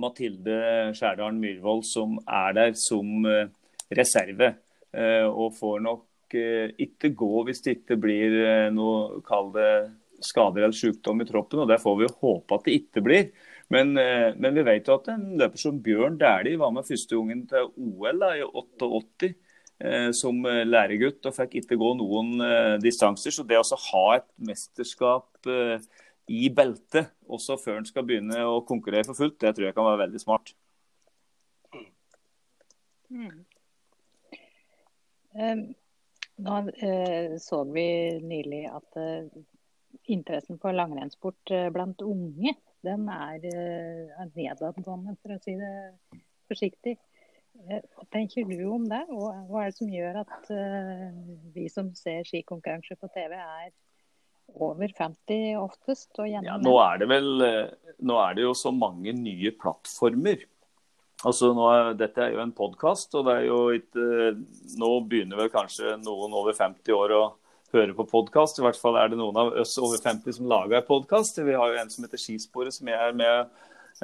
Mathilde 0.00 0.56
Skjærdalen 0.96 1.38
Myhrvold 1.38 1.84
som 1.86 2.16
er 2.26 2.54
der 2.56 2.72
som 2.78 3.26
uh, 3.26 3.46
reserve. 3.92 4.54
Eh, 4.94 5.26
og 5.26 5.54
får 5.58 5.82
nok 5.82 6.36
eh, 6.38 6.70
ikke 6.86 7.10
gå 7.18 7.44
hvis 7.48 7.62
det 7.64 7.78
ikke 7.80 7.98
blir 8.00 8.36
eh, 8.44 8.68
noe, 8.74 9.20
kall 9.26 9.50
det 9.54 9.70
skader 10.24 10.64
eller 10.64 10.76
sykdom 10.76 11.22
i 11.22 11.28
troppen. 11.28 11.64
og 11.64 11.70
Det 11.70 11.80
får 11.82 11.96
vi 12.00 12.12
håpe 12.20 12.56
at 12.56 12.68
det 12.68 12.78
ikke 12.78 13.02
blir. 13.04 13.32
Men, 13.72 13.94
men 13.96 14.52
vi 14.52 14.62
vet 14.62 14.86
jo 14.86 14.98
at 14.98 15.06
en 15.08 15.22
løper 15.40 15.58
som 15.58 15.78
Bjørn 15.82 16.18
Dæhlie 16.20 16.60
var 16.60 16.70
med 16.72 16.84
første 16.84 17.16
gangen 17.16 17.46
til 17.48 17.70
OL 17.80 18.20
da, 18.20 18.28
i 18.36 18.44
88 18.44 19.30
eh, 19.30 20.10
som 20.16 20.44
læregutt 20.44 21.24
og 21.24 21.34
fikk 21.34 21.56
ikke 21.62 21.78
gå 21.80 21.94
noen 21.96 22.44
distanser. 22.84 23.34
Så 23.34 23.46
det 23.48 23.58
å 23.58 23.80
ha 23.88 24.04
et 24.18 24.28
mesterskap 24.36 25.48
i 26.30 26.48
beltet 26.52 27.10
også 27.24 27.56
før 27.60 27.80
en 27.80 27.88
skal 27.88 28.06
begynne 28.06 28.44
å 28.48 28.60
konkurrere 28.68 29.08
for 29.08 29.18
fullt, 29.18 29.40
det 29.40 29.56
tror 29.56 29.68
jeg 29.68 29.76
kan 29.76 29.88
være 29.88 30.04
veldig 30.04 30.22
smart. 30.22 30.54
Mm. 33.14 33.44
Nå 36.36 36.58
eh, 36.68 37.36
så 37.38 37.64
vi 37.64 38.20
nylig 38.22 38.64
at 38.66 38.96
eh, 38.98 39.26
interessen 40.10 40.58
for 40.58 40.74
langrennssport 40.74 41.50
eh, 41.50 41.70
blant 41.74 42.02
unge 42.02 42.56
den 42.84 43.06
er 43.08 43.40
nedadgående, 44.36 45.14
for 45.22 45.32
å 45.32 45.38
si 45.40 45.54
det 45.56 45.70
forsiktig. 46.50 46.98
Hva 47.54 48.04
tenker 48.12 48.44
du 48.44 48.58
om 48.68 48.84
det? 48.90 48.98
Og 49.08 49.30
hva 49.48 49.62
er 49.62 49.70
det 49.70 49.78
som 49.78 49.88
gjør 49.88 50.18
at 50.20 50.50
vi 51.54 51.64
som 51.72 51.88
ser 51.96 52.28
skikonkurranser 52.28 52.98
på 53.00 53.08
TV, 53.14 53.38
er 53.38 53.72
over 54.52 54.92
50 54.98 55.56
oftest? 55.62 56.10
Og 56.20 56.28
ja, 56.28 56.42
nå 56.60 56.74
er 56.82 57.00
det 57.00 57.08
vel 57.08 57.30
nå 58.04 58.20
er 58.20 58.36
det 58.36 58.44
jo 58.44 58.52
så 58.66 58.74
mange 58.74 59.16
nye 59.16 59.54
plattformer 59.56 60.44
Altså, 61.24 61.54
nå, 61.56 61.68
dette 61.96 62.20
er 62.20 62.34
jo 62.34 62.42
en 62.42 62.52
podkast, 62.52 63.14
og 63.16 63.30
er 63.32 63.46
ikke 63.78 64.34
Nå 64.80 64.90
begynner 65.08 65.40
vel 65.40 65.50
kanskje 65.52 65.96
noen 66.02 66.34
over 66.36 66.56
50 66.56 66.92
år 66.92 67.14
å 67.16 67.24
høre 67.74 67.94
på 67.96 68.06
podkast. 68.10 68.60
I 68.60 68.66
hvert 68.66 68.78
fall 68.80 68.98
er 69.00 69.10
det 69.10 69.18
noen 69.18 69.38
av 69.40 69.52
oss 69.62 69.72
over 69.80 70.00
50 70.02 70.36
som 70.36 70.50
lager 70.50 70.84
podkast. 70.86 71.40
Vi 71.40 71.56
har 71.56 71.72
jo 71.72 71.80
en 71.80 71.92
som 71.92 72.04
heter 72.04 72.20
Skisporet, 72.20 72.76
som 72.76 72.90
jeg 72.90 73.00
er 73.00 73.16
med 73.16 73.48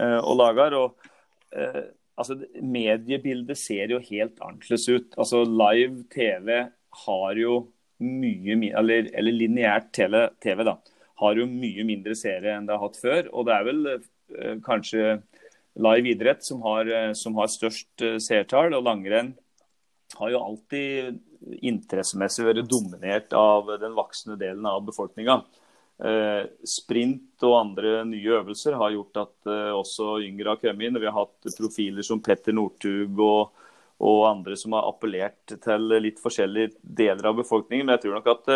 eh, 0.01 0.17
og 0.19 0.39
lager. 0.41 0.77
og 0.79 1.11
eh, 1.53 1.93
altså, 2.17 2.39
Mediebildet 2.65 3.61
ser 3.61 3.93
jo 3.93 4.01
helt 4.09 4.41
annerledes 4.41 4.89
ut. 4.89 5.13
Altså, 5.21 5.45
Live 5.45 6.07
TV 6.15 6.57
har 7.05 7.43
jo 7.43 7.61
mye 8.01 8.57
Eller, 8.81 9.11
eller 9.13 9.35
lineært 9.37 9.91
TV, 9.93 10.63
da, 10.65 10.79
har 11.21 11.37
jo 11.37 11.45
mye 11.45 11.85
mindre 11.85 12.15
seere 12.17 12.55
enn 12.55 12.65
det 12.65 12.79
har 12.79 12.87
hatt 12.87 12.97
før. 12.97 13.29
Og 13.37 13.45
det 13.45 13.59
er 13.59 13.69
vel 13.69 13.91
eh, 13.93 14.57
kanskje 14.65 15.19
live 15.79 16.09
idrett 16.09 16.45
som 16.45 16.63
har, 16.63 16.87
eh, 16.87 17.13
som 17.13 17.35
har 17.35 17.47
størst 17.47 18.03
eh, 18.03 18.19
seertall. 18.19 18.75
Og 18.75 18.85
langrenn 18.85 19.35
har 20.19 20.33
jo 20.33 20.43
alltid 20.43 21.21
interessemessig 21.63 22.45
vært 22.45 22.69
dominert 22.69 23.33
av 23.37 23.71
den 23.81 23.95
voksne 23.97 24.37
delen 24.41 24.67
av 24.67 24.83
befolkninga. 24.87 25.41
Eh, 26.01 26.43
sprint 26.65 27.45
og 27.45 27.57
andre 27.59 28.03
nye 28.09 28.37
øvelser 28.41 28.77
har 28.81 28.93
gjort 28.95 29.21
at 29.21 29.51
også 29.77 30.19
yngre 30.25 30.55
har 30.55 30.61
kommet 30.61 30.89
inn. 30.89 31.01
Vi 31.01 31.09
har 31.09 31.17
hatt 31.17 31.57
profiler 31.57 32.07
som 32.07 32.23
Petter 32.25 32.57
Northug 32.57 33.21
og, 33.21 33.65
og, 34.01 34.21
andre 34.29 34.57
som 34.57 34.77
har 34.77 34.89
appellert 34.89 35.57
til 35.61 35.97
litt 36.01 36.21
forskjellige 36.21 36.75
deler 36.83 37.31
av 37.31 37.41
befolkningen. 37.41 37.87
Men 37.87 37.99
jeg 37.99 38.07
tror 38.07 38.19
nok 38.19 38.31
at 38.35 38.53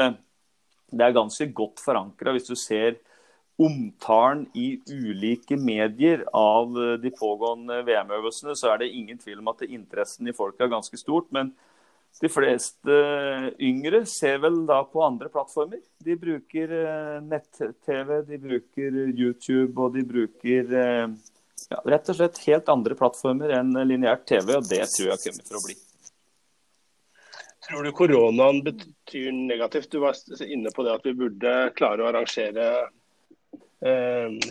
det 0.95 1.05
er 1.05 1.17
ganske 1.17 1.49
godt 1.57 1.83
forankra 1.85 2.35
hvis 2.35 2.49
du 2.49 2.57
ser 2.59 2.99
omtalen 3.57 4.47
i 4.55 4.81
ulike 4.91 5.57
medier 5.57 6.25
av 6.33 6.75
eh, 6.83 6.97
de 7.03 7.11
pågående 7.11 7.83
VM-øvelsene, 7.87 8.57
så 8.59 8.73
er 8.73 8.83
det 8.83 8.91
ingen 8.91 9.19
tvil 9.19 9.39
om 9.43 9.53
at 9.53 9.63
interessen 9.69 10.29
i 10.29 10.35
folk 10.35 10.59
er 10.59 10.73
ganske 10.73 10.99
stort. 10.99 11.31
Men 11.35 11.53
de 12.21 12.31
fleste 12.31 12.97
yngre 13.63 14.05
ser 14.11 14.41
vel 14.43 14.61
da 14.67 14.81
på 14.87 15.03
andre 15.07 15.31
plattformer. 15.31 15.83
De 16.03 16.19
bruker 16.19 16.75
eh, 16.81 17.17
nett-TV, 17.23 18.21
de 18.27 18.43
bruker 18.43 19.01
YouTube 19.15 19.79
og 19.79 19.95
de 19.95 20.05
bruker 20.09 20.77
eh, 20.83 21.07
ja, 21.71 21.81
rett 21.87 22.11
og 22.11 22.19
slett 22.19 22.43
helt 22.49 22.71
andre 22.71 22.99
plattformer 22.99 23.55
enn 23.61 23.75
lineært 23.87 24.27
TV, 24.29 24.57
og 24.59 24.67
det 24.69 24.83
tror 24.91 25.15
jeg 25.15 25.27
kommer 25.29 25.51
for 25.51 25.61
å 25.61 25.67
bli. 25.69 25.79
Tror 27.65 27.87
du 27.87 27.95
koronaen 27.97 28.61
betyr 28.67 29.31
negativt? 29.33 29.89
Du 29.95 30.03
var 30.03 30.19
inne 30.45 30.69
på 30.75 30.85
det 30.85 30.99
at 30.99 31.07
vi 31.07 31.15
burde 31.17 31.55
klare 31.79 32.05
å 32.05 32.11
arrangere 32.11 32.67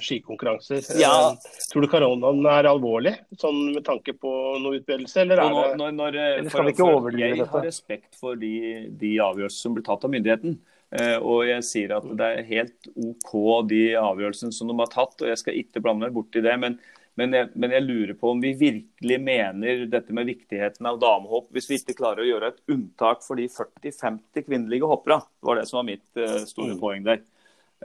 skikonkurranser. 0.03 0.83
Ja. 0.99 1.13
Eh, 1.31 1.61
tror 1.71 1.85
du 1.85 1.89
koronaen 1.91 2.43
er 2.51 2.69
alvorlig, 2.69 3.15
sånn 3.41 3.61
med 3.71 3.85
tanke 3.87 4.15
på 4.17 4.33
noe 4.61 4.79
utbredelse, 4.79 5.23
eller, 5.23 5.41
er 5.41 5.55
det, 5.55 5.77
når, 5.79 5.95
når, 5.97 6.19
eller 6.23 6.51
skal 6.53 6.67
vi 6.67 6.75
ikke 6.75 6.89
overdrive 6.89 7.29
dette? 7.31 7.41
Jeg 7.41 7.51
har 7.55 7.67
respekt 7.69 8.19
for 8.19 8.39
de, 8.39 8.53
de 8.99 9.15
avgjørelser 9.23 9.67
som 9.67 9.77
blir 9.77 9.87
tatt 9.87 10.05
av 10.05 10.13
myndigheten. 10.13 10.59
Eh, 10.93 11.15
og 11.17 11.47
jeg 11.49 11.65
sier 11.65 11.95
at 11.97 12.09
det 12.19 12.27
er 12.27 12.49
helt 12.51 12.91
OK 12.93 13.31
de 13.71 13.85
avgjørelsene 13.97 14.53
som 14.53 14.69
de 14.69 14.77
har 14.77 14.91
tatt, 14.93 15.15
og 15.23 15.31
jeg 15.31 15.41
skal 15.41 15.63
ikke 15.63 15.81
blande 15.81 16.05
meg 16.05 16.17
borti 16.17 16.43
det. 16.43 16.57
men 16.61 16.77
men 17.19 17.33
jeg, 17.35 17.49
men 17.61 17.73
jeg, 17.75 17.85
lurer 17.85 18.15
på 18.17 18.31
om 18.33 18.39
vi 18.41 18.55
virkelig 18.57 19.17
mener 19.21 19.83
dette 19.89 20.15
med 20.17 20.25
viktigheten 20.31 20.87
av 20.89 20.97
damehopp 21.01 21.51
hvis 21.53 21.67
vi 21.69 21.77
ikke 21.77 21.97
klarer 21.99 22.23
å 22.23 22.29
gjøre 22.29 22.49
et 22.49 22.73
unntak 22.73 23.21
for 23.25 23.37
de 23.37 23.45
40-50 23.53 24.47
kvinnelige 24.47 24.89
hoppere. 24.89 25.19
Det 25.21 25.49
var 25.49 25.59
det 25.59 25.67
som 25.69 25.77
var 25.77 25.87
mitt 25.91 26.05
uh, 26.17 26.39
store 26.49 26.73
mm. 26.73 26.79
poeng 26.81 27.05
der. 27.05 27.21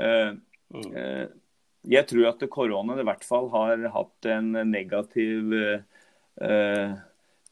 Uh, 0.01 0.39
Mm. 0.75 0.89
Eh, 0.93 1.27
jeg 1.89 2.09
tror 2.11 2.31
at 2.33 2.49
koronaen 2.53 3.01
i 3.01 3.07
hvert 3.07 3.25
fall 3.25 3.49
har 3.55 3.85
hatt 3.95 4.29
en 4.29 4.51
negativ 4.69 5.53
uh, 5.55 6.97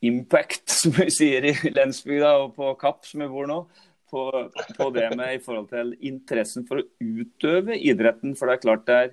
impact, 0.04 0.66
som 0.80 0.96
vi 0.98 1.06
sier 1.14 1.46
i 1.48 1.54
Lensbygda 1.72 2.34
og 2.42 2.56
på 2.58 2.72
Kapp, 2.80 3.06
som 3.08 3.22
vi 3.24 3.30
bor 3.32 3.48
nå. 3.50 3.62
På, 4.06 4.28
på, 4.76 4.90
det 4.94 5.08
med 5.18 5.34
i 5.34 5.40
forhold 5.42 5.70
til 5.72 5.88
interessen 6.06 6.66
for 6.68 6.78
å 6.78 6.86
utøve 7.02 7.74
idretten. 7.74 8.36
For 8.38 8.46
det 8.46 8.58
er 8.58 8.62
klart 8.62 8.84
det 8.86 8.98
er, 8.98 9.08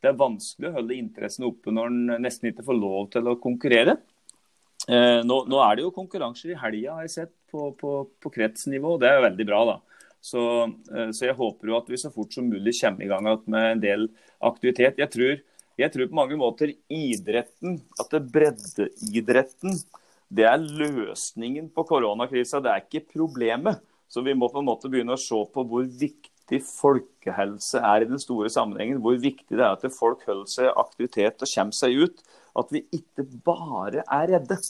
det 0.00 0.08
er 0.08 0.20
vanskelig 0.20 0.70
å 0.70 0.76
holde 0.78 0.96
interessen 0.96 1.44
oppe 1.48 1.74
når 1.74 1.90
en 1.90 2.22
nesten 2.24 2.48
ikke 2.48 2.64
får 2.64 2.78
lov 2.78 3.10
til 3.12 3.28
å 3.28 3.36
konkurrere. 3.42 3.98
Eh, 4.88 5.20
nå, 5.26 5.42
nå, 5.50 5.58
er 5.60 5.76
det 5.76 5.84
jo 5.84 5.92
konkurranser 5.92 6.54
i 6.54 6.56
helga, 6.56 6.96
har 6.96 7.04
jeg 7.04 7.14
sett, 7.16 7.34
på, 7.52 7.70
på, 7.76 7.92
på 8.20 8.32
kretsnivå. 8.32 8.96
Det 9.00 9.10
er 9.10 9.18
jo 9.18 9.26
veldig 9.26 9.46
bra, 9.50 9.60
da. 9.68 9.97
Så, 10.28 10.42
eh, 10.92 11.10
så, 11.14 11.28
jeg 11.28 11.38
håper 11.38 11.70
jo 11.70 11.78
at 11.78 11.88
vi 11.90 12.00
så 12.00 12.10
fort 12.12 12.34
som 12.34 12.48
mulig 12.48 12.74
kommer 12.80 13.04
i 13.04 13.10
gang 13.10 13.28
med 13.46 13.70
en 13.72 13.84
del 13.84 14.08
aktivitet. 14.44 15.00
Jeg 15.00 15.12
tror, 15.14 15.38
jeg 15.78 15.94
tror 15.94 16.10
på 16.10 16.18
mange 16.18 16.38
måter 16.40 16.74
idretten, 16.92 17.78
at 18.00 18.12
det 18.12 18.26
breddeidretten, 18.34 19.78
det 20.28 20.44
er 20.44 20.60
løsningen 20.60 21.70
på 21.72 21.86
koronakrisa. 21.88 22.60
Det 22.60 22.72
er 22.72 22.84
ikke 22.84 23.06
problemet. 23.14 23.80
Så 24.08 24.24
vi 24.24 24.34
må 24.36 24.48
på 24.52 24.60
en 24.60 24.68
måte 24.68 24.90
begynne 24.92 25.16
å 25.16 25.20
se 25.20 25.38
på 25.52 25.64
hvor 25.68 25.86
viktig 26.00 26.60
folkehelse 26.64 27.80
er 27.84 28.04
i 28.04 28.08
den 28.08 28.20
store 28.20 28.50
sammenhengen. 28.52 29.00
Hvor 29.04 29.16
viktig 29.20 29.56
det 29.56 29.64
er 29.64 29.76
at 29.76 29.84
folk 29.94 30.24
holder 30.28 30.52
seg 30.52 30.72
aktivitet 30.80 31.44
og 31.44 31.52
kommer 31.54 31.76
seg 31.76 32.04
ut. 32.04 32.22
At 32.58 32.72
vi 32.74 32.84
ikke 32.92 33.24
bare 33.46 34.04
er 34.04 34.32
redde. 34.34 34.60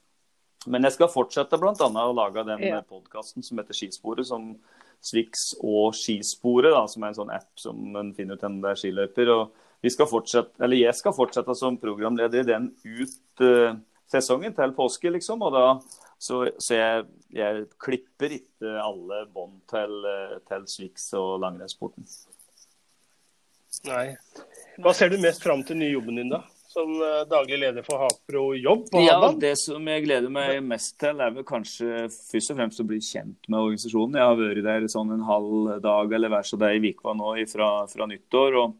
Men 0.73 0.89
jeg 0.89 0.97
skal 0.97 1.11
fortsette 1.13 1.59
bl.a. 1.61 1.75
å 1.75 2.17
lage 2.17 2.45
den 2.49 2.65
ja. 2.65 2.81
podkasten 2.87 3.45
som 3.45 3.61
heter 3.61 3.77
Skisporet. 3.77 4.29
som 4.29 4.55
Swix 5.03 5.51
og 5.59 5.97
Skisporet, 5.99 6.71
da, 6.73 6.85
som 6.91 7.03
er 7.03 7.13
en 7.13 7.19
sånn 7.19 7.35
app 7.35 7.51
som 7.59 7.97
en 7.99 8.13
finner 8.17 8.39
ut 8.39 8.45
hvem 8.45 8.61
det 8.63 8.71
er 8.71 8.81
skiløyper. 8.81 9.33
og 9.35 9.59
vi 9.83 9.91
skal 9.91 10.07
fortsette, 10.07 10.63
eller 10.63 10.79
jeg 10.79 10.95
skal 10.95 11.15
fortsette 11.17 11.55
som 11.59 11.77
programleder 11.83 12.45
i 12.45 12.47
den 12.47 12.69
ut 12.87 13.43
uh, 13.43 13.75
sesongen 14.11 14.55
til 14.55 14.75
påske, 14.77 15.11
liksom. 15.11 15.43
Og 15.43 15.57
da, 15.57 15.65
så, 16.23 16.45
så 16.63 16.77
jeg, 16.79 17.09
jeg, 17.35 17.65
klipper 17.83 18.37
ikke 18.39 18.77
alle 18.79 19.25
bånd 19.35 19.59
til, 19.73 19.97
uh, 20.07 20.37
til 20.47 20.69
Swix 20.71 21.09
og 21.19 21.41
langrennssporten. 21.43 22.07
Nei. 23.89 24.13
Hva 24.79 24.95
ser 24.95 25.11
du 25.11 25.19
mest 25.19 25.43
fram 25.43 25.65
til 25.67 25.81
nye 25.81 25.97
jobben 25.97 26.21
din, 26.21 26.31
da? 26.31 26.45
Som 26.73 26.95
uh, 27.03 27.23
daglig 27.29 27.59
leder 27.61 27.85
for 27.85 28.01
Hapro 28.01 28.47
Jobb 28.57 28.87
på 28.93 29.03
ja, 29.05 29.19
Det 29.37 29.53
som 29.61 29.89
jeg 29.93 30.07
gleder 30.07 30.33
meg 30.33 30.63
mest 30.65 30.95
til, 31.03 31.21
er 31.21 31.35
vel 31.35 31.45
kanskje 31.45 32.07
først 32.09 32.55
og 32.55 32.61
fremst 32.61 32.81
å 32.81 32.87
bli 32.89 33.01
kjent 33.05 33.51
med 33.53 33.61
organisasjonen. 33.61 34.17
Jeg 34.17 34.31
har 34.31 34.39
vært 34.41 34.65
der 34.65 34.87
sånn 34.93 35.13
en 35.13 35.27
halv 35.29 35.75
dag 35.85 36.17
eller 36.17 36.33
hver 36.33 36.49
så 36.49 36.57
dag 36.61 36.79
i 36.79 36.81
Vikva 36.87 37.13
nå 37.19 37.35
fra, 37.53 37.75
fra 37.93 38.09
nyttår. 38.09 38.57
og 38.63 38.79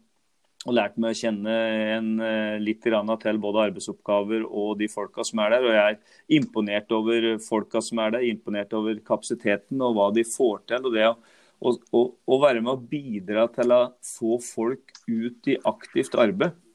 og 0.63 0.75
lært 0.77 0.95
meg 1.01 1.11
å 1.11 1.17
kjenne 1.17 1.53
en, 1.97 2.09
eh, 2.23 2.57
litt 2.59 2.81
til 2.83 2.95
både 2.95 3.65
arbeidsoppgaver 3.67 4.45
og 4.47 4.77
de 4.79 4.87
folka 4.87 5.23
som 5.27 5.39
er 5.39 5.49
der. 5.49 5.63
Og 5.67 5.73
jeg 5.73 5.93
er 5.93 6.39
imponert 6.39 6.91
over 6.91 7.37
folka 7.43 7.81
som 7.81 7.99
er 7.99 8.11
der, 8.11 8.21
imponert 8.21 8.71
over 8.73 8.95
kapasiteten 8.95 9.81
og 9.81 9.95
hva 9.97 10.13
de 10.13 10.23
får 10.23 10.65
til. 10.67 10.85
og 10.85 10.93
det 10.93 11.15
å, 11.63 12.39
være 12.39 12.61
med 12.61 12.73
å 12.73 12.87
bidra 12.89 13.47
til 13.53 13.71
å 13.71 13.93
få 14.03 14.39
folk 14.41 14.91
ut 15.07 15.47
i 15.47 15.57
aktivt 15.63 16.15
arbeid, 16.15 16.51
eh, 16.51 16.72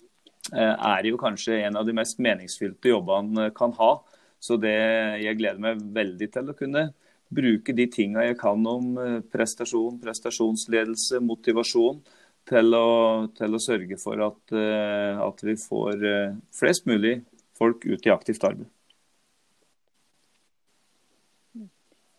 er 0.52 1.06
jo 1.08 1.18
kanskje 1.20 1.58
en 1.66 1.76
av 1.76 1.84
de 1.84 1.92
mest 1.96 2.20
meningsfylte 2.24 2.88
jobbene 2.92 3.50
kan 3.56 3.74
ha. 3.76 3.90
Så 4.40 4.56
det, 4.60 4.76
jeg 5.20 5.36
gleder 5.40 5.60
meg 5.60 5.82
veldig 5.94 6.28
til 6.32 6.50
å 6.50 6.56
kunne 6.56 6.88
bruke 7.28 7.74
de 7.76 7.86
tinga 7.92 8.24
jeg 8.24 8.38
kan 8.40 8.64
om 8.66 8.96
eh, 9.02 9.18
prestasjon, 9.32 9.98
prestasjonsledelse, 10.02 11.20
motivasjon 11.24 12.00
til 12.48 12.76
å, 12.76 12.88
til 13.36 13.54
å 13.54 13.60
sørge 13.60 13.98
for 14.00 14.24
at, 14.24 14.40
eh, 14.56 15.20
at, 15.20 15.44
vi 15.44 15.54
får 15.60 16.08
eh, 16.08 16.36
flest 16.56 16.88
mulig 16.88 17.18
folk 17.58 17.84
ut 17.84 18.06
i 18.06 18.14
aktivt 18.14 18.44
arbeid. 18.48 18.70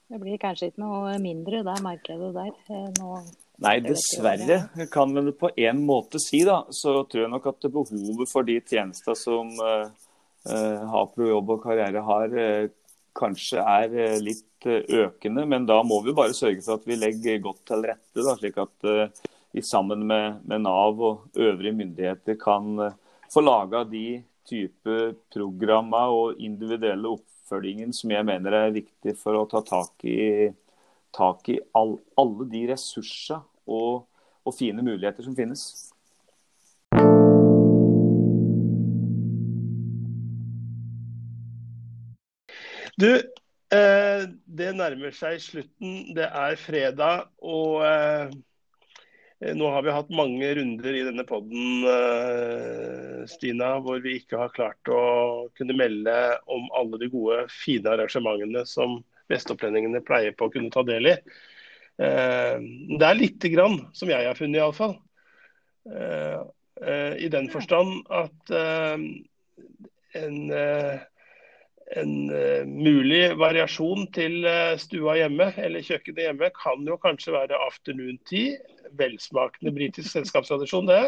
Det 0.10 0.18
blir 0.18 0.42
kanskje 0.42 0.72
ikke 0.72 0.82
noe 0.82 1.18
mindre 1.22 1.62
det 1.66 1.78
markedet 1.86 2.34
der 2.38 2.54
eh, 2.70 2.90
nå? 3.00 3.20
Nei, 3.60 3.80
dessverre 3.84 4.88
kan 4.92 5.12
vi 5.16 5.34
på 5.36 5.50
en 5.56 5.82
måte 5.86 6.20
si. 6.24 6.44
da, 6.48 6.62
Så 6.70 7.02
tror 7.12 7.26
jeg 7.26 7.32
nok 7.34 7.50
at 7.52 7.72
behovet 7.72 8.32
for 8.32 8.48
de 8.48 8.60
tjenester 8.64 9.18
som 9.20 9.52
uh, 9.60 9.90
Hapro 10.94 11.28
jobb 11.28 11.52
og 11.58 11.66
karriere 11.66 12.04
har, 12.08 12.36
uh, 12.36 12.70
kanskje 13.20 13.60
er 13.60 14.22
litt 14.24 14.64
økende. 14.64 15.44
Men 15.48 15.68
da 15.68 15.82
må 15.84 16.00
vi 16.06 16.16
bare 16.16 16.36
sørge 16.38 16.64
for 16.64 16.80
at 16.80 16.88
vi 16.88 17.00
legger 17.00 17.44
godt 17.44 17.66
til 17.68 17.84
rette, 17.84 18.24
da, 18.24 18.38
slik 18.40 18.62
at 18.64 18.88
uh, 18.88 19.28
vi 19.52 19.62
sammen 19.66 20.08
med, 20.08 20.40
med, 20.48 20.64
Nav 20.64 21.02
og 21.02 21.28
øvrige 21.36 21.76
myndigheter 21.76 22.40
kan 22.40 22.80
uh, 22.80 22.96
få 23.34 23.44
laga 23.44 23.84
de 23.84 24.22
type 24.50 25.00
programmer 25.34 26.14
og 26.14 26.40
individuelle 26.42 27.12
oppfølgingen 27.18 27.94
som 27.94 28.14
jeg 28.14 28.26
mener 28.26 28.56
er 28.56 28.76
viktig 28.76 29.16
for 29.20 29.38
å 29.38 29.48
ta 29.50 29.62
tak 29.66 30.08
i, 30.08 30.50
tak 31.16 31.50
i 31.50 31.60
all, 31.78 31.98
alle 32.20 32.48
de 32.52 32.66
ressurser 32.72 33.42
og, 33.70 34.06
og 34.46 34.56
fine 34.58 34.84
muligheter 34.86 35.26
som 35.26 35.38
finnes. 35.38 35.64
Du, 43.00 43.10
eh, 43.72 44.28
det 44.60 44.76
nærmer 44.76 45.16
seg 45.16 45.40
slutten. 45.44 46.14
Det 46.18 46.28
er 46.28 46.62
fredag. 46.68 47.34
og... 47.40 47.82
Eh 47.88 48.38
nå 49.40 49.70
har 49.72 49.86
vi 49.86 49.92
hatt 49.96 50.10
mange 50.12 50.48
runder 50.58 50.96
i 51.00 51.04
denne 51.08 51.24
poden, 51.24 51.86
eh, 51.88 53.22
Stina, 53.32 53.78
hvor 53.80 54.02
vi 54.04 54.18
ikke 54.20 54.42
har 54.42 54.52
klart 54.52 54.92
å 54.92 55.48
kunne 55.56 55.78
melde 55.80 56.16
om 56.52 56.68
alle 56.76 57.00
de 57.00 57.08
gode, 57.14 57.46
fine 57.48 57.88
arrangementene 57.94 58.66
som 58.68 58.98
vestopplendingene 59.30 60.02
pleier 60.06 60.36
på 60.38 60.48
å 60.48 60.54
kunne 60.54 60.72
ta 60.74 60.84
del 60.88 61.12
i. 61.12 61.16
Eh, 62.00 62.56
det 62.96 63.06
er 63.06 63.20
lite 63.20 63.52
grann, 63.54 63.82
som 63.94 64.12
jeg 64.12 64.28
har 64.28 64.38
funnet 64.38 64.62
iallfall. 64.62 64.98
I 67.20 67.28
den 67.34 67.48
forstand 67.50 68.06
at 68.14 68.52
en 70.20 70.36
en 71.98 72.12
mulig 72.70 73.32
variasjon 73.40 74.06
til 74.14 74.46
stua 74.78 75.16
hjemme 75.18 75.48
eller 75.58 75.82
kjøkkenet 75.82 76.28
hjemme 76.28 76.52
kan 76.54 76.86
jo 76.86 77.00
kanskje 77.02 77.34
være 77.34 77.58
afternoon 77.66 78.20
tea. 78.30 78.60
Velsmakende 79.00 79.74
britisk 79.74 80.12
selskapstradisjon, 80.12 80.92
det. 80.92 81.02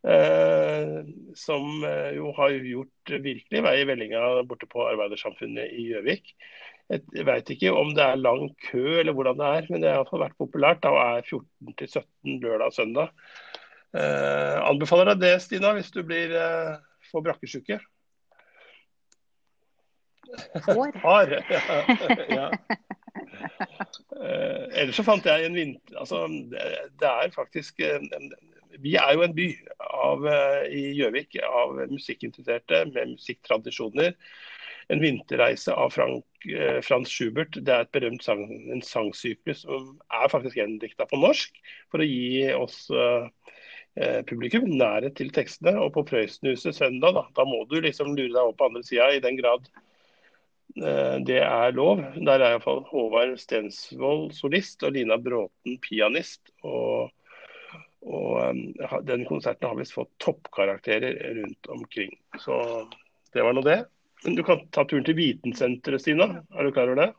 Uh, 0.00 1.04
som 1.36 1.82
jo 2.16 2.30
har 2.32 2.54
gjort 2.56 3.10
virkelig 3.20 3.60
vei 3.66 3.74
i 3.82 3.84
vellinga 3.84 4.20
borte 4.48 4.68
på 4.70 4.86
Arbeidersamfunnet 4.88 5.74
i 5.76 5.90
Gjøvik. 5.90 6.32
Jeg 6.90 7.22
veit 7.28 7.50
ikke 7.54 7.70
om 7.70 7.92
det 7.94 8.02
er 8.02 8.18
lang 8.18 8.48
kø 8.66 8.98
eller 8.98 9.14
hvordan 9.14 9.38
det 9.38 9.50
er, 9.56 9.66
men 9.70 9.82
det 9.82 9.92
har 9.92 10.00
iallfall 10.00 10.24
vært 10.24 10.40
populært. 10.40 10.82
Da 10.82 10.90
er 11.14 11.22
14 11.22 11.86
17 11.86 12.40
lørdag 12.42 12.72
og 12.72 12.74
søndag. 12.74 13.12
anbefaler 13.94 15.12
deg 15.12 15.22
det, 15.22 15.32
Stina, 15.44 15.70
hvis 15.76 15.92
du 15.94 16.02
blir, 16.06 16.34
får 17.12 17.24
brakkesjuke. 17.28 17.78
Hår. 20.66 20.98
Har, 21.04 21.26
ja. 22.28 22.50
Uh, 24.20 24.66
ellers 24.76 24.98
så 24.98 25.04
fant 25.06 25.26
jeg 25.26 25.46
en 25.46 25.56
vinter... 25.56 25.96
Altså, 25.98 26.26
det, 26.52 26.64
det 27.00 27.10
er 27.10 27.34
faktisk 27.34 27.82
uh, 27.82 28.28
Vi 28.82 28.94
er 29.00 29.14
jo 29.16 29.24
en 29.26 29.34
by 29.36 29.48
av, 29.80 30.24
uh, 30.26 30.62
i 30.70 30.90
Gjøvik 30.98 31.38
av 31.46 31.80
musikkinteresserte 31.90 32.84
med 32.92 33.16
musikktradisjoner. 33.16 34.14
En 34.90 35.02
vinterreise 35.02 35.74
av 35.76 35.92
Frank, 35.94 36.24
Frans 36.82 37.12
Schubert. 37.12 37.54
Det 37.54 37.74
er 37.74 37.84
et 37.84 37.92
berømt 37.94 38.24
sang, 38.24 38.46
en 38.72 38.82
sangsyklus 38.82 39.64
som 39.66 39.92
er 40.16 40.32
faktisk 40.32 40.56
gjendikta 40.58 41.06
på 41.06 41.20
norsk, 41.20 41.60
for 41.92 42.02
å 42.02 42.08
gi 42.08 42.48
oss 42.56 42.78
publikum 44.26 44.66
nærhet 44.70 45.14
til 45.20 45.30
tekstene. 45.36 45.76
Og 45.78 45.92
på 45.94 46.06
Prøysenhuset 46.08 46.74
søndag, 46.78 47.14
da, 47.18 47.26
da 47.36 47.46
må 47.46 47.62
du 47.70 47.76
liksom 47.84 48.16
lure 48.16 48.32
deg 48.32 48.42
opp 48.42 48.58
på 48.58 48.70
andre 48.70 48.82
sida, 48.88 49.12
i 49.14 49.22
den 49.22 49.38
grad 49.38 49.68
Eh, 50.76 51.16
det 51.26 51.40
er 51.42 51.72
lov. 51.74 52.02
Der 52.14 52.38
er 52.38 52.54
iallfall 52.54 52.84
Håvard 52.90 53.38
Stensvold 53.42 54.30
solist 54.36 54.84
og 54.86 54.94
Lina 54.94 55.18
Bråten 55.18 55.78
pianist. 55.82 56.52
Og, 56.62 57.10
og 58.06 58.36
eh, 58.44 58.98
den 59.08 59.26
konserten 59.28 59.70
har 59.70 59.78
visst 59.80 59.96
fått 59.96 60.12
toppkarakterer 60.22 61.18
rundt 61.40 61.72
omkring. 61.74 62.14
Så 62.38 62.60
det 63.34 63.46
var 63.46 63.56
nå 63.56 63.64
det. 63.66 63.82
Men 64.24 64.36
du 64.36 64.44
kan 64.44 64.66
ta 64.74 64.84
turen 64.84 65.06
til 65.06 65.16
Vitensenteret, 65.16 66.02
Stina. 66.02 66.28
Er 66.52 66.66
du 66.66 66.72
klar 66.76 66.90
over 66.92 67.00
det? 67.00 67.10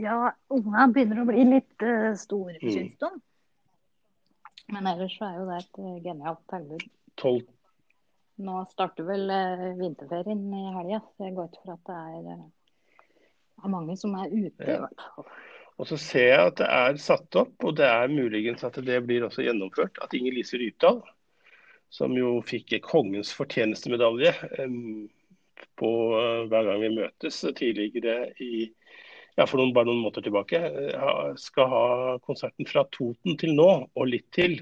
Ja, 0.00 0.32
unga 0.48 0.86
begynner 0.88 1.20
å 1.20 1.28
bli 1.28 1.44
litt 1.44 1.84
uh, 1.84 2.14
store, 2.16 2.56
mm. 2.62 2.70
syns 2.72 3.02
de. 3.02 3.10
Men 4.72 4.88
ellers 4.88 5.18
så 5.18 5.28
er 5.28 5.40
jo 5.40 5.48
det 5.50 5.58
et 5.60 5.82
uh, 5.84 5.98
genialt 6.06 6.46
tilbud. 6.48 6.86
12 7.20 7.42
nå 8.42 8.58
starter 8.70 9.06
vel 9.06 9.30
uh, 9.30 9.70
vinterferien 9.78 10.42
i 10.56 10.66
helga. 10.76 11.00
Jeg 11.22 11.34
går 11.36 11.50
ut 11.50 11.58
fra 11.62 11.76
at 11.76 11.88
det 11.88 11.98
er, 12.18 12.44
uh, 13.62 13.70
mange 13.70 13.96
som 14.00 14.14
er 14.18 14.32
ute, 14.32 14.66
ja. 14.66 14.76
i 14.76 14.84
hvert 14.84 15.08
fall. 15.08 15.28
Og 15.80 15.88
så 15.88 15.98
ser 15.98 16.28
jeg 16.28 16.50
at 16.50 16.58
det 16.60 16.68
er 16.68 17.00
satt 17.00 17.38
opp, 17.40 17.54
og 17.64 17.76
det 17.78 17.88
er 17.88 18.12
muligens 18.12 18.64
at 18.66 18.76
det 18.84 18.98
blir 19.06 19.24
også 19.26 19.44
gjennomført, 19.46 19.98
at 20.04 20.14
Inger 20.14 20.36
Lise 20.36 20.60
Rypdal, 20.60 21.00
som 21.92 22.14
jo 22.16 22.38
fikk 22.48 22.78
kongens 22.86 23.32
fortjenestemedalje 23.36 24.32
på 25.78 25.90
uh, 26.16 26.44
hver 26.48 26.68
gang 26.68 26.80
vi 26.82 26.94
møtes 26.96 27.42
tidligere 27.58 28.30
i 28.40 28.70
ja, 29.36 29.46
for 29.46 29.58
noen, 29.58 29.72
bare 29.72 29.88
noen 29.88 30.02
måneder 30.04 30.26
tilbake, 30.26 30.58
skal 31.40 31.68
ha 31.72 31.84
konserten 32.26 32.68
fra 32.68 32.84
Toten 32.92 33.38
til 33.40 33.54
nå, 33.56 33.68
og 33.88 34.08
litt 34.10 34.26
til, 34.36 34.58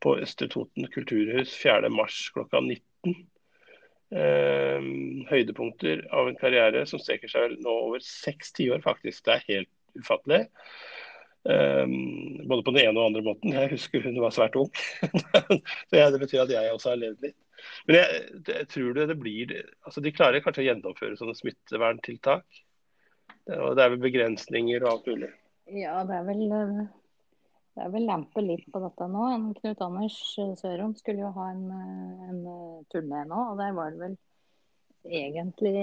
på 0.00 0.14
Østre 0.20 0.48
Toten 0.52 0.88
kulturhus 0.92 1.52
4.3 1.60 2.32
klokka 2.32 2.62
19. 2.64 3.16
Eh, 4.16 4.88
høydepunkter 5.28 6.04
av 6.14 6.30
en 6.30 6.38
karriere 6.38 6.84
som 6.86 7.00
strekker 7.02 7.32
seg 7.32 7.56
nå 7.60 7.72
over 7.88 8.04
seks 8.04 8.54
tiår, 8.56 8.80
faktisk. 8.84 9.24
Det 9.26 9.34
er 9.34 9.48
helt 9.50 10.00
ufattelig. 10.00 10.44
Um, 11.46 12.48
både 12.48 12.62
på 12.66 12.72
den 12.74 12.88
ene 12.88 12.90
og 12.90 12.96
den 12.96 13.08
andre 13.12 13.22
måten. 13.22 13.52
Jeg 13.54 13.70
husker 13.70 14.02
hun 14.02 14.18
var 14.18 14.34
svært 14.34 14.56
ung. 14.58 14.70
så 15.88 16.06
Det 16.10 16.20
betyr 16.22 16.42
at 16.42 16.50
jeg 16.50 16.72
også 16.72 16.90
har 16.90 16.98
levd 16.98 17.22
litt. 17.22 17.38
Men 17.86 18.00
jeg, 18.00 18.22
jeg 18.50 18.68
tror 18.72 18.96
det, 18.96 19.06
det 19.10 19.16
blir 19.20 19.52
altså 19.86 20.02
De 20.04 20.12
klarer 20.14 20.42
kanskje 20.44 20.64
å 20.64 20.66
gjennomføre 20.66 21.18
sånne 21.20 21.36
smitteverntiltak. 21.38 22.62
Det, 23.46 23.60
og 23.60 23.76
det 23.78 23.84
er 23.84 23.94
vel 23.94 24.02
begrensninger 24.02 24.82
og 24.82 24.92
alt 24.92 25.10
mulig. 25.12 25.30
Ja, 25.70 26.00
det 26.08 26.18
er 26.18 26.26
vel 26.26 26.44
det 27.76 27.84
er 27.84 27.90
vel 27.92 28.06
lempe 28.08 28.40
litt 28.40 28.66
på 28.72 28.80
dette 28.80 29.06
nå. 29.12 29.24
Knut 29.60 29.82
Anders 29.84 30.18
Sørum 30.34 30.94
skulle 30.98 31.26
jo 31.26 31.32
ha 31.36 31.50
en, 31.52 31.66
en 32.30 32.38
turné 32.90 33.22
nå, 33.28 33.40
og 33.52 33.58
der 33.60 33.74
var 33.76 33.92
det 33.92 34.00
vel 34.00 34.14
egentlig 35.06 35.74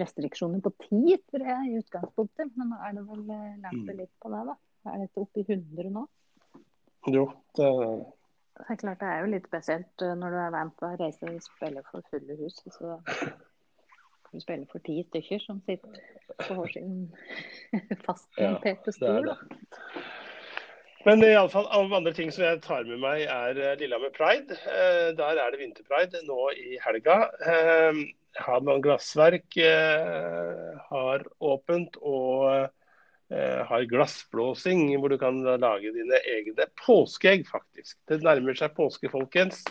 restriksjoner 0.00 0.62
på 0.64 0.72
tid, 0.88 1.20
tror 1.30 1.44
jeg, 1.52 1.66
i 1.68 1.82
utgangspunktet. 1.82 2.54
Men 2.58 2.72
nå 2.72 2.78
er 2.80 2.96
det 2.96 3.04
vel 3.10 3.26
lempe 3.28 3.92
mm. 3.92 3.98
litt 4.00 4.14
på 4.24 4.32
det, 4.32 4.40
da. 4.48 4.56
Er 4.84 5.00
dette 5.00 5.22
oppe 5.22 5.40
i 5.40 5.46
100 5.48 5.90
nå? 5.94 6.04
Jo, 7.14 7.28
det 7.56 7.70
det 8.54 8.66
er 8.70 8.78
klart 8.78 9.00
det 9.00 9.08
er 9.10 9.22
jo 9.24 9.30
litt 9.32 9.46
spesielt 9.48 10.02
eh, 10.06 10.12
når 10.18 10.34
du 10.34 10.38
er 10.38 10.52
vant 10.54 10.74
til 10.78 10.86
å 10.86 10.98
reise 11.00 11.30
og 11.30 11.40
spille 11.42 11.80
for 11.88 12.06
fulle 12.12 12.36
hus. 12.38 12.60
Så 12.70 12.92
kan 13.02 14.30
du 14.30 14.42
spille 14.42 14.68
for 14.70 14.84
ti 14.86 15.00
stykker 15.08 15.42
som 15.42 15.58
sitter 15.66 15.96
på 16.44 16.58
hver 16.60 16.74
sin 16.76 16.92
fastmonterte 18.06 18.94
stol. 18.94 19.32
Ja, 19.32 20.04
Men 21.04 21.24
i 21.26 21.34
alle 21.34 21.50
fall, 21.50 21.66
av 21.66 21.92
andre 21.98 22.14
ting 22.16 22.30
som 22.32 22.46
jeg 22.46 22.62
tar 22.64 22.86
med 22.86 23.02
meg, 23.02 23.24
er 23.26 23.58
eh, 23.58 23.74
Lillehammer 23.80 24.14
Pride. 24.14 24.54
Eh, 24.70 25.10
der 25.18 25.42
er 25.42 25.50
det 25.50 25.60
vinterpride 25.64 26.22
nå 26.28 26.46
i 26.54 26.78
helga. 26.86 27.24
Hadeland 28.38 28.86
Glassverk 28.86 29.58
har 30.88 31.26
åpent. 31.42 31.98
og 32.02 32.48
Eh, 32.54 32.68
har 33.30 33.86
glassblåsing, 33.88 34.90
hvor 35.00 35.08
du 35.08 35.16
kan 35.18 35.38
lage 35.60 35.92
dine 35.94 36.18
egne 36.28 36.66
påskeegg, 36.82 37.46
faktisk. 37.48 37.96
Det 38.08 38.20
nærmer 38.22 38.56
seg 38.58 38.74
påske, 38.76 39.08
folkens. 39.10 39.62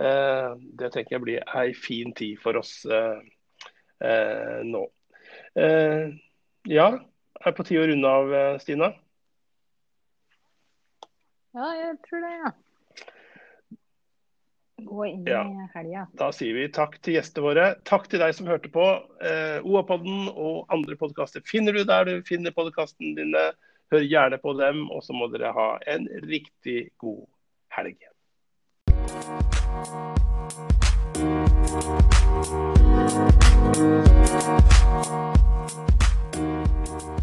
Eh, 0.00 0.50
det 0.78 0.90
tenker 0.92 1.16
jeg 1.16 1.24
blir 1.24 1.54
ei 1.54 1.72
fin 1.78 2.12
tid 2.18 2.36
for 2.42 2.58
oss 2.60 2.82
eh, 2.84 4.60
nå. 4.66 4.84
Ja, 6.68 6.88
er 7.44 7.56
på 7.56 7.66
tide 7.66 7.84
å 7.84 7.88
runde 7.88 8.12
av, 8.18 8.36
Stina? 8.62 8.90
Ja, 11.54 11.70
jeg 11.78 11.96
tror 12.08 12.24
det, 12.24 12.36
ja 12.42 12.52
gå 14.86 15.06
inn 15.08 15.28
ja. 15.28 15.42
i 15.44 15.68
helga. 15.74 16.06
Da 16.20 16.30
sier 16.34 16.56
vi 16.56 16.68
takk 16.72 16.98
til 17.04 17.18
gjestene 17.18 17.46
våre. 17.46 17.68
Takk 17.88 18.08
til 18.12 18.22
deg 18.22 18.34
som 18.36 18.48
hørte 18.50 18.70
på. 18.72 18.86
Eh, 19.24 19.58
OA-podden 19.64 20.28
og 20.32 20.74
andre 20.74 20.98
podkaster 21.00 21.44
finner 21.48 21.76
du 21.76 21.84
der 21.88 22.08
du 22.08 22.16
finner 22.28 22.56
podkastene 22.56 23.16
dine. 23.18 23.46
Hør 23.92 24.04
gjerne 24.04 24.40
på 24.40 24.54
dem, 24.58 24.86
og 24.90 25.04
så 25.04 25.14
må 25.14 25.28
dere 25.32 25.52
ha 25.54 25.68
en 25.92 26.08
riktig 26.24 26.88
god 26.98 27.24
helg. 27.76 28.00
Thank 33.74 34.14
you. 37.08 37.14